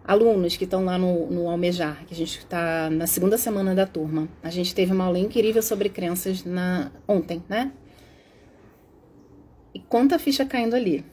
Alunos 0.03 0.55
que 0.55 0.63
estão 0.63 0.85
lá 0.85 0.97
no, 0.97 1.29
no 1.29 1.49
Almejar, 1.49 2.05
que 2.05 2.13
a 2.13 2.17
gente 2.17 2.39
está 2.39 2.89
na 2.89 3.07
segunda 3.07 3.37
semana 3.37 3.73
da 3.73 3.85
turma, 3.85 4.29
a 4.41 4.49
gente 4.49 4.73
teve 4.73 4.93
uma 4.93 5.05
aula 5.05 5.19
incrível 5.19 5.61
sobre 5.61 5.89
crenças 5.89 6.43
na 6.43 6.91
ontem, 7.07 7.43
né? 7.49 7.71
E 9.73 9.79
quanta 9.79 10.17
ficha 10.17 10.45
caindo 10.45 10.75
ali. 10.75 11.03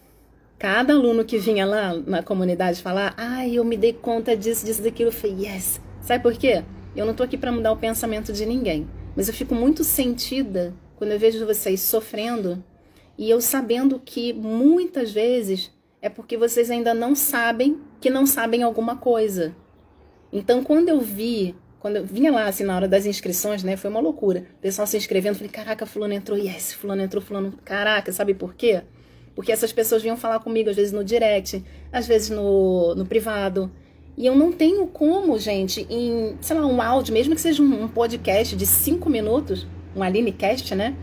Cada 0.58 0.92
aluno 0.92 1.24
que 1.24 1.38
vinha 1.38 1.66
lá 1.66 1.94
na 1.94 2.22
comunidade 2.22 2.80
falar, 2.80 3.14
ai, 3.16 3.56
eu 3.56 3.64
me 3.64 3.76
dei 3.76 3.92
conta 3.92 4.36
disso, 4.36 4.64
disso, 4.64 4.82
daquilo, 4.82 5.08
eu 5.08 5.12
falei, 5.12 5.46
yes. 5.46 5.80
Sabe 6.00 6.22
por 6.22 6.34
quê? 6.34 6.62
Eu 6.94 7.06
não 7.06 7.14
tô 7.14 7.22
aqui 7.22 7.38
para 7.38 7.50
mudar 7.50 7.72
o 7.72 7.76
pensamento 7.76 8.32
de 8.32 8.44
ninguém, 8.44 8.86
mas 9.16 9.26
eu 9.26 9.34
fico 9.34 9.54
muito 9.54 9.82
sentida 9.82 10.74
quando 10.96 11.12
eu 11.12 11.18
vejo 11.18 11.46
vocês 11.46 11.80
sofrendo 11.80 12.62
e 13.16 13.30
eu 13.30 13.40
sabendo 13.40 13.98
que 13.98 14.32
muitas 14.32 15.10
vezes 15.10 15.70
é 16.02 16.08
porque 16.08 16.36
vocês 16.36 16.70
ainda 16.70 16.92
não 16.92 17.14
sabem 17.14 17.80
que 18.00 18.10
não 18.10 18.26
sabem 18.26 18.62
alguma 18.62 18.96
coisa. 18.96 19.56
Então, 20.30 20.62
quando 20.62 20.90
eu 20.90 21.00
vi, 21.00 21.54
quando 21.80 21.96
eu 21.96 22.04
vinha 22.04 22.30
lá 22.30 22.46
assim 22.46 22.64
na 22.64 22.76
hora 22.76 22.88
das 22.88 23.06
inscrições, 23.06 23.62
né, 23.62 23.76
foi 23.76 23.88
uma 23.88 24.00
loucura. 24.00 24.46
O 24.58 24.60
pessoal 24.60 24.86
se 24.86 24.96
inscrevendo, 24.96 25.36
falei: 25.36 25.50
"Caraca, 25.50 25.86
fulano 25.86 26.12
entrou, 26.12 26.38
yes, 26.38 26.74
fulano 26.74 27.02
entrou, 27.02 27.22
fulano, 27.22 27.54
caraca, 27.64 28.12
sabe 28.12 28.34
por 28.34 28.54
quê?" 28.54 28.82
Porque 29.34 29.50
essas 29.50 29.72
pessoas 29.72 30.02
vinham 30.02 30.16
falar 30.16 30.40
comigo 30.40 30.68
às 30.68 30.76
vezes 30.76 30.92
no 30.92 31.02
direct, 31.02 31.64
às 31.90 32.06
vezes 32.06 32.28
no, 32.28 32.94
no 32.94 33.06
privado. 33.06 33.70
E 34.16 34.26
eu 34.26 34.36
não 34.36 34.52
tenho 34.52 34.86
como, 34.86 35.38
gente, 35.38 35.86
em, 35.88 36.36
sei 36.40 36.56
lá, 36.56 36.66
um 36.66 36.82
áudio, 36.82 37.14
mesmo 37.14 37.34
que 37.34 37.40
seja 37.40 37.62
um, 37.62 37.88
podcast 37.88 38.54
de 38.54 38.66
cinco 38.66 39.08
minutos, 39.08 39.66
um 39.96 40.02
Alinecast, 40.02 40.74
né? 40.74 40.94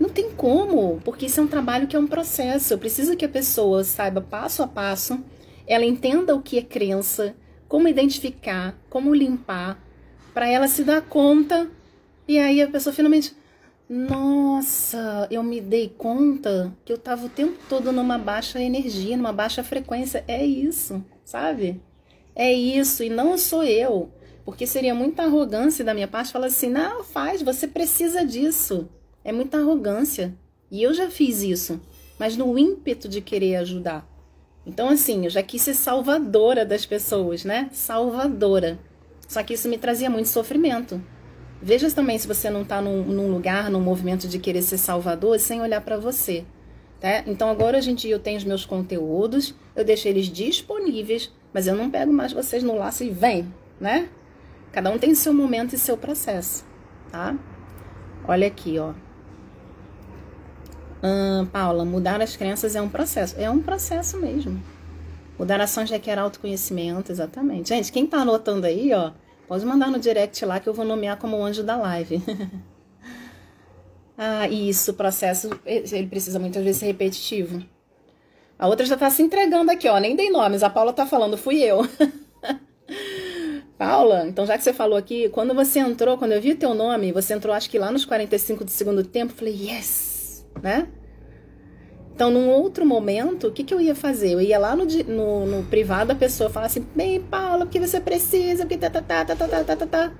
Não 0.00 0.08
tem 0.08 0.30
como, 0.32 1.00
porque 1.04 1.26
isso 1.26 1.38
é 1.38 1.42
um 1.42 1.48
trabalho 1.48 1.86
que 1.86 1.94
é 1.94 1.98
um 1.98 2.06
processo. 2.06 2.74
Eu 2.74 2.78
preciso 2.78 3.16
que 3.16 3.24
a 3.24 3.28
pessoa 3.28 3.84
saiba 3.84 4.20
passo 4.20 4.62
a 4.62 4.66
passo, 4.66 5.22
ela 5.66 5.84
entenda 5.84 6.34
o 6.34 6.42
que 6.42 6.58
é 6.58 6.62
crença, 6.62 7.36
como 7.68 7.88
identificar, 7.88 8.76
como 8.90 9.14
limpar, 9.14 9.80
para 10.32 10.48
ela 10.48 10.66
se 10.66 10.82
dar 10.82 11.02
conta. 11.02 11.70
E 12.26 12.38
aí 12.38 12.60
a 12.60 12.68
pessoa 12.68 12.92
finalmente, 12.92 13.34
nossa, 13.88 15.28
eu 15.30 15.42
me 15.42 15.60
dei 15.60 15.88
conta 15.88 16.76
que 16.84 16.92
eu 16.92 16.96
estava 16.96 17.26
o 17.26 17.28
tempo 17.28 17.56
todo 17.68 17.92
numa 17.92 18.18
baixa 18.18 18.60
energia, 18.60 19.16
numa 19.16 19.32
baixa 19.32 19.62
frequência. 19.62 20.24
É 20.26 20.44
isso, 20.44 21.04
sabe? 21.24 21.80
É 22.34 22.52
isso 22.52 23.02
e 23.02 23.08
não 23.08 23.38
sou 23.38 23.62
eu. 23.62 24.10
Porque 24.44 24.66
seria 24.66 24.94
muita 24.94 25.22
arrogância 25.22 25.84
da 25.84 25.94
minha 25.94 26.08
parte 26.08 26.32
falar 26.32 26.46
assim: 26.46 26.68
não, 26.68 27.02
faz, 27.02 27.42
você 27.42 27.66
precisa 27.66 28.24
disso. 28.24 28.88
É 29.24 29.32
muita 29.32 29.58
arrogância. 29.58 30.34
E 30.70 30.82
eu 30.82 30.92
já 30.92 31.10
fiz 31.10 31.42
isso, 31.42 31.80
mas 32.18 32.36
no 32.36 32.58
ímpeto 32.58 33.08
de 33.08 33.20
querer 33.20 33.56
ajudar. 33.56 34.06
Então, 34.66 34.88
assim, 34.88 35.24
eu 35.24 35.30
já 35.30 35.42
quis 35.42 35.62
ser 35.62 35.74
salvadora 35.74 36.64
das 36.64 36.84
pessoas, 36.84 37.44
né? 37.44 37.68
Salvadora. 37.72 38.78
Só 39.28 39.42
que 39.42 39.54
isso 39.54 39.68
me 39.68 39.78
trazia 39.78 40.10
muito 40.10 40.28
sofrimento. 40.28 41.02
Veja 41.62 41.90
também 41.90 42.18
se 42.18 42.26
você 42.26 42.50
não 42.50 42.62
está 42.62 42.80
num, 42.80 43.04
num, 43.04 43.30
lugar, 43.30 43.70
num 43.70 43.80
movimento 43.80 44.26
de 44.26 44.38
querer 44.38 44.62
ser 44.62 44.78
salvador 44.78 45.38
sem 45.38 45.60
olhar 45.62 45.80
para 45.80 45.96
você. 45.96 46.44
Tá? 47.00 47.22
Então, 47.26 47.48
agora 47.48 47.78
hoje 47.78 47.90
em 47.90 47.94
dia 47.94 48.12
eu 48.14 48.18
tenho 48.18 48.38
os 48.38 48.44
meus 48.44 48.66
conteúdos, 48.66 49.54
eu 49.76 49.84
deixo 49.84 50.08
eles 50.08 50.26
disponíveis 50.26 51.30
mas 51.54 51.68
eu 51.68 51.76
não 51.76 51.88
pego 51.88 52.12
mais 52.12 52.32
vocês 52.32 52.64
no 52.64 52.76
laço 52.76 53.04
e 53.04 53.10
vem, 53.10 53.54
né? 53.80 54.08
Cada 54.72 54.90
um 54.90 54.98
tem 54.98 55.14
seu 55.14 55.32
momento 55.32 55.76
e 55.76 55.78
seu 55.78 55.96
processo, 55.96 56.64
tá? 57.12 57.36
Olha 58.26 58.48
aqui, 58.48 58.76
ó. 58.76 58.92
Hum, 61.00 61.46
Paula, 61.46 61.84
mudar 61.84 62.20
as 62.20 62.34
crenças 62.34 62.74
é 62.74 62.82
um 62.82 62.88
processo. 62.88 63.36
É 63.38 63.48
um 63.48 63.60
processo 63.60 64.18
mesmo. 64.18 64.60
Mudar 65.38 65.60
ações 65.60 65.90
requer 65.90 66.18
autoconhecimento, 66.18 67.12
exatamente. 67.12 67.68
Gente, 67.68 67.92
quem 67.92 68.06
tá 68.06 68.18
anotando 68.18 68.66
aí, 68.66 68.92
ó, 68.92 69.12
pode 69.46 69.64
mandar 69.64 69.90
no 69.90 70.00
direct 70.00 70.44
lá 70.44 70.58
que 70.58 70.68
eu 70.68 70.74
vou 70.74 70.84
nomear 70.84 71.18
como 71.18 71.40
anjo 71.44 71.62
da 71.62 71.76
live. 71.76 72.22
ah, 74.18 74.48
isso, 74.48 74.90
o 74.90 74.94
processo, 74.94 75.50
ele 75.64 76.08
precisa 76.08 76.38
muitas 76.40 76.64
vezes 76.64 76.80
ser 76.80 76.86
repetitivo. 76.86 77.62
A 78.64 78.66
outra 78.66 78.86
já 78.86 78.96
tá 78.96 79.10
se 79.10 79.20
entregando 79.20 79.70
aqui, 79.70 79.86
ó. 79.86 79.98
Nem 79.98 80.16
dei 80.16 80.30
nomes. 80.30 80.62
A 80.62 80.70
Paula 80.70 80.90
tá 80.90 81.04
falando, 81.04 81.36
fui 81.36 81.62
eu. 81.62 81.86
Paula, 83.76 84.26
então 84.26 84.46
já 84.46 84.56
que 84.56 84.64
você 84.64 84.72
falou 84.72 84.96
aqui, 84.96 85.28
quando 85.28 85.52
você 85.52 85.80
entrou, 85.80 86.16
quando 86.16 86.32
eu 86.32 86.40
vi 86.40 86.54
teu 86.54 86.72
nome, 86.72 87.12
você 87.12 87.34
entrou 87.34 87.54
acho 87.54 87.68
que 87.68 87.78
lá 87.78 87.92
nos 87.92 88.06
45 88.06 88.64
do 88.64 88.70
segundo 88.70 89.04
tempo, 89.04 89.34
eu 89.34 89.36
falei, 89.36 89.54
yes, 89.54 90.46
né? 90.62 90.88
Então, 92.14 92.30
num 92.30 92.48
outro 92.48 92.86
momento, 92.86 93.48
o 93.48 93.52
que, 93.52 93.64
que 93.64 93.74
eu 93.74 93.82
ia 93.82 93.94
fazer? 93.94 94.32
Eu 94.32 94.40
ia 94.40 94.58
lá 94.58 94.74
no, 94.74 94.86
no, 94.86 95.44
no 95.44 95.64
privado 95.64 96.08
da 96.08 96.14
pessoa 96.14 96.48
falar 96.48 96.64
assim, 96.64 96.86
bem, 96.96 97.20
Paula, 97.20 97.66
porque 97.66 97.78
você 97.78 98.00
precisa, 98.00 98.64
porque 98.64 98.78
tá, 98.78 98.88
tá, 98.88 99.02
tá, 99.02 99.26
tá, 99.26 99.46
tá, 99.46 99.62
tá, 99.62 99.76
tá, 99.76 99.86
tá. 99.86 100.12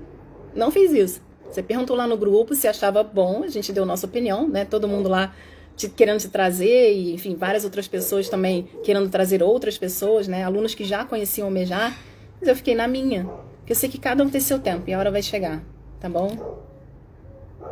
Não 0.55 0.71
fiz 0.71 0.93
isso. 0.93 1.23
Você 1.51 1.63
perguntou 1.63 1.97
lá 1.97 2.07
no 2.07 2.19
grupo 2.19 2.55
se 2.55 2.69
achava 2.69 3.03
bom, 3.03 3.43
a 3.43 3.49
gente 3.49 3.73
deu 3.73 3.87
nossa 3.87 4.05
opinião, 4.05 4.47
né? 4.47 4.67
Todo 4.67 4.87
mundo 4.87 5.09
lá 5.09 5.33
te, 5.77 5.89
querendo 5.89 6.21
te 6.21 6.29
trazer, 6.29 6.93
e 6.93 7.15
enfim, 7.15 7.35
várias 7.35 7.65
outras 7.65 7.89
pessoas 7.89 8.29
também 8.29 8.69
querendo 8.85 9.09
trazer 9.09 9.43
outras 9.43 9.77
pessoas, 9.77 10.29
né? 10.29 10.45
Alunos 10.45 10.75
que 10.75 10.85
já 10.85 11.05
conheciam 11.05 11.49
o 11.49 11.51
Mejar, 11.51 11.99
mas 12.41 12.49
eu 12.49 12.57
fiquei 12.57 12.75
na 12.75 12.87
minha. 12.87 13.25
Porque 13.59 13.73
eu 13.73 13.77
sei 13.77 13.89
que 13.89 13.99
cada 13.99 14.23
um 14.23 14.29
tem 14.29 14.41
seu 14.41 14.59
tempo 14.59 14.89
e 14.89 14.93
a 14.93 14.99
hora 14.99 15.11
vai 15.11 15.23
chegar, 15.23 15.63
tá 15.99 16.09
bom? 16.09 16.63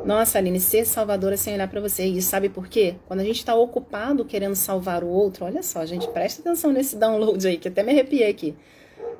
Nossa, 0.04 0.38
Aline, 0.38 0.58
ser 0.58 0.84
salvadora 0.84 1.36
sem 1.36 1.54
olhar 1.54 1.68
para 1.68 1.80
você. 1.80 2.04
E 2.04 2.20
sabe 2.20 2.48
por 2.48 2.66
quê? 2.66 2.96
Quando 3.06 3.20
a 3.20 3.24
gente 3.24 3.36
está 3.36 3.54
ocupado 3.54 4.24
querendo 4.24 4.56
salvar 4.56 5.04
o 5.04 5.08
outro, 5.08 5.44
olha 5.44 5.62
só, 5.62 5.84
gente, 5.86 6.08
presta 6.08 6.40
atenção 6.40 6.72
nesse 6.72 6.96
download 6.96 7.46
aí, 7.46 7.56
que 7.56 7.68
até 7.68 7.82
me 7.82 7.92
arrepiei 7.92 8.28
aqui. 8.28 8.56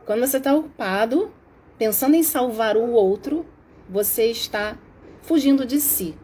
Quando 0.04 0.20
você 0.20 0.38
está 0.38 0.54
ocupado 0.54 1.30
pensando 1.78 2.16
em 2.16 2.22
salvar 2.22 2.76
o 2.76 2.90
outro, 2.90 3.46
você 3.88 4.26
está 4.26 4.76
fugindo 5.22 5.64
de 5.64 5.80
si. 5.80 6.16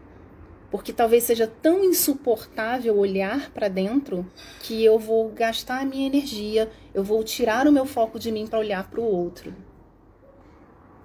Porque 0.71 0.93
talvez 0.93 1.25
seja 1.25 1.47
tão 1.47 1.83
insuportável 1.83 2.97
olhar 2.97 3.51
para 3.51 3.69
dentro 3.69 4.27
que 4.61 4.85
eu 4.85 4.99
vou 4.99 5.31
gastar 5.31 5.81
a 5.81 5.85
minha 5.85 6.07
energia, 6.07 6.71
eu 6.93 7.03
vou 7.03 7.25
tirar 7.25 7.67
o 7.67 7.73
meu 7.73 7.87
foco 7.87 8.19
de 8.19 8.31
mim 8.31 8.47
para 8.47 8.59
olhar 8.59 8.89
para 8.91 9.01
o 9.01 9.05
outro. 9.05 9.55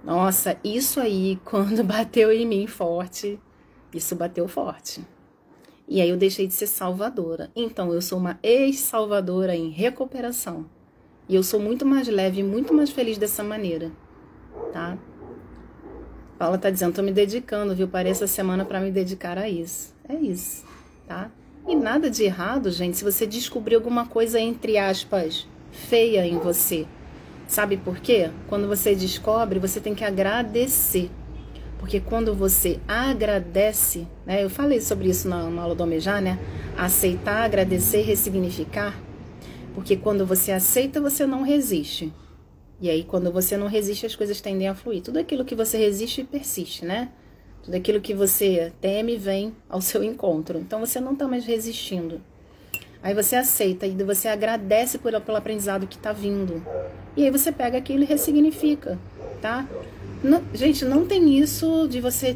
Nossa, 0.03 0.57
isso 0.64 0.99
aí, 0.99 1.39
quando 1.45 1.84
bateu 1.84 2.32
em 2.32 2.45
mim 2.45 2.68
forte, 2.68 3.39
isso 3.93 4.16
bateu 4.16 4.47
forte. 4.47 5.05
E 5.88 6.01
aí 6.01 6.09
eu 6.09 6.18
deixei 6.18 6.47
de 6.47 6.53
ser 6.53 6.68
salvadora. 6.68 7.51
Então 7.55 7.93
eu 7.93 8.01
sou 8.01 8.18
uma 8.18 8.39
ex-salvadora 8.43 9.55
em 9.55 9.70
recuperação. 9.70 10.66
E 11.28 11.36
eu 11.36 11.43
sou 11.43 11.59
muito 11.59 11.86
mais 11.86 12.07
leve 12.07 12.41
e 12.41 12.43
muito 12.43 12.74
mais 12.74 12.89
feliz 12.89 13.18
dessa 13.18 13.43
maneira, 13.43 13.91
tá? 14.74 14.97
Paula 16.44 16.58
tá 16.58 16.70
dizendo, 16.70 16.94
tô 16.94 17.02
me 17.02 17.14
dedicando, 17.14 17.74
viu? 17.74 17.88
Parei 17.88 18.12
essa 18.12 18.28
semana 18.28 18.66
para 18.66 18.82
me 18.82 18.91
dedicar 18.91 19.38
a 19.38 19.48
isso. 19.48 19.94
É 20.10 20.14
isso, 20.14 20.66
tá? 21.08 21.32
E 21.66 21.74
nada 21.74 22.10
de 22.10 22.22
errado, 22.22 22.70
gente, 22.70 22.98
se 22.98 23.04
você 23.06 23.26
descobrir 23.26 23.76
alguma 23.76 24.06
coisa, 24.08 24.41
entre 24.41 24.78
aspas, 24.78 25.48
feia 25.72 26.28
em 26.28 26.38
você. 26.38 26.86
Sabe 27.48 27.78
por 27.78 27.98
quê? 27.98 28.30
Quando 28.50 28.68
você 28.68 28.94
descobre, 28.94 29.58
você 29.58 29.80
tem 29.80 29.96
que 29.96 30.04
agradecer. 30.04 31.10
Porque 31.80 32.02
quando 32.02 32.36
você 32.36 32.78
agradece, 32.89 34.06
né? 34.26 34.44
Eu 34.44 34.50
falei 34.50 34.82
sobre 34.82 35.08
isso 35.08 35.30
na, 35.30 35.50
na 35.50 35.62
aula 35.62 35.76
do 35.76 35.84
Almejar, 35.84 36.22
né? 36.22 36.38
Aceitar, 36.78 37.46
agradecer, 37.46 38.02
ressignificar. 38.02 38.94
Porque 39.74 39.96
quando 39.96 40.26
você 40.26 40.52
aceita, 40.52 41.00
você 41.00 41.26
não 41.26 41.44
resiste. 41.44 42.12
E 42.84 42.90
aí, 42.90 43.02
quando 43.02 43.32
você 43.32 43.56
não 43.56 43.68
resiste, 43.68 44.06
as 44.06 44.14
coisas 44.14 44.42
tendem 44.42 44.68
a 44.68 44.76
fluir. 44.76 45.02
Tudo 45.02 45.18
aquilo 45.18 45.46
que 45.46 45.56
você 45.56 45.78
resiste 45.78 46.22
persiste, 46.22 46.84
né? 46.84 47.08
Tudo 47.64 47.76
aquilo 47.76 48.02
que 48.02 48.14
você 48.14 48.74
teme 48.82 49.16
vem 49.16 49.56
ao 49.70 49.80
seu 49.80 50.04
encontro. 50.04 50.60
Então 50.60 50.82
você 50.82 51.00
não 51.00 51.14
está 51.14 51.26
mais 51.26 51.46
resistindo. 51.46 52.20
Aí 53.02 53.14
você 53.14 53.38
aceita 53.38 53.88
e 53.88 53.96
você 54.04 54.28
agradece 54.28 54.98
por, 54.98 55.18
pelo 55.22 55.38
aprendizado 55.38 55.88
que 55.88 55.96
está 55.96 56.12
vindo. 56.12 56.62
E 57.16 57.24
aí 57.24 57.32
você 57.32 57.54
pega 57.54 57.78
aquilo 57.78 58.04
e 58.04 58.06
ressignifica, 58.06 59.00
tá? 59.42 59.66
Não, 60.22 60.44
gente, 60.54 60.84
não 60.84 61.06
tem 61.06 61.40
isso 61.40 61.88
de 61.88 62.02
você, 62.02 62.36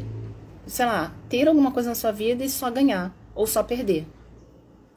sei 0.66 0.86
lá, 0.86 1.14
ter 1.28 1.46
alguma 1.46 1.72
coisa 1.72 1.90
na 1.90 1.94
sua 1.94 2.10
vida 2.10 2.42
e 2.42 2.48
só 2.48 2.70
ganhar 2.70 3.14
ou 3.34 3.46
só 3.46 3.62
perder. 3.62 4.06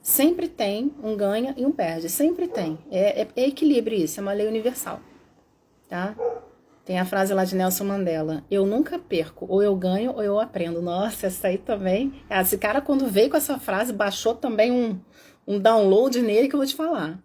Sempre 0.01 0.47
tem 0.47 0.93
um 1.03 1.13
ganha 1.17 1.53
e 1.57 1.65
um 1.65 1.73
perde. 1.73 2.07
Sempre 2.07 2.47
tem. 2.47 2.79
É, 2.89 3.23
é, 3.23 3.27
é 3.35 3.47
equilíbrio 3.49 3.97
isso, 3.97 4.17
é 4.17 4.23
uma 4.23 4.31
lei 4.31 4.47
universal 4.47 5.01
tá? 5.91 6.15
Tem 6.85 6.97
a 6.97 7.05
frase 7.05 7.33
lá 7.33 7.43
de 7.43 7.53
Nelson 7.53 7.83
Mandela: 7.83 8.43
Eu 8.49 8.65
nunca 8.65 8.97
perco, 8.97 9.45
ou 9.47 9.61
eu 9.61 9.75
ganho 9.75 10.13
ou 10.13 10.23
eu 10.23 10.39
aprendo. 10.39 10.81
Nossa, 10.81 11.27
essa 11.27 11.49
aí 11.49 11.57
também. 11.57 12.13
Ah, 12.29 12.41
esse 12.41 12.57
cara, 12.57 12.79
quando 12.81 13.07
veio 13.07 13.29
com 13.29 13.35
essa 13.35 13.59
frase, 13.59 13.91
baixou 13.91 14.33
também 14.33 14.71
um, 14.71 14.97
um 15.45 15.59
download 15.59 16.21
nele 16.21 16.47
que 16.47 16.55
eu 16.55 16.59
vou 16.59 16.65
te 16.65 16.75
falar. 16.75 17.19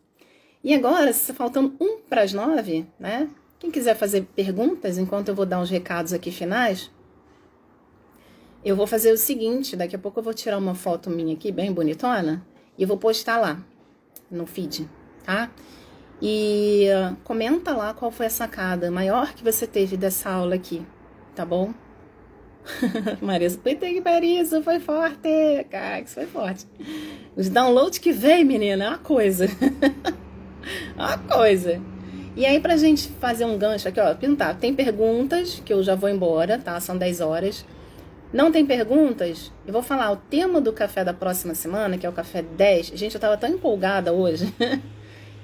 E 0.65 0.75
agora, 0.75 1.15
faltando 1.15 1.75
um 1.81 2.01
para 2.01 2.23
as 2.23 2.33
nove, 2.33 2.85
né? 2.99 3.31
Quem 3.59 3.71
quiser 3.71 3.95
fazer 3.95 4.27
perguntas, 4.35 4.99
enquanto 4.99 5.29
eu 5.29 5.35
vou 5.35 5.47
dar 5.47 5.61
uns 5.61 5.71
recados 5.71 6.13
aqui 6.13 6.33
finais, 6.33 6.91
eu 8.65 8.75
vou 8.75 8.87
fazer 8.87 9.13
o 9.13 9.17
seguinte: 9.17 9.77
daqui 9.77 9.95
a 9.95 9.99
pouco 9.99 10.19
eu 10.19 10.25
vou 10.25 10.35
tirar 10.35 10.59
uma 10.59 10.75
foto 10.75 11.09
minha 11.09 11.35
aqui, 11.35 11.53
bem 11.53 11.73
bonitona, 11.73 12.45
e 12.77 12.83
eu 12.83 12.89
vou 12.89 12.99
postar 12.99 13.39
lá 13.39 13.65
no 14.29 14.45
feed, 14.45 14.89
tá? 15.25 15.53
E 16.21 16.87
uh, 16.89 17.17
comenta 17.25 17.75
lá 17.75 17.93
qual 17.93 18.11
foi 18.11 18.27
a 18.27 18.31
sacada 18.31 18.91
maior 18.91 19.35
que 19.35 19.45
você 19.45 19.67
teve 19.67 19.97
dessa 19.97 20.31
aula 20.31 20.55
aqui, 20.55 20.85
tá 21.35 21.45
bom? 21.45 21.75
Marisa, 23.21 23.59
puta 23.59 23.87
que 23.87 24.01
pariu, 24.01 24.45
foi 24.63 24.81
forte! 24.81 25.67
Cara, 25.71 26.01
isso 26.01 26.15
foi 26.15 26.27
forte. 26.27 26.67
Os 27.37 27.49
downloads 27.49 27.99
que 27.99 28.13
vem, 28.13 28.45
menina, 28.45 28.85
é 28.85 28.89
uma 28.89 28.99
coisa. 28.99 29.47
uma 30.97 31.19
coisa. 31.19 31.81
E 32.35 32.45
aí, 32.45 32.61
pra 32.61 32.77
gente 32.77 33.09
fazer 33.21 33.45
um 33.45 33.57
gancho 33.57 33.89
aqui, 33.89 34.01
ó, 34.01 34.15
pintar. 34.15 34.57
Tem 34.57 34.75
perguntas, 34.75 35.63
que 35.65 35.73
eu 35.73 35.83
já 35.83 35.95
vou 35.95 36.09
embora, 36.09 36.59
tá? 36.59 36.79
São 36.81 36.97
10 36.97 37.21
horas. 37.21 37.65
Não 38.33 38.51
tem 38.51 38.67
perguntas? 38.67 39.53
Eu 39.67 39.73
vou 39.73 39.83
falar 39.83 40.11
o 40.11 40.17
tema 40.17 40.61
do 40.61 40.73
café 40.73 41.05
da 41.05 41.15
próxima 41.15 41.55
semana, 41.55 41.97
que 41.97 42.05
é 42.05 42.09
o 42.09 42.13
café 42.13 42.43
10. 42.43 42.89
Gente, 42.89 43.15
eu 43.15 43.21
tava 43.21 43.37
tão 43.37 43.49
empolgada 43.49 44.13
hoje. 44.13 44.53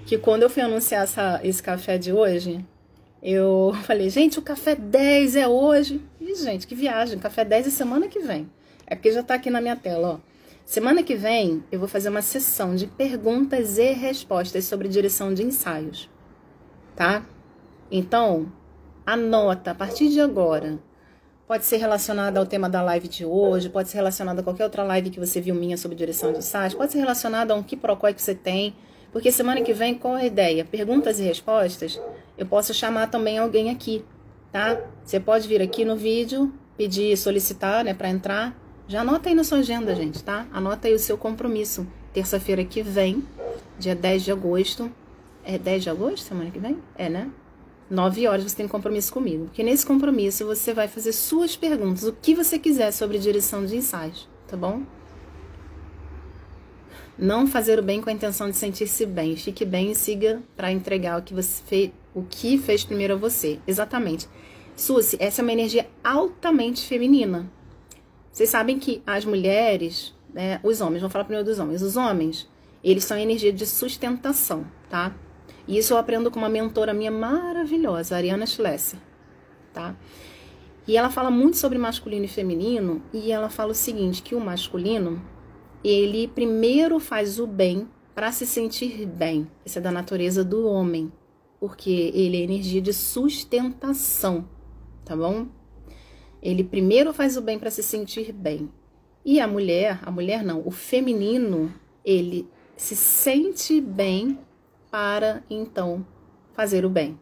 que 0.06 0.18
quando 0.18 0.42
eu 0.42 0.50
fui 0.50 0.62
anunciar 0.62 1.04
essa, 1.04 1.40
esse 1.42 1.62
café 1.62 1.98
de 1.98 2.12
hoje, 2.12 2.64
eu 3.22 3.72
falei, 3.84 4.10
gente, 4.10 4.38
o 4.38 4.42
café 4.42 4.74
10 4.74 5.36
é 5.36 5.48
hoje. 5.48 6.00
E, 6.20 6.34
gente, 6.34 6.66
que 6.66 6.74
viagem, 6.74 7.18
café 7.18 7.44
10 7.44 7.68
é 7.68 7.70
semana 7.70 8.08
que 8.08 8.20
vem. 8.20 8.50
É 8.86 8.94
porque 8.94 9.12
já 9.12 9.22
tá 9.22 9.34
aqui 9.34 9.48
na 9.48 9.60
minha 9.60 9.76
tela, 9.76 10.20
ó. 10.20 10.32
Semana 10.64 11.02
que 11.02 11.14
vem 11.14 11.62
eu 11.72 11.78
vou 11.78 11.88
fazer 11.88 12.08
uma 12.08 12.22
sessão 12.22 12.74
de 12.74 12.86
perguntas 12.86 13.78
e 13.78 13.92
respostas 13.92 14.64
sobre 14.64 14.88
direção 14.88 15.34
de 15.34 15.42
ensaios, 15.42 16.08
tá? 16.94 17.26
Então, 17.90 18.50
anota 19.04 19.72
a 19.72 19.74
partir 19.74 20.08
de 20.08 20.20
agora. 20.20 20.78
Pode 21.46 21.64
ser 21.64 21.76
relacionada 21.76 22.38
ao 22.38 22.46
tema 22.46 22.70
da 22.70 22.80
live 22.80 23.08
de 23.08 23.24
hoje, 23.24 23.68
pode 23.68 23.88
ser 23.88 23.98
relacionada 23.98 24.40
a 24.40 24.44
qualquer 24.44 24.64
outra 24.64 24.84
live 24.84 25.10
que 25.10 25.20
você 25.20 25.40
viu 25.40 25.54
minha 25.54 25.76
sobre 25.76 25.96
direção 25.96 26.32
de 26.32 26.38
ensaios, 26.38 26.74
pode 26.74 26.92
ser 26.92 26.98
relacionada 26.98 27.52
a 27.52 27.56
um 27.56 27.62
que 27.62 27.76
procói 27.76 28.14
que 28.14 28.22
você 28.22 28.34
tem 28.34 28.74
porque 29.12 29.30
semana 29.30 29.60
que 29.60 29.72
vem, 29.72 29.94
qual 29.94 30.14
a 30.14 30.24
ideia? 30.24 30.64
Perguntas 30.64 31.20
e 31.20 31.22
respostas, 31.22 32.00
eu 32.36 32.46
posso 32.46 32.72
chamar 32.72 33.08
também 33.08 33.38
alguém 33.38 33.70
aqui, 33.70 34.02
tá? 34.50 34.80
Você 35.04 35.20
pode 35.20 35.46
vir 35.46 35.60
aqui 35.60 35.84
no 35.84 35.96
vídeo, 35.96 36.52
pedir, 36.76 37.16
solicitar, 37.16 37.84
né, 37.84 37.92
para 37.92 38.08
entrar. 38.08 38.58
Já 38.88 39.02
anota 39.02 39.28
aí 39.28 39.34
na 39.34 39.44
sua 39.44 39.58
agenda, 39.58 39.94
gente, 39.94 40.24
tá? 40.24 40.46
Anota 40.52 40.88
aí 40.88 40.94
o 40.94 40.98
seu 40.98 41.18
compromisso. 41.18 41.86
Terça-feira 42.12 42.64
que 42.64 42.82
vem, 42.82 43.22
dia 43.78 43.94
10 43.94 44.24
de 44.24 44.32
agosto. 44.32 44.90
É 45.44 45.58
10 45.58 45.82
de 45.82 45.90
agosto, 45.90 46.20
semana 46.20 46.50
que 46.50 46.58
vem? 46.58 46.78
É, 46.96 47.08
né? 47.08 47.30
9 47.90 48.26
horas 48.26 48.44
você 48.44 48.56
tem 48.56 48.68
compromisso 48.68 49.12
comigo. 49.12 49.44
Porque 49.46 49.62
nesse 49.62 49.84
compromisso 49.84 50.46
você 50.46 50.72
vai 50.72 50.88
fazer 50.88 51.12
suas 51.12 51.54
perguntas, 51.56 52.04
o 52.04 52.12
que 52.12 52.34
você 52.34 52.58
quiser 52.58 52.90
sobre 52.92 53.18
direção 53.18 53.64
de 53.66 53.76
ensaios, 53.76 54.28
tá 54.48 54.56
bom? 54.56 54.82
Não 57.22 57.46
fazer 57.46 57.78
o 57.78 57.82
bem 57.84 58.00
com 58.00 58.10
a 58.10 58.12
intenção 58.12 58.50
de 58.50 58.56
sentir-se 58.56 59.06
bem. 59.06 59.36
Fique 59.36 59.64
bem 59.64 59.92
e 59.92 59.94
siga 59.94 60.42
para 60.56 60.72
entregar 60.72 61.20
o 61.20 61.22
que 61.22 61.32
você 61.32 61.62
fez, 61.64 61.92
o 62.12 62.24
que 62.24 62.58
fez 62.58 62.82
primeiro 62.82 63.14
a 63.14 63.16
você. 63.16 63.60
Exatamente. 63.64 64.28
Suzy, 64.74 65.16
essa 65.20 65.40
é 65.40 65.44
uma 65.44 65.52
energia 65.52 65.86
altamente 66.02 66.84
feminina. 66.84 67.48
Vocês 68.32 68.50
sabem 68.50 68.76
que 68.76 69.00
as 69.06 69.24
mulheres, 69.24 70.12
né, 70.34 70.58
os 70.64 70.80
homens, 70.80 71.00
vamos 71.00 71.12
falar 71.12 71.24
primeiro 71.24 71.48
dos 71.48 71.60
homens. 71.60 71.80
Os 71.80 71.96
homens, 71.96 72.50
eles 72.82 73.04
são 73.04 73.16
energia 73.16 73.52
de 73.52 73.66
sustentação, 73.66 74.66
tá? 74.90 75.14
E 75.68 75.78
isso 75.78 75.94
eu 75.94 75.98
aprendo 75.98 76.28
com 76.28 76.40
uma 76.40 76.48
mentora 76.48 76.92
minha 76.92 77.12
maravilhosa, 77.12 78.16
Ariana 78.16 78.46
Schlesser, 78.46 78.98
tá? 79.72 79.94
E 80.88 80.96
ela 80.96 81.08
fala 81.08 81.30
muito 81.30 81.56
sobre 81.56 81.78
masculino 81.78 82.24
e 82.24 82.28
feminino, 82.28 83.00
e 83.12 83.30
ela 83.30 83.48
fala 83.48 83.70
o 83.70 83.76
seguinte, 83.76 84.24
que 84.24 84.34
o 84.34 84.40
masculino, 84.40 85.22
ele 85.84 86.28
primeiro 86.28 87.00
faz 87.00 87.38
o 87.38 87.46
bem 87.46 87.88
para 88.14 88.30
se 88.30 88.46
sentir 88.46 89.06
bem. 89.06 89.48
Isso 89.64 89.78
é 89.78 89.80
da 89.80 89.90
natureza 89.90 90.44
do 90.44 90.66
homem, 90.66 91.12
porque 91.58 92.10
ele 92.14 92.36
é 92.36 92.42
energia 92.42 92.80
de 92.80 92.92
sustentação, 92.92 94.48
tá 95.04 95.16
bom? 95.16 95.46
Ele 96.42 96.64
primeiro 96.64 97.12
faz 97.12 97.36
o 97.36 97.40
bem 97.40 97.58
para 97.58 97.70
se 97.70 97.82
sentir 97.82 98.32
bem. 98.32 98.70
E 99.24 99.40
a 99.40 99.46
mulher, 99.46 100.00
a 100.02 100.10
mulher 100.10 100.42
não, 100.42 100.62
o 100.66 100.70
feminino, 100.70 101.72
ele 102.04 102.48
se 102.76 102.96
sente 102.96 103.80
bem 103.80 104.38
para 104.90 105.42
então 105.48 106.04
fazer 106.52 106.84
o 106.84 106.90
bem. 106.90 107.18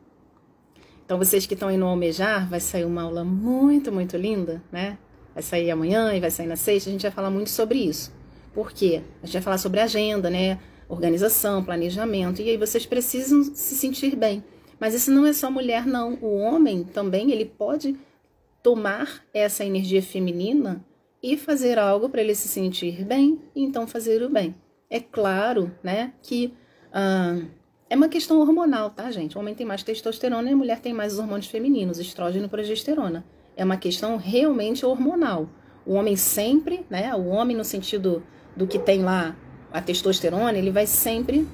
Então 1.04 1.18
vocês 1.18 1.44
que 1.44 1.54
estão 1.54 1.68
aí 1.68 1.76
no 1.76 1.86
almejar, 1.86 2.48
vai 2.48 2.60
sair 2.60 2.84
uma 2.84 3.02
aula 3.02 3.24
muito, 3.24 3.92
muito 3.92 4.16
linda, 4.16 4.62
né? 4.72 4.96
Vai 5.34 5.42
sair 5.42 5.70
amanhã 5.70 6.14
e 6.14 6.20
vai 6.20 6.30
sair 6.30 6.46
na 6.46 6.56
sexta, 6.56 6.88
a 6.88 6.92
gente 6.92 7.02
vai 7.02 7.10
falar 7.10 7.30
muito 7.30 7.50
sobre 7.50 7.78
isso. 7.78 8.12
Por 8.52 8.72
quê? 8.72 9.02
A 9.22 9.26
gente 9.26 9.34
vai 9.34 9.42
falar 9.42 9.58
sobre 9.58 9.80
agenda, 9.80 10.28
né? 10.28 10.58
Organização, 10.88 11.64
planejamento. 11.64 12.42
E 12.42 12.50
aí 12.50 12.56
vocês 12.56 12.84
precisam 12.84 13.42
se 13.44 13.76
sentir 13.76 14.16
bem. 14.16 14.42
Mas 14.78 14.94
isso 14.94 15.10
não 15.10 15.26
é 15.26 15.32
só 15.32 15.50
mulher, 15.50 15.86
não. 15.86 16.14
O 16.20 16.38
homem 16.38 16.84
também, 16.84 17.30
ele 17.30 17.44
pode 17.44 17.96
tomar 18.62 19.22
essa 19.32 19.64
energia 19.64 20.02
feminina 20.02 20.84
e 21.22 21.36
fazer 21.36 21.78
algo 21.78 22.08
para 22.08 22.20
ele 22.20 22.34
se 22.34 22.48
sentir 22.48 23.04
bem 23.04 23.40
e 23.54 23.62
então 23.62 23.86
fazer 23.86 24.22
o 24.22 24.30
bem. 24.30 24.54
É 24.88 24.98
claro, 24.98 25.70
né, 25.82 26.12
que 26.22 26.52
ah, 26.92 27.40
é 27.88 27.96
uma 27.96 28.08
questão 28.08 28.40
hormonal, 28.40 28.90
tá, 28.90 29.10
gente? 29.10 29.36
O 29.36 29.40
homem 29.40 29.54
tem 29.54 29.66
mais 29.66 29.82
testosterona 29.82 30.48
e 30.48 30.52
a 30.52 30.56
mulher 30.56 30.80
tem 30.80 30.92
mais 30.92 31.14
os 31.14 31.18
hormônios 31.18 31.46
femininos, 31.46 31.98
estrógeno 31.98 32.46
e 32.46 32.48
progesterona. 32.48 33.24
É 33.56 33.64
uma 33.64 33.76
questão 33.76 34.16
realmente 34.16 34.84
hormonal. 34.84 35.48
O 35.84 35.94
homem 35.94 36.16
sempre, 36.16 36.84
né, 36.88 37.14
o 37.14 37.26
homem 37.26 37.56
no 37.56 37.64
sentido 37.64 38.22
do 38.60 38.66
que 38.66 38.78
tem 38.78 39.02
lá 39.02 39.34
a 39.72 39.80
testosterona, 39.80 40.58
ele 40.58 40.70
vai 40.70 40.86
sempre 40.86 41.48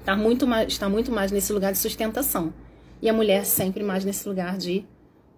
estar 0.00 0.16
tá 0.16 0.16
muito 0.16 0.44
mais, 0.44 0.66
estar 0.72 0.88
muito 0.88 1.12
mais 1.12 1.30
nesse 1.30 1.52
lugar 1.52 1.70
de 1.70 1.78
sustentação. 1.78 2.52
E 3.00 3.08
a 3.08 3.12
mulher 3.12 3.46
sempre 3.46 3.84
mais 3.84 4.04
nesse 4.04 4.28
lugar 4.28 4.58
de, 4.58 4.84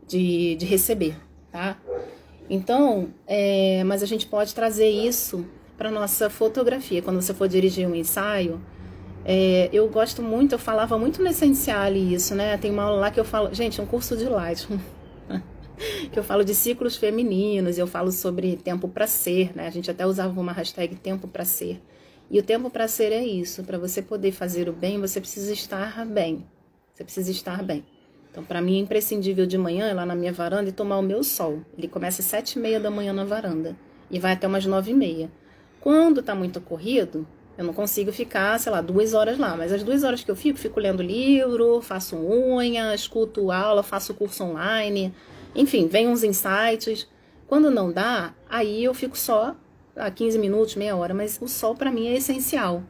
de, 0.09 0.57
de 0.57 0.65
receber, 0.65 1.15
tá? 1.51 1.77
Então, 2.49 3.11
é, 3.27 3.85
mas 3.85 4.03
a 4.03 4.07
gente 4.07 4.27
pode 4.27 4.55
trazer 4.55 4.89
isso 4.89 5.45
para 5.77 5.91
nossa 5.91 6.31
fotografia. 6.31 7.03
Quando 7.03 7.21
você 7.21 7.35
for 7.35 7.47
dirigir 7.47 7.87
um 7.87 7.95
ensaio, 7.95 8.59
é, 9.27 9.69
eu 9.75 9.87
gosto 9.89 10.23
muito, 10.23 10.53
eu 10.53 10.59
falava 10.59 10.97
muito 10.99 11.23
no 11.23 11.29
essencial 11.29 11.93
isso, 11.93 12.35
né? 12.35 12.57
Tem 12.57 12.71
uma 12.71 12.85
aula 12.85 12.99
lá 12.99 13.11
que 13.11 13.21
eu 13.21 13.25
falo, 13.25 13.53
gente, 13.53 13.79
é 13.79 13.83
um 13.83 13.87
curso 13.87 14.17
de 14.17 14.25
Lightroom. 14.25 14.79
que 16.11 16.19
eu 16.19 16.23
falo 16.23 16.45
de 16.45 16.55
ciclos 16.55 16.97
femininos, 16.97 17.79
eu 17.79 17.87
falo 17.87 18.13
sobre 18.13 18.57
tempo 18.57 18.89
para 18.89 19.07
ser, 19.07 19.57
né? 19.57 19.67
A 19.67 19.71
gente 19.71 19.91
até 19.91 20.07
usava 20.07 20.41
uma 20.41 20.53
hashtag 20.53 20.97
tempo 20.97 21.27
para 21.27 21.45
ser. 21.45 21.81
E 22.31 22.39
o 22.39 22.43
tempo 22.43 22.71
para 22.71 22.89
ser 22.89 23.13
é 23.13 23.25
isso, 23.25 23.63
para 23.63 23.79
você 23.79 24.01
poder 24.01 24.33
fazer 24.33 24.69
o 24.69 24.73
bem, 24.73 24.99
você 24.99 25.21
precisa 25.21 25.53
estar 25.53 26.07
bem. 26.07 26.47
Você 26.95 27.05
precisa 27.05 27.31
estar 27.31 27.63
bem. 27.63 27.85
Então, 28.31 28.43
para 28.43 28.63
mim 28.63 28.79
é 28.79 28.81
imprescindível 28.81 29.45
de 29.45 29.59
manhã 29.59 29.91
ir 29.91 29.95
lá 29.95 30.07
na 30.07 30.15
minha 30.15 30.33
varanda 30.33 30.71
e 30.71 30.73
tomar 30.73 30.99
o 30.99 31.03
meu 31.03 31.23
sol. 31.23 31.61
Ele 31.77 31.87
começa 31.87 32.23
às 32.23 32.27
sete 32.27 32.59
e 32.59 32.59
meia 32.59 32.81
da 32.81 32.91
manhã 32.91 33.13
na 33.13 33.25
varanda 33.25 33.77
e 34.11 34.19
vai 34.19 34.33
até 34.33 34.47
umas 34.47 34.65
nove 34.65 34.93
e 34.93 34.95
meia. 34.95 35.31
Quando 35.81 36.23
tá 36.23 36.35
muito 36.35 36.61
corrido, 36.61 37.27
eu 37.59 37.65
não 37.65 37.75
consigo 37.75 38.11
ficar, 38.11 38.59
sei 38.59 38.73
lá, 38.73 38.81
duas 38.81 39.13
horas 39.13 39.39
lá. 39.39 39.55
Mas 39.55 39.71
as 39.71 39.83
duas 39.83 40.03
horas 40.03 40.25
que 40.25 40.31
eu 40.31 40.37
fico, 40.37 40.59
fico 40.59 40.81
lendo 40.81 41.03
livro, 41.03 41.83
faço 41.83 42.17
unha, 42.17 42.95
escuto 42.95 43.51
aula, 43.51 43.83
faço 43.83 44.15
curso 44.15 44.45
online. 44.45 45.13
Enfim, 45.55 45.87
vem 45.89 46.09
uns 46.09 46.25
insights. 46.25 47.09
Quando 47.47 47.71
não 47.71 47.93
dá, 47.93 48.35
aí 48.49 48.85
eu 48.85 48.95
fico 48.95 49.17
só 49.17 49.55
a 49.95 50.11
15 50.11 50.39
minutos, 50.39 50.75
meia 50.77 50.97
hora. 50.97 51.13
Mas 51.13 51.39
o 51.41 51.49
sol 51.49 51.75
para 51.75 51.91
mim 51.91 52.09
é 52.09 52.15
essencial. 52.15 52.83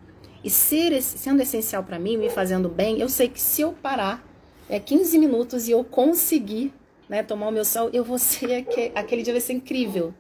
E 0.44 0.50
ser, 0.50 1.00
sendo 1.02 1.42
essencial 1.42 1.84
para 1.84 1.98
mim, 1.98 2.16
me 2.16 2.28
fazendo 2.28 2.68
bem, 2.68 3.00
eu 3.00 3.08
sei 3.08 3.28
que 3.28 3.40
se 3.40 3.62
eu 3.62 3.72
parar 3.72 4.26
é 4.68 4.80
15 4.80 5.18
minutos 5.18 5.68
e 5.68 5.72
eu 5.72 5.84
conseguir 5.84 6.72
né, 7.08 7.22
tomar 7.22 7.48
o 7.48 7.52
meu 7.52 7.64
sol, 7.64 7.90
eu 7.92 8.02
vou 8.02 8.18
ser 8.18 8.54
aquele, 8.54 8.92
aquele 8.94 9.22
dia 9.22 9.32
vai 9.32 9.40
ser 9.40 9.52
incrível, 9.52 10.14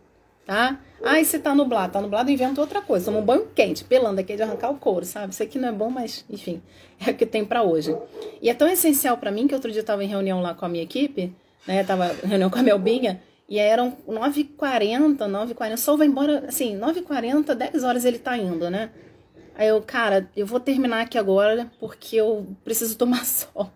tá? 0.46 0.78
Ai, 1.02 1.24
você 1.24 1.38
tá 1.38 1.54
nublado, 1.54 1.94
tá 1.94 2.00
nublado, 2.00 2.30
inventa 2.30 2.60
outra 2.60 2.80
coisa. 2.80 3.06
Toma 3.06 3.18
um 3.18 3.24
banho 3.24 3.48
quente, 3.52 3.82
pelando 3.82 4.20
aqui 4.20 4.36
de 4.36 4.42
arrancar 4.42 4.70
o 4.70 4.76
couro, 4.76 5.04
sabe? 5.04 5.32
Isso 5.32 5.42
aqui 5.42 5.58
não 5.58 5.68
é 5.68 5.72
bom, 5.72 5.90
mas 5.90 6.24
enfim, 6.30 6.62
é 7.04 7.10
o 7.10 7.14
que 7.14 7.26
tem 7.26 7.44
para 7.44 7.62
hoje. 7.62 7.96
E 8.40 8.48
é 8.48 8.54
tão 8.54 8.68
essencial 8.68 9.16
para 9.16 9.32
mim 9.32 9.48
que 9.48 9.54
outro 9.54 9.72
dia 9.72 9.80
eu 9.80 9.84
tava 9.84 10.04
em 10.04 10.06
reunião 10.06 10.40
lá 10.40 10.54
com 10.54 10.64
a 10.64 10.68
minha 10.68 10.84
equipe, 10.84 11.34
né? 11.66 11.84
Tava 11.84 12.14
reunião 12.24 12.50
com 12.50 12.58
a 12.58 12.62
Melbinha, 12.62 13.20
e 13.48 13.58
eram 13.58 13.96
9h40, 14.08 15.18
9h40, 15.18 15.74
o 15.74 15.76
sol 15.76 15.98
vai 15.98 16.06
embora, 16.06 16.46
assim, 16.48 16.78
9h40, 16.78 17.54
10 17.54 17.84
horas 17.84 18.04
ele 18.04 18.18
tá 18.18 18.34
indo, 18.36 18.70
né? 18.70 18.90
Aí 19.54 19.68
eu, 19.68 19.82
cara, 19.82 20.26
eu 20.34 20.46
vou 20.46 20.58
terminar 20.58 21.02
aqui 21.02 21.18
agora 21.18 21.70
porque 21.78 22.16
eu 22.16 22.46
preciso 22.64 22.96
tomar 22.96 23.24
sol. 23.26 23.70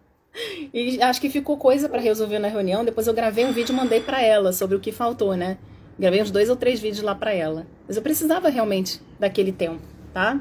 E 0.73 1.03
acho 1.03 1.21
que 1.21 1.29
ficou 1.29 1.57
coisa 1.57 1.89
para 1.89 2.01
resolver 2.01 2.39
na 2.39 2.49
reunião. 2.49 2.85
Depois 2.85 3.07
eu 3.07 3.13
gravei 3.13 3.45
um 3.45 3.53
vídeo 3.53 3.73
e 3.73 3.77
mandei 3.77 4.01
para 4.01 4.23
ela 4.23 4.53
sobre 4.53 4.77
o 4.77 4.81
que 4.81 4.93
faltou, 4.93 5.37
né? 5.37 5.59
Gravei 5.99 6.23
uns 6.23 6.31
dois 6.31 6.49
ou 6.49 6.57
três 6.57 6.81
vídeos 6.81 7.03
lá 7.03 7.15
para 7.15 7.33
ela. 7.33 7.67
Mas 7.87 7.97
eu 7.97 8.03
precisava 8.03 8.49
realmente 8.49 9.01
daquele 9.19 9.53
tempo, 9.53 9.83
tá? 10.13 10.41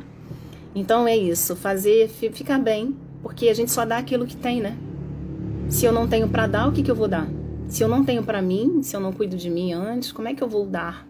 Então 0.74 1.08
é 1.08 1.16
isso, 1.16 1.56
fazer 1.56 2.10
ficar 2.10 2.60
bem, 2.60 2.96
porque 3.22 3.48
a 3.48 3.54
gente 3.54 3.72
só 3.72 3.86
dá 3.86 3.98
aquilo 3.98 4.26
que 4.26 4.36
tem, 4.36 4.62
né? 4.62 4.78
Se 5.70 5.86
eu 5.86 5.92
não 5.92 6.08
tenho 6.08 6.30
para 6.30 6.48
dar, 6.48 6.68
o 6.68 6.72
que, 6.72 6.84
que 6.84 6.92
eu 6.92 6.96
vou 6.96 7.08
dar? 7.08 7.28
Se 7.68 7.84
eu 7.84 7.88
não 7.88 8.06
tenho 8.06 8.24
para 8.24 8.42
mim, 8.42 8.84
se 8.84 8.96
eu 8.96 9.00
não 9.00 9.12
cuido 9.12 9.36
de 9.36 9.50
mim 9.50 9.74
antes, 9.74 10.12
como 10.12 10.28
é 10.28 10.34
que 10.34 10.44
eu 10.44 10.48
vou 10.48 10.66
dar 10.66 11.08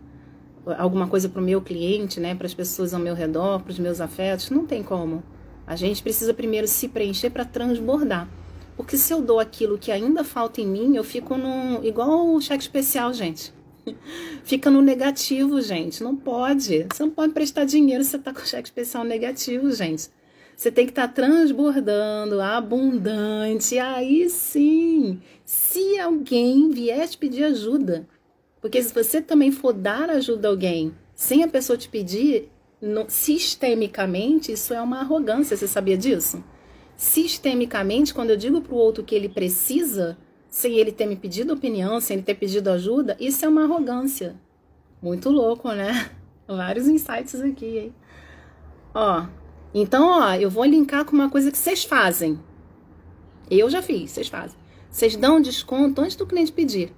alguma 0.77 1.07
coisa 1.07 1.29
para 1.29 1.41
o 1.41 1.45
meu 1.45 1.61
cliente, 1.61 2.19
né? 2.19 2.33
Para 2.33 2.47
as 2.47 2.53
pessoas 2.53 2.93
ao 2.93 2.99
meu 2.99 3.13
redor, 3.13 3.61
para 3.61 3.71
os 3.71 3.79
meus 3.79 4.01
afetos? 4.01 4.49
Não 4.49 4.65
tem 4.65 4.81
como. 4.81 5.21
A 5.67 5.75
gente 5.75 6.01
precisa 6.01 6.33
primeiro 6.33 6.67
se 6.67 6.87
preencher 6.87 7.29
para 7.29 7.45
transbordar. 7.45 8.27
Porque 8.77 8.97
se 8.97 9.13
eu 9.13 9.21
dou 9.21 9.39
aquilo 9.39 9.77
que 9.77 9.91
ainda 9.91 10.23
falta 10.23 10.61
em 10.61 10.67
mim, 10.67 10.95
eu 10.95 11.03
fico 11.03 11.37
no. 11.37 11.83
igual 11.83 12.27
o 12.27 12.41
cheque 12.41 12.63
especial, 12.63 13.13
gente. 13.13 13.53
Fica 14.43 14.69
no 14.69 14.81
negativo, 14.81 15.61
gente. 15.61 16.03
Não 16.03 16.15
pode. 16.15 16.87
Você 16.91 17.03
não 17.03 17.11
pode 17.11 17.33
prestar 17.33 17.65
dinheiro 17.65 18.03
se 18.03 18.11
você 18.11 18.19
tá 18.19 18.33
com 18.33 18.41
cheque 18.41 18.67
especial 18.67 19.03
negativo, 19.03 19.71
gente. 19.71 20.09
Você 20.55 20.71
tem 20.71 20.85
que 20.85 20.91
estar 20.91 21.07
tá 21.07 21.13
transbordando, 21.13 22.39
abundante. 22.41 23.77
Aí 23.77 24.29
sim, 24.29 25.19
se 25.43 25.99
alguém 25.99 26.69
vier 26.69 27.07
te 27.07 27.17
pedir 27.17 27.43
ajuda, 27.43 28.07
porque 28.61 28.81
se 28.81 28.93
você 28.93 29.21
também 29.21 29.51
for 29.51 29.73
dar 29.73 30.09
ajuda 30.09 30.47
a 30.47 30.51
alguém 30.51 30.93
sem 31.13 31.43
a 31.43 31.47
pessoa 31.47 31.77
te 31.77 31.87
pedir, 31.87 32.49
no, 32.81 33.05
sistemicamente, 33.09 34.51
isso 34.51 34.73
é 34.73 34.81
uma 34.81 34.99
arrogância. 34.99 35.55
Você 35.55 35.67
sabia 35.67 35.97
disso? 35.97 36.43
Sistemicamente, 36.95 38.13
quando 38.13 38.29
eu 38.29 38.37
digo 38.37 38.61
para 38.61 38.73
o 38.73 38.77
outro 38.77 39.03
que 39.03 39.15
ele 39.15 39.29
precisa, 39.29 40.17
sem 40.49 40.77
ele 40.77 40.91
ter 40.91 41.05
me 41.05 41.15
pedido 41.15 41.53
opinião, 41.53 41.99
sem 41.99 42.15
ele 42.17 42.25
ter 42.25 42.35
pedido 42.35 42.69
ajuda, 42.69 43.17
isso 43.19 43.43
é 43.43 43.47
uma 43.47 43.63
arrogância. 43.63 44.35
Muito 45.01 45.29
louco, 45.29 45.71
né? 45.71 46.11
Vários 46.47 46.87
insights 46.87 47.41
aqui, 47.41 47.77
hein? 47.77 47.95
Ó, 48.93 49.25
então, 49.77 50.07
ó, 50.07 50.33
eu 50.35 50.49
vou 50.49 50.63
linkar 50.63 51.03
com 51.03 51.11
uma 51.11 51.29
coisa 51.29 51.51
que 51.51 51.57
vocês 51.57 51.83
fazem. 51.83 52.39
Eu 53.51 53.69
já 53.69 53.81
fiz, 53.81 54.11
vocês 54.11 54.29
fazem. 54.29 54.57
Vocês 54.89 55.17
dão 55.17 55.41
desconto 55.41 55.99
antes 55.99 56.15
do 56.15 56.25
cliente 56.25 56.53
pedir. 56.53 56.93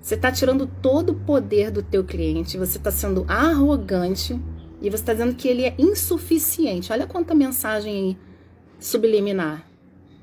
Você 0.00 0.14
está 0.14 0.32
tirando 0.32 0.66
todo 0.80 1.10
o 1.10 1.20
poder 1.20 1.70
do 1.70 1.82
teu 1.82 2.02
cliente, 2.02 2.56
você 2.56 2.78
está 2.78 2.90
sendo 2.90 3.26
arrogante 3.28 4.40
e 4.80 4.88
você 4.88 5.02
está 5.02 5.12
dizendo 5.12 5.34
que 5.34 5.46
ele 5.46 5.64
é 5.64 5.74
insuficiente. 5.78 6.90
Olha 6.90 7.06
quanta 7.06 7.34
mensagem 7.34 7.92
aí 7.92 8.18
subliminar. 8.80 9.64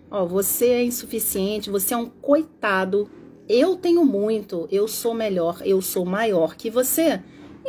Ó, 0.09 0.25
você 0.25 0.69
é 0.69 0.83
insuficiente, 0.83 1.69
você 1.69 1.93
é 1.93 1.97
um 1.97 2.07
coitado. 2.07 3.07
Eu 3.47 3.75
tenho 3.75 4.03
muito, 4.03 4.67
eu 4.71 4.87
sou 4.87 5.13
melhor, 5.13 5.61
eu 5.63 5.81
sou 5.83 6.03
maior 6.03 6.55
que 6.55 6.71
você. 6.71 7.21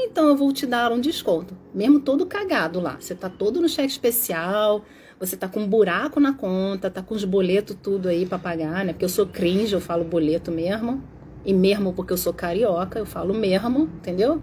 Então 0.03 0.29
eu 0.29 0.37
vou 0.37 0.53
te 0.53 0.67
dar 0.67 0.91
um 0.93 1.01
desconto. 1.01 1.57
Mesmo 1.75 2.01
todo 2.01 2.25
cagado 2.25 2.81
lá. 2.81 2.97
Você 2.99 3.15
tá 3.15 3.29
todo 3.29 3.61
no 3.61 3.69
cheque 3.69 3.89
especial, 3.89 4.83
você 5.19 5.37
tá 5.37 5.47
com 5.47 5.61
um 5.61 5.69
buraco 5.69 6.19
na 6.19 6.33
conta, 6.33 6.91
tá 6.91 7.03
com 7.03 7.15
os 7.15 7.25
boletos 7.25 7.77
tudo 7.83 8.09
aí 8.09 8.25
para 8.25 8.39
pagar, 8.39 8.85
né? 8.85 8.93
Porque 8.93 9.05
eu 9.05 9.09
sou 9.09 9.27
cringe, 9.27 9.75
eu 9.75 9.81
falo 9.81 10.03
boleto 10.05 10.51
mesmo. 10.51 11.03
E 11.45 11.53
mesmo 11.53 11.93
porque 11.93 12.13
eu 12.13 12.17
sou 12.17 12.33
carioca, 12.33 12.99
eu 12.99 13.07
falo 13.07 13.35
mesmo, 13.35 13.83
entendeu? 13.97 14.43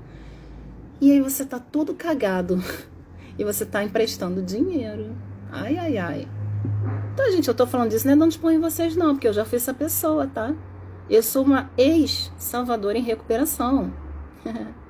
E 1.01 1.11
aí 1.11 1.21
você 1.21 1.45
tá 1.45 1.59
todo 1.59 1.93
cagado. 1.93 2.61
E 3.39 3.43
você 3.43 3.67
tá 3.67 3.83
emprestando 3.83 4.41
dinheiro. 4.41 5.15
Ai, 5.51 5.77
ai, 5.77 5.97
ai. 5.99 6.27
Então, 7.13 7.31
gente, 7.31 7.47
eu 7.47 7.53
tô 7.53 7.67
falando 7.67 7.91
disso, 7.91 8.07
não 8.07 8.27
é 8.27 8.53
em 8.55 8.59
vocês, 8.59 8.95
não, 8.95 9.13
porque 9.13 9.27
eu 9.27 9.33
já 9.33 9.45
fui 9.45 9.57
essa 9.57 9.75
pessoa, 9.75 10.25
tá? 10.25 10.55
Eu 11.07 11.21
sou 11.21 11.45
uma 11.45 11.69
ex-salvadora 11.77 12.97
em 12.97 13.03
recuperação. 13.03 13.93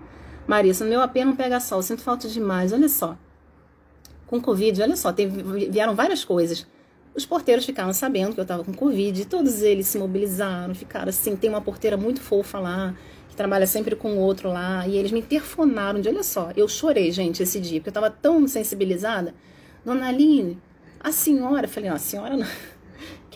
Marisa, 0.47 0.85
meu 0.85 1.01
AP 1.01 1.17
não 1.17 1.35
pega 1.35 1.59
sol, 1.59 1.81
sinto 1.81 2.01
falta 2.01 2.27
demais. 2.29 2.71
Olha 2.71 2.87
só. 2.87 3.17
Com 4.25 4.41
Covid, 4.41 4.81
olha 4.81 4.95
só, 4.95 5.11
teve, 5.11 5.69
vieram 5.69 5.93
várias 5.93 6.23
coisas. 6.23 6.65
Os 7.13 7.25
porteiros 7.25 7.65
ficaram 7.65 7.91
sabendo 7.93 8.33
que 8.33 8.39
eu 8.39 8.45
tava 8.45 8.63
com 8.63 8.73
Covid, 8.73 9.25
todos 9.25 9.61
eles 9.61 9.87
se 9.87 9.97
mobilizaram, 9.97 10.73
ficaram 10.73 11.09
assim. 11.09 11.35
Tem 11.35 11.49
uma 11.49 11.61
porteira 11.61 11.97
muito 11.97 12.21
fofa 12.21 12.59
lá, 12.59 12.95
que 13.27 13.35
trabalha 13.35 13.67
sempre 13.67 13.95
com 13.95 14.13
o 14.13 14.19
outro 14.19 14.49
lá, 14.49 14.87
e 14.87 14.95
eles 14.97 15.11
me 15.11 15.19
interfonaram 15.19 15.99
de, 15.99 16.07
olha 16.07 16.23
só, 16.23 16.51
eu 16.55 16.67
chorei, 16.67 17.11
gente, 17.11 17.43
esse 17.43 17.59
dia, 17.59 17.79
porque 17.79 17.89
eu 17.89 17.93
tava 17.93 18.09
tão 18.09 18.47
sensibilizada. 18.47 19.33
Dona 19.83 20.07
Aline, 20.07 20.57
a 20.99 21.11
senhora, 21.11 21.67
falei, 21.67 21.89
não, 21.89 21.95
a 21.95 21.99
senhora 21.99 22.37
não 22.37 22.45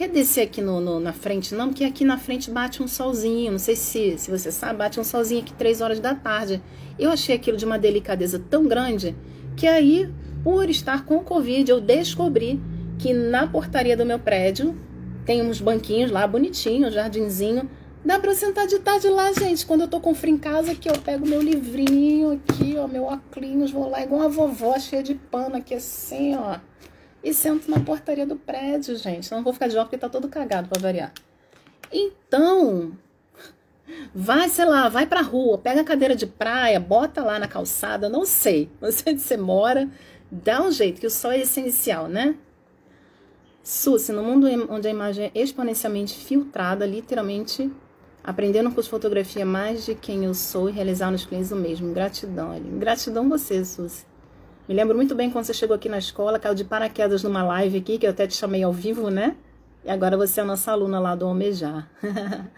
quer 0.01 0.09
descer 0.09 0.41
aqui 0.41 0.63
no, 0.63 0.81
no, 0.81 0.99
na 0.99 1.13
frente, 1.13 1.53
não, 1.53 1.67
porque 1.67 1.83
aqui 1.83 2.03
na 2.03 2.17
frente 2.17 2.49
bate 2.49 2.81
um 2.81 2.87
solzinho. 2.87 3.51
Não 3.51 3.59
sei 3.59 3.75
se, 3.75 4.17
se 4.17 4.31
você 4.31 4.51
sabe, 4.51 4.79
bate 4.79 4.99
um 4.99 5.03
solzinho 5.03 5.41
aqui 5.41 5.53
três 5.53 5.79
horas 5.79 5.99
da 5.99 6.15
tarde. 6.15 6.59
Eu 6.97 7.11
achei 7.11 7.35
aquilo 7.35 7.55
de 7.55 7.65
uma 7.65 7.77
delicadeza 7.77 8.41
tão 8.49 8.67
grande 8.67 9.15
que 9.55 9.67
aí, 9.67 10.11
por 10.43 10.67
estar 10.71 11.05
com 11.05 11.17
o 11.17 11.23
Covid, 11.23 11.69
eu 11.69 11.79
descobri 11.79 12.59
que 12.97 13.13
na 13.13 13.45
portaria 13.45 13.95
do 13.95 14.03
meu 14.03 14.17
prédio 14.17 14.75
tem 15.23 15.43
uns 15.43 15.61
banquinhos 15.61 16.09
lá 16.09 16.25
bonitinhos, 16.25 16.89
um 16.89 16.91
jardinzinho. 16.91 17.69
Dá 18.03 18.19
pra 18.19 18.33
sentar 18.33 18.65
de 18.65 18.79
tarde 18.79 19.07
lá, 19.07 19.31
gente. 19.33 19.63
Quando 19.67 19.81
eu 19.81 19.87
tô 19.87 19.99
com 19.99 20.15
frio 20.15 20.33
em 20.33 20.37
casa, 20.39 20.73
que 20.73 20.89
eu 20.89 20.97
pego 20.97 21.27
meu 21.27 21.43
livrinho 21.43 22.31
aqui, 22.31 22.75
ó, 22.75 22.87
meu 22.87 23.03
óculos, 23.03 23.69
vou 23.69 23.87
lá 23.87 24.01
igual 24.01 24.21
uma 24.21 24.29
vovó 24.29 24.79
cheia 24.79 25.03
de 25.03 25.13
pano 25.13 25.57
aqui 25.57 25.75
assim, 25.75 26.35
ó 26.35 26.57
e 27.23 27.33
sento 27.33 27.69
na 27.69 27.79
portaria 27.79 28.25
do 28.25 28.35
prédio, 28.35 28.95
gente. 28.95 29.31
Não 29.31 29.43
vou 29.43 29.53
ficar 29.53 29.67
de 29.67 29.75
óculos 29.75 29.89
porque 29.89 29.97
tá 29.97 30.09
todo 30.09 30.27
cagado 30.27 30.67
para 30.67 30.81
variar. 30.81 31.13
Então, 31.91 32.93
vai, 34.13 34.49
sei 34.49 34.65
lá, 34.65 34.89
vai 34.89 35.05
pra 35.05 35.21
rua, 35.21 35.57
pega 35.57 35.81
a 35.81 35.83
cadeira 35.83 36.15
de 36.15 36.25
praia, 36.25 36.79
bota 36.79 37.23
lá 37.23 37.37
na 37.37 37.47
calçada, 37.47 38.09
não 38.09 38.25
sei. 38.25 38.69
Não 38.79 38.91
sei 38.91 39.13
onde 39.13 39.21
você 39.21 39.37
mora, 39.37 39.89
dá 40.31 40.61
um 40.61 40.71
jeito, 40.71 41.01
que 41.01 41.07
o 41.07 41.11
sol 41.11 41.31
é 41.31 41.41
essencial, 41.41 42.07
né? 42.07 42.35
Susi, 43.63 44.11
no 44.11 44.23
mundo 44.23 44.47
onde 44.69 44.87
a 44.87 44.91
imagem 44.91 45.31
é 45.35 45.39
exponencialmente 45.39 46.17
filtrada, 46.17 46.85
literalmente 46.85 47.71
aprendendo 48.23 48.71
com 48.71 48.81
fotografia 48.81 49.45
mais 49.45 49.85
de 49.85 49.95
quem 49.95 50.25
eu 50.25 50.33
sou 50.33 50.69
e 50.69 50.71
realizar 50.71 51.11
nos 51.11 51.25
clientes 51.25 51.51
o 51.51 51.55
mesmo. 51.55 51.93
Gratidão, 51.93 52.51
ali. 52.51 52.69
Gratidão 52.79 53.29
você, 53.29 53.63
Susi. 53.63 54.10
Me 54.71 54.77
lembro 54.77 54.95
muito 54.95 55.13
bem 55.13 55.29
quando 55.29 55.43
você 55.43 55.53
chegou 55.53 55.75
aqui 55.75 55.89
na 55.89 55.97
escola, 55.97 56.39
caiu 56.39 56.55
de 56.55 56.63
paraquedas 56.63 57.23
numa 57.23 57.43
live 57.43 57.79
aqui, 57.79 57.97
que 57.97 58.05
eu 58.05 58.09
até 58.09 58.25
te 58.25 58.35
chamei 58.35 58.63
ao 58.63 58.71
vivo, 58.71 59.09
né? 59.09 59.35
E 59.83 59.89
agora 59.89 60.15
você 60.15 60.39
é 60.39 60.43
a 60.43 60.45
nossa 60.45 60.71
aluna 60.71 60.97
lá 60.97 61.13
do 61.13 61.25
Almejar. 61.25 61.91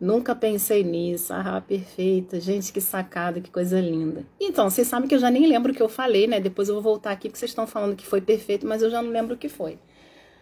Nunca 0.00 0.34
pensei 0.34 0.82
nisso. 0.82 1.34
Ah, 1.34 1.60
perfeita. 1.60 2.40
Gente, 2.40 2.72
que 2.72 2.80
sacada, 2.80 3.38
que 3.38 3.50
coisa 3.50 3.78
linda. 3.78 4.24
Então, 4.40 4.70
vocês 4.70 4.88
sabem 4.88 5.06
que 5.06 5.14
eu 5.14 5.18
já 5.18 5.30
nem 5.30 5.46
lembro 5.46 5.72
o 5.72 5.74
que 5.74 5.82
eu 5.82 5.90
falei, 5.90 6.26
né? 6.26 6.40
Depois 6.40 6.70
eu 6.70 6.74
vou 6.76 6.82
voltar 6.82 7.10
aqui 7.10 7.28
porque 7.28 7.38
vocês 7.38 7.50
estão 7.50 7.66
falando 7.66 7.94
que 7.94 8.06
foi 8.06 8.22
perfeito, 8.22 8.66
mas 8.66 8.80
eu 8.80 8.88
já 8.88 9.02
não 9.02 9.10
lembro 9.10 9.34
o 9.34 9.38
que 9.38 9.50
foi. 9.50 9.78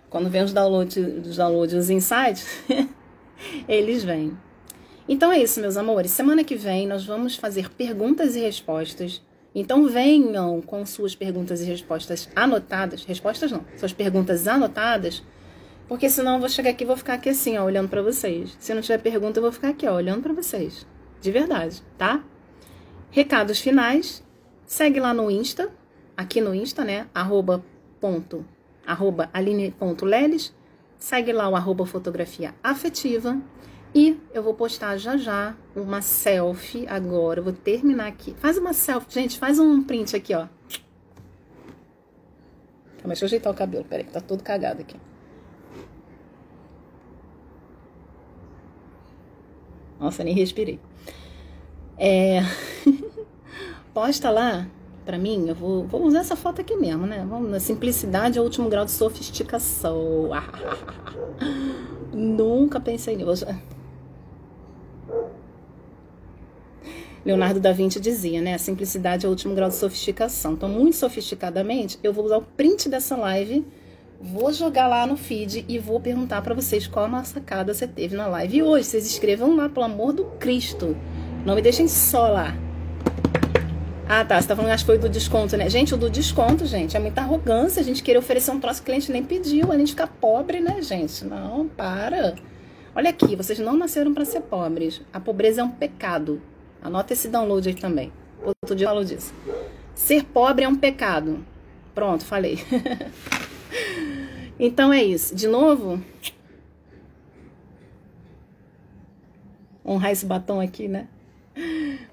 Quando 0.09 0.31
vem 0.31 0.45
os 0.45 0.53
downloads, 0.53 0.97
os 1.27 1.37
downloads, 1.37 1.75
os 1.75 1.91
insights, 1.91 2.47
eles 3.67 4.05
vêm. 4.05 4.39
Então 5.09 5.33
é 5.33 5.43
isso, 5.43 5.61
meus 5.61 5.77
amores. 5.77 6.13
Semana 6.13 6.45
que 6.45 6.55
vem 6.55 6.87
nós 6.87 7.05
vamos 7.05 7.35
fazer 7.35 7.69
perguntas 7.71 8.37
e 8.37 8.41
respostas. 8.43 9.21
Então 9.55 9.87
venham 9.87 10.61
com 10.61 10.85
suas 10.85 11.15
perguntas 11.15 11.61
e 11.61 11.65
respostas 11.65 12.29
anotadas. 12.35 13.05
Respostas 13.05 13.53
não, 13.53 13.65
suas 13.77 13.93
perguntas 13.93 14.49
anotadas 14.49 15.23
porque 15.87 16.09
senão 16.09 16.35
eu 16.35 16.41
vou 16.41 16.49
chegar 16.49 16.71
aqui 16.71 16.85
e 16.85 16.87
vou 16.87 16.97
ficar 16.97 17.15
aqui 17.15 17.29
assim, 17.29 17.59
ó, 17.59 17.65
olhando 17.65 17.89
para 17.89 18.03
vocês. 18.03 18.57
Se 18.59 18.73
não 18.73 18.81
tiver 18.81 18.99
pergunta, 18.99 19.39
eu 19.39 19.43
vou 19.43 19.53
ficar 19.53 19.69
aqui, 19.69 19.87
ó, 19.87 19.95
olhando 19.95 20.23
para 20.23 20.33
vocês. 20.33 20.87
De 21.21 21.31
verdade, 21.31 21.83
tá? 21.99 22.23
Recados 23.11 23.61
finais. 23.61 24.23
Segue 24.67 24.99
lá 24.99 25.13
no 25.13 25.31
Insta, 25.31 25.71
aqui 26.17 26.41
no 26.41 26.55
Insta, 26.55 26.85
né? 26.85 27.07
Arroba 27.15 27.63
ponto, 28.01 28.45
arroba. 28.87 29.31
Segue 30.99 31.33
lá 31.33 31.49
o 31.51 31.55
arroba 31.55 31.85
fotografia 31.85 32.55
afetiva. 32.63 33.39
E 33.95 34.21
eu 34.33 34.43
vou 34.43 34.55
postar 34.55 34.97
já 34.97 35.17
já 35.17 35.55
uma 35.77 36.03
selfie 36.03 36.85
agora. 36.89 37.39
Eu 37.39 37.45
vou 37.45 37.53
terminar 37.53 38.09
aqui. 38.09 38.35
Faz 38.35 38.59
uma 38.59 38.73
selfie, 38.73 39.15
gente. 39.15 39.39
Faz 39.39 39.61
um 39.61 39.85
print 39.85 40.17
aqui, 40.17 40.35
ó. 40.35 40.49
Calma, 42.99 43.09
deixa 43.09 43.25
eu 43.25 43.27
ajeitar 43.27 43.53
o 43.53 43.57
cabelo. 43.57 43.85
Peraí, 43.85 44.05
que 44.05 44.11
tá 44.11 44.21
todo 44.21 44.43
cagado 44.43 44.81
aqui. 44.81 44.97
Nossa, 50.01 50.25
nem 50.25 50.35
respirei. 50.35 50.81
É... 51.97 52.41
Posta 53.95 54.29
lá 54.29 54.67
para 55.05 55.19
mim, 55.19 55.49
eu 55.49 55.55
vou, 55.55 55.85
vou 55.85 56.03
usar 56.03 56.21
essa 56.21 56.35
foto 56.35 56.61
aqui 56.61 56.75
mesmo, 56.77 57.07
né? 57.07 57.25
Vamos 57.29 57.51
na 57.51 57.61
simplicidade 57.61 58.39
ao 58.39 58.45
último 58.45 58.69
grau 58.69 58.85
de 58.85 58.91
sofisticação. 58.91 60.31
Nunca 62.13 62.81
pensei 62.81 63.15
nisso. 63.15 63.47
Leonardo 67.25 67.59
da 67.59 67.73
Vinci 67.73 67.99
dizia, 67.99 68.41
né? 68.41 68.55
A 68.55 68.59
simplicidade 68.59 69.25
é 69.25 69.29
o 69.29 69.31
último 69.31 69.55
grau 69.55 69.69
de 69.69 69.77
sofisticação. 69.77 70.53
Então, 70.53 70.69
muito 70.69 70.97
sofisticadamente, 70.97 71.99
eu 72.03 72.13
vou 72.13 72.25
usar 72.25 72.39
o 72.39 72.43
print 72.43 72.89
dessa 72.89 73.17
live 73.17 73.65
Vou 74.27 74.51
jogar 74.53 74.87
lá 74.87 75.07
no 75.07 75.19
feed 75.19 75.67
e 75.69 75.79
vou 75.79 76.01
perguntar 76.01 76.41
para 76.41 76.55
vocês 76.55 76.87
qual 76.87 77.05
a 77.15 77.25
sacada 77.25 77.75
você 77.75 77.87
teve 77.87 78.17
na 78.17 78.27
live. 78.27 78.57
E 78.57 78.63
hoje, 78.63 78.87
vocês 78.87 79.05
escrevam 79.05 79.55
lá, 79.55 79.69
pelo 79.69 79.85
amor 79.85 80.15
do 80.15 80.25
Cristo. 80.39 80.97
Não 81.45 81.55
me 81.55 81.61
deixem 81.61 81.87
só 81.87 82.29
lá. 82.29 82.57
Ah, 84.09 84.25
tá. 84.25 84.41
Você 84.41 84.49
tá 84.49 84.57
falando, 84.57 84.73
acho 84.73 84.85
que 84.85 84.93
foi 84.93 84.99
do 84.99 85.11
desconto, 85.11 85.57
né? 85.59 85.69
Gente, 85.69 85.93
o 85.93 85.99
do 85.99 86.09
desconto, 86.09 86.65
gente, 86.65 86.97
é 86.97 87.01
muita 87.01 87.21
arrogância. 87.21 87.81
A 87.81 87.85
gente 87.85 88.03
querer 88.03 88.19
oferecer 88.19 88.51
um 88.51 88.59
troço 88.59 88.81
que 88.81 88.85
o 88.85 88.87
cliente 88.87 89.13
nem 89.13 89.23
pediu. 89.23 89.71
A 89.71 89.77
gente 89.77 89.91
fica 89.91 90.07
pobre, 90.07 90.59
né, 90.59 90.81
gente? 90.81 91.23
Não, 91.25 91.69
para. 91.69 92.35
Olha 92.95 93.11
aqui, 93.11 93.37
vocês 93.37 93.59
não 93.59 93.77
nasceram 93.77 94.15
para 94.15 94.25
ser 94.25 94.41
pobres. 94.41 95.03
A 95.13 95.21
pobreza 95.21 95.61
é 95.61 95.65
um 95.65 95.71
pecado. 95.71 96.41
Anota 96.85 97.15
esse 97.15 97.29
download 97.29 97.69
aí 97.69 97.75
também. 97.75 98.13
Outro 98.45 98.77
dia 98.77 98.87
eu 98.87 98.91
falo 98.91 99.05
disso. 99.05 99.35
Ser 99.95 100.25
pobre 100.25 100.65
é 100.65 100.69
um 100.69 100.77
pecado. 100.77 101.45
Pronto, 101.95 102.25
falei. 102.25 102.59
Então 104.59 104.93
é 104.93 105.03
isso. 105.03 105.35
De 105.35 105.49
novo, 105.49 106.01
honrar 109.85 110.13
esse 110.13 110.25
batom 110.25 110.61
aqui, 110.61 110.87
né? 110.87 111.09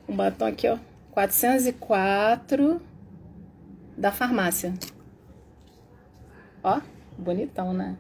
Um 0.08 0.16
batom 0.16 0.46
aqui, 0.46 0.68
ó. 0.68 0.78
404 1.12 2.82
da 3.96 4.12
farmácia. 4.12 4.74
Ó, 6.64 6.82
bonitão, 7.18 7.74
né? 7.74 7.96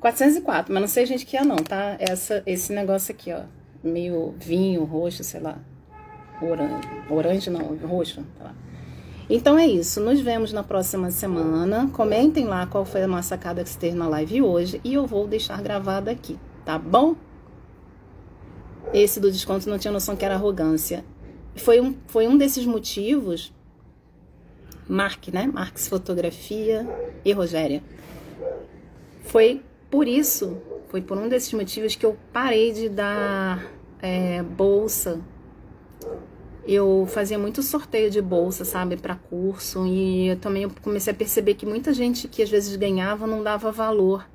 404, 0.00 0.72
mas 0.72 0.80
não 0.80 0.88
sei 0.88 1.06
gente 1.06 1.24
que 1.24 1.36
é 1.36 1.44
não, 1.44 1.56
tá? 1.56 1.96
Essa, 1.98 2.42
esse 2.46 2.72
negócio 2.72 3.14
aqui, 3.14 3.32
ó. 3.32 3.44
Meio 3.82 4.34
vinho, 4.38 4.84
roxo, 4.84 5.24
sei 5.24 5.40
lá. 5.40 5.58
Orange. 6.42 6.88
Orange 7.08 7.50
não, 7.50 7.76
roxo. 7.86 8.24
Então 9.28 9.58
é 9.58 9.66
isso. 9.66 10.00
Nos 10.00 10.20
vemos 10.20 10.52
na 10.52 10.62
próxima 10.62 11.10
semana. 11.10 11.88
Comentem 11.92 12.46
lá 12.46 12.66
qual 12.66 12.84
foi 12.84 13.02
a 13.02 13.06
nossa 13.06 13.28
sacada 13.28 13.62
que 13.62 13.76
teve 13.76 13.96
na 13.96 14.08
live 14.08 14.42
hoje 14.42 14.80
e 14.82 14.94
eu 14.94 15.06
vou 15.06 15.26
deixar 15.28 15.62
gravado 15.62 16.10
aqui, 16.10 16.38
tá 16.64 16.78
bom? 16.78 17.14
Esse 18.92 19.20
do 19.20 19.30
desconto 19.30 19.70
não 19.70 19.78
tinha 19.78 19.92
noção 19.92 20.16
que 20.16 20.24
era 20.24 20.34
arrogância. 20.34 21.04
Foi 21.54 21.80
um, 21.80 21.94
foi 22.06 22.26
um 22.26 22.36
desses 22.36 22.66
motivos. 22.66 23.52
Mark, 24.88 25.28
né? 25.28 25.46
Marx 25.46 25.86
Fotografia 25.86 26.84
e 27.24 27.32
Rogéria. 27.32 27.82
Foi 29.22 29.62
por 29.88 30.08
isso, 30.08 30.58
foi 30.90 31.00
por 31.00 31.16
um 31.16 31.28
desses 31.28 31.52
motivos 31.54 31.96
que 31.96 32.04
eu 32.04 32.16
parei 32.32 32.72
de 32.72 32.88
dar 32.88 33.64
é, 34.02 34.42
bolsa 34.42 35.20
eu 36.66 37.06
fazia 37.10 37.38
muito 37.38 37.62
sorteio 37.62 38.10
de 38.10 38.20
bolsa, 38.20 38.64
sabe, 38.64 38.96
para 38.96 39.14
curso, 39.14 39.86
e 39.86 40.28
eu 40.28 40.36
também 40.36 40.68
comecei 40.68 41.12
a 41.12 41.16
perceber 41.16 41.54
que 41.54 41.66
muita 41.66 41.92
gente 41.92 42.28
que 42.28 42.42
às 42.42 42.50
vezes 42.50 42.76
ganhava 42.76 43.26
não 43.26 43.42
dava 43.42 43.72
valor. 43.72 44.28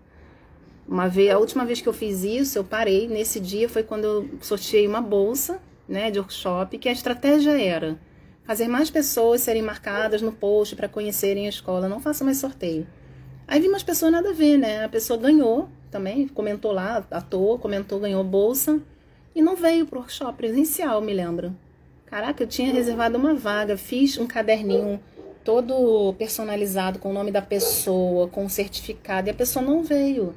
Uma 0.87 1.07
vez, 1.07 1.31
a 1.31 1.39
última 1.39 1.65
vez 1.65 1.81
que 1.81 1.87
eu 1.87 1.93
fiz 1.93 2.23
isso, 2.23 2.57
eu 2.57 2.63
parei. 2.63 3.07
Nesse 3.07 3.39
dia 3.39 3.67
foi 3.69 3.83
quando 3.83 4.03
eu 4.03 4.29
sorteei 4.41 4.87
uma 4.87 5.01
bolsa, 5.01 5.59
né, 5.87 6.11
de 6.11 6.19
workshop, 6.19 6.77
que 6.77 6.89
a 6.89 6.91
estratégia 6.91 7.59
era 7.59 7.97
fazer 8.43 8.67
mais 8.67 8.89
pessoas 8.89 9.41
serem 9.41 9.61
marcadas 9.61 10.21
no 10.21 10.31
post 10.31 10.75
para 10.75 10.87
conhecerem 10.87 11.45
a 11.45 11.49
escola. 11.49 11.87
Não 11.87 11.99
faça 11.99 12.23
mais 12.23 12.37
sorteio. 12.37 12.85
Aí 13.47 13.59
vi 13.59 13.67
umas 13.67 13.83
pessoas 13.83 14.11
nada 14.11 14.29
a 14.31 14.33
ver, 14.33 14.57
né? 14.57 14.83
A 14.83 14.89
pessoa 14.89 15.17
ganhou 15.17 15.69
também, 15.95 16.27
comentou 16.27 16.73
lá, 16.73 17.05
à 17.09 17.21
toa, 17.21 17.57
comentou, 17.57 18.01
ganhou 18.01 18.21
bolsa 18.21 18.81
e 19.33 19.41
não 19.41 19.55
veio 19.55 19.85
pro 19.85 19.99
workshop 19.99 20.37
presencial, 20.37 20.99
me 20.99 21.13
lembro. 21.13 21.55
Caraca, 22.05 22.43
eu 22.43 22.47
tinha 22.47 22.73
reservado 22.73 23.17
uma 23.17 23.33
vaga, 23.33 23.77
fiz 23.77 24.17
um 24.17 24.27
caderninho 24.27 24.99
todo 25.41 26.13
personalizado 26.17 26.99
com 26.99 27.11
o 27.11 27.13
nome 27.13 27.31
da 27.31 27.41
pessoa, 27.41 28.27
com 28.27 28.43
o 28.43 28.49
certificado, 28.49 29.29
e 29.29 29.31
a 29.31 29.33
pessoa 29.33 29.63
não 29.63 29.83
veio. 29.83 30.35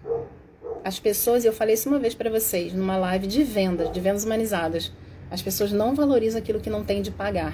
As 0.85 1.01
pessoas, 1.01 1.45
eu 1.45 1.53
falei 1.53 1.75
isso 1.75 1.89
uma 1.89 1.99
vez 1.99 2.15
para 2.15 2.31
vocês, 2.31 2.73
numa 2.73 2.97
live 2.97 3.27
de 3.27 3.43
vendas, 3.43 3.91
de 3.91 3.99
vendas 3.99 4.23
humanizadas, 4.23 4.93
as 5.29 5.43
pessoas 5.43 5.73
não 5.73 5.93
valorizam 5.93 6.41
aquilo 6.41 6.61
que 6.61 6.71
não 6.71 6.85
tem 6.85 7.03
de 7.03 7.11
pagar. 7.11 7.53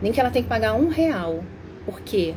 Nem 0.00 0.12
que 0.12 0.20
ela 0.20 0.30
tem 0.30 0.44
que 0.44 0.48
pagar 0.48 0.74
um 0.74 0.86
real. 0.86 1.42
Por 1.84 2.00
quê? 2.00 2.32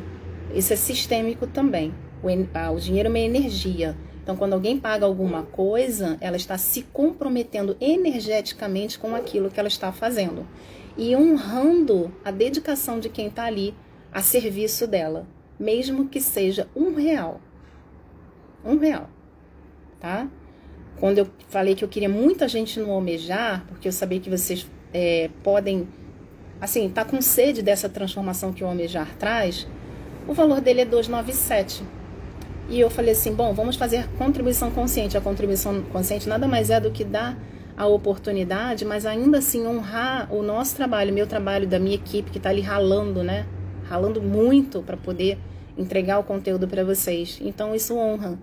Isso 0.52 0.72
é 0.72 0.76
sistêmico 0.76 1.46
também. 1.46 1.94
O, 2.20 2.28
o 2.74 2.80
dinheiro 2.80 3.06
é 3.06 3.10
uma 3.10 3.18
energia. 3.20 3.96
Então, 4.22 4.36
quando 4.36 4.52
alguém 4.52 4.78
paga 4.78 5.06
alguma 5.06 5.42
coisa, 5.42 6.16
ela 6.20 6.36
está 6.36 6.58
se 6.58 6.82
comprometendo 6.82 7.76
energeticamente 7.80 8.98
com 8.98 9.14
aquilo 9.14 9.50
que 9.50 9.58
ela 9.58 9.68
está 9.68 9.90
fazendo 9.90 10.46
e 10.96 11.16
honrando 11.16 12.12
a 12.24 12.30
dedicação 12.30 13.00
de 13.00 13.08
quem 13.08 13.28
está 13.28 13.44
ali 13.44 13.74
a 14.12 14.20
serviço 14.20 14.86
dela, 14.86 15.26
mesmo 15.58 16.08
que 16.08 16.20
seja 16.20 16.68
um 16.76 16.94
real. 16.94 17.40
Um 18.64 18.76
real, 18.76 19.08
tá? 19.98 20.28
Quando 20.98 21.18
eu 21.18 21.26
falei 21.48 21.74
que 21.74 21.82
eu 21.82 21.88
queria 21.88 22.08
muita 22.08 22.46
gente 22.46 22.78
no 22.78 22.90
almejar, 22.90 23.64
porque 23.66 23.88
eu 23.88 23.92
sabia 23.92 24.20
que 24.20 24.28
vocês 24.28 24.66
é, 24.92 25.30
podem, 25.42 25.88
assim, 26.60 26.90
tá 26.90 27.04
com 27.04 27.22
sede 27.22 27.62
dessa 27.62 27.88
transformação 27.88 28.52
que 28.52 28.62
o 28.62 28.66
almejar 28.66 29.16
traz, 29.16 29.66
o 30.28 30.34
valor 30.34 30.60
dele 30.60 30.82
é 30.82 30.84
297 30.84 31.82
e 32.70 32.80
eu 32.80 32.88
falei 32.88 33.12
assim: 33.12 33.34
bom, 33.34 33.52
vamos 33.52 33.76
fazer 33.76 34.08
contribuição 34.16 34.70
consciente. 34.70 35.16
A 35.16 35.20
contribuição 35.20 35.82
consciente 35.92 36.28
nada 36.28 36.46
mais 36.46 36.70
é 36.70 36.80
do 36.80 36.90
que 36.90 37.04
dar 37.04 37.36
a 37.76 37.86
oportunidade, 37.86 38.84
mas 38.84 39.04
ainda 39.04 39.38
assim 39.38 39.66
honrar 39.66 40.32
o 40.32 40.42
nosso 40.42 40.76
trabalho, 40.76 41.12
meu 41.12 41.26
trabalho, 41.26 41.66
da 41.66 41.78
minha 41.78 41.96
equipe 41.96 42.30
que 42.30 42.38
está 42.38 42.50
ali 42.50 42.60
ralando, 42.60 43.22
né? 43.22 43.46
Ralando 43.84 44.22
muito 44.22 44.82
para 44.82 44.96
poder 44.96 45.38
entregar 45.76 46.18
o 46.18 46.22
conteúdo 46.22 46.68
para 46.68 46.84
vocês. 46.84 47.38
Então 47.42 47.74
isso 47.74 47.96
honra 47.96 48.38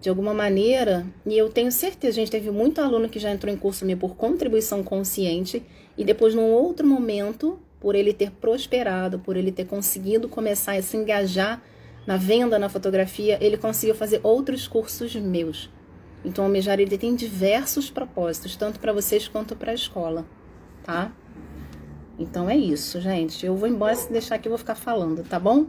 de 0.00 0.10
alguma 0.10 0.34
maneira, 0.34 1.06
e 1.24 1.36
eu 1.36 1.48
tenho 1.48 1.72
certeza, 1.72 2.16
gente 2.16 2.30
teve 2.30 2.50
muito 2.50 2.80
aluno 2.80 3.08
que 3.08 3.18
já 3.18 3.30
entrou 3.30 3.52
em 3.52 3.56
curso 3.56 3.84
meu 3.86 3.96
por 3.96 4.14
contribuição 4.14 4.82
consciente 4.82 5.62
e 5.96 6.04
depois 6.04 6.34
num 6.34 6.50
outro 6.52 6.86
momento, 6.86 7.58
por 7.80 7.94
ele 7.94 8.12
ter 8.12 8.30
prosperado, 8.30 9.18
por 9.18 9.36
ele 9.36 9.50
ter 9.50 9.64
conseguido 9.64 10.28
começar 10.28 10.76
a 10.76 10.82
se 10.82 10.96
engajar 10.96 11.62
na 12.06 12.16
venda, 12.16 12.58
na 12.58 12.68
fotografia, 12.68 13.38
ele 13.40 13.56
conseguiu 13.56 13.94
fazer 13.94 14.20
outros 14.22 14.68
cursos 14.68 15.14
meus. 15.16 15.70
Então, 16.24 16.44
o 16.44 16.46
Almejar 16.46 16.78
ele 16.80 16.98
tem 16.98 17.14
diversos 17.14 17.90
propósitos, 17.90 18.56
tanto 18.56 18.80
para 18.80 18.92
vocês 18.92 19.28
quanto 19.28 19.54
para 19.54 19.72
a 19.72 19.74
escola, 19.74 20.24
tá? 20.84 21.12
Então 22.18 22.48
é 22.48 22.56
isso, 22.56 23.00
gente. 23.00 23.44
Eu 23.44 23.56
vou 23.56 23.68
embora 23.68 23.94
se 23.94 24.10
deixar 24.10 24.36
aqui 24.36 24.48
eu 24.48 24.50
vou 24.50 24.58
ficar 24.58 24.74
falando, 24.74 25.22
tá 25.22 25.38
bom? 25.38 25.66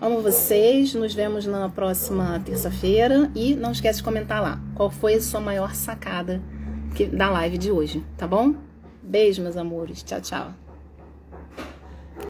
Amo 0.00 0.22
vocês, 0.22 0.94
nos 0.94 1.12
vemos 1.12 1.44
na 1.44 1.68
próxima 1.68 2.40
terça-feira 2.40 3.30
e 3.34 3.54
não 3.54 3.72
esquece 3.72 3.98
de 3.98 4.04
comentar 4.04 4.40
lá 4.40 4.60
qual 4.74 4.90
foi 4.90 5.14
a 5.14 5.20
sua 5.20 5.40
maior 5.40 5.74
sacada 5.74 6.40
da 7.12 7.30
live 7.30 7.58
de 7.58 7.70
hoje, 7.70 8.04
tá 8.16 8.26
bom? 8.26 8.54
Beijo, 9.02 9.42
meus 9.42 9.56
amores. 9.56 10.02
Tchau, 10.02 10.20
tchau. 10.20 10.59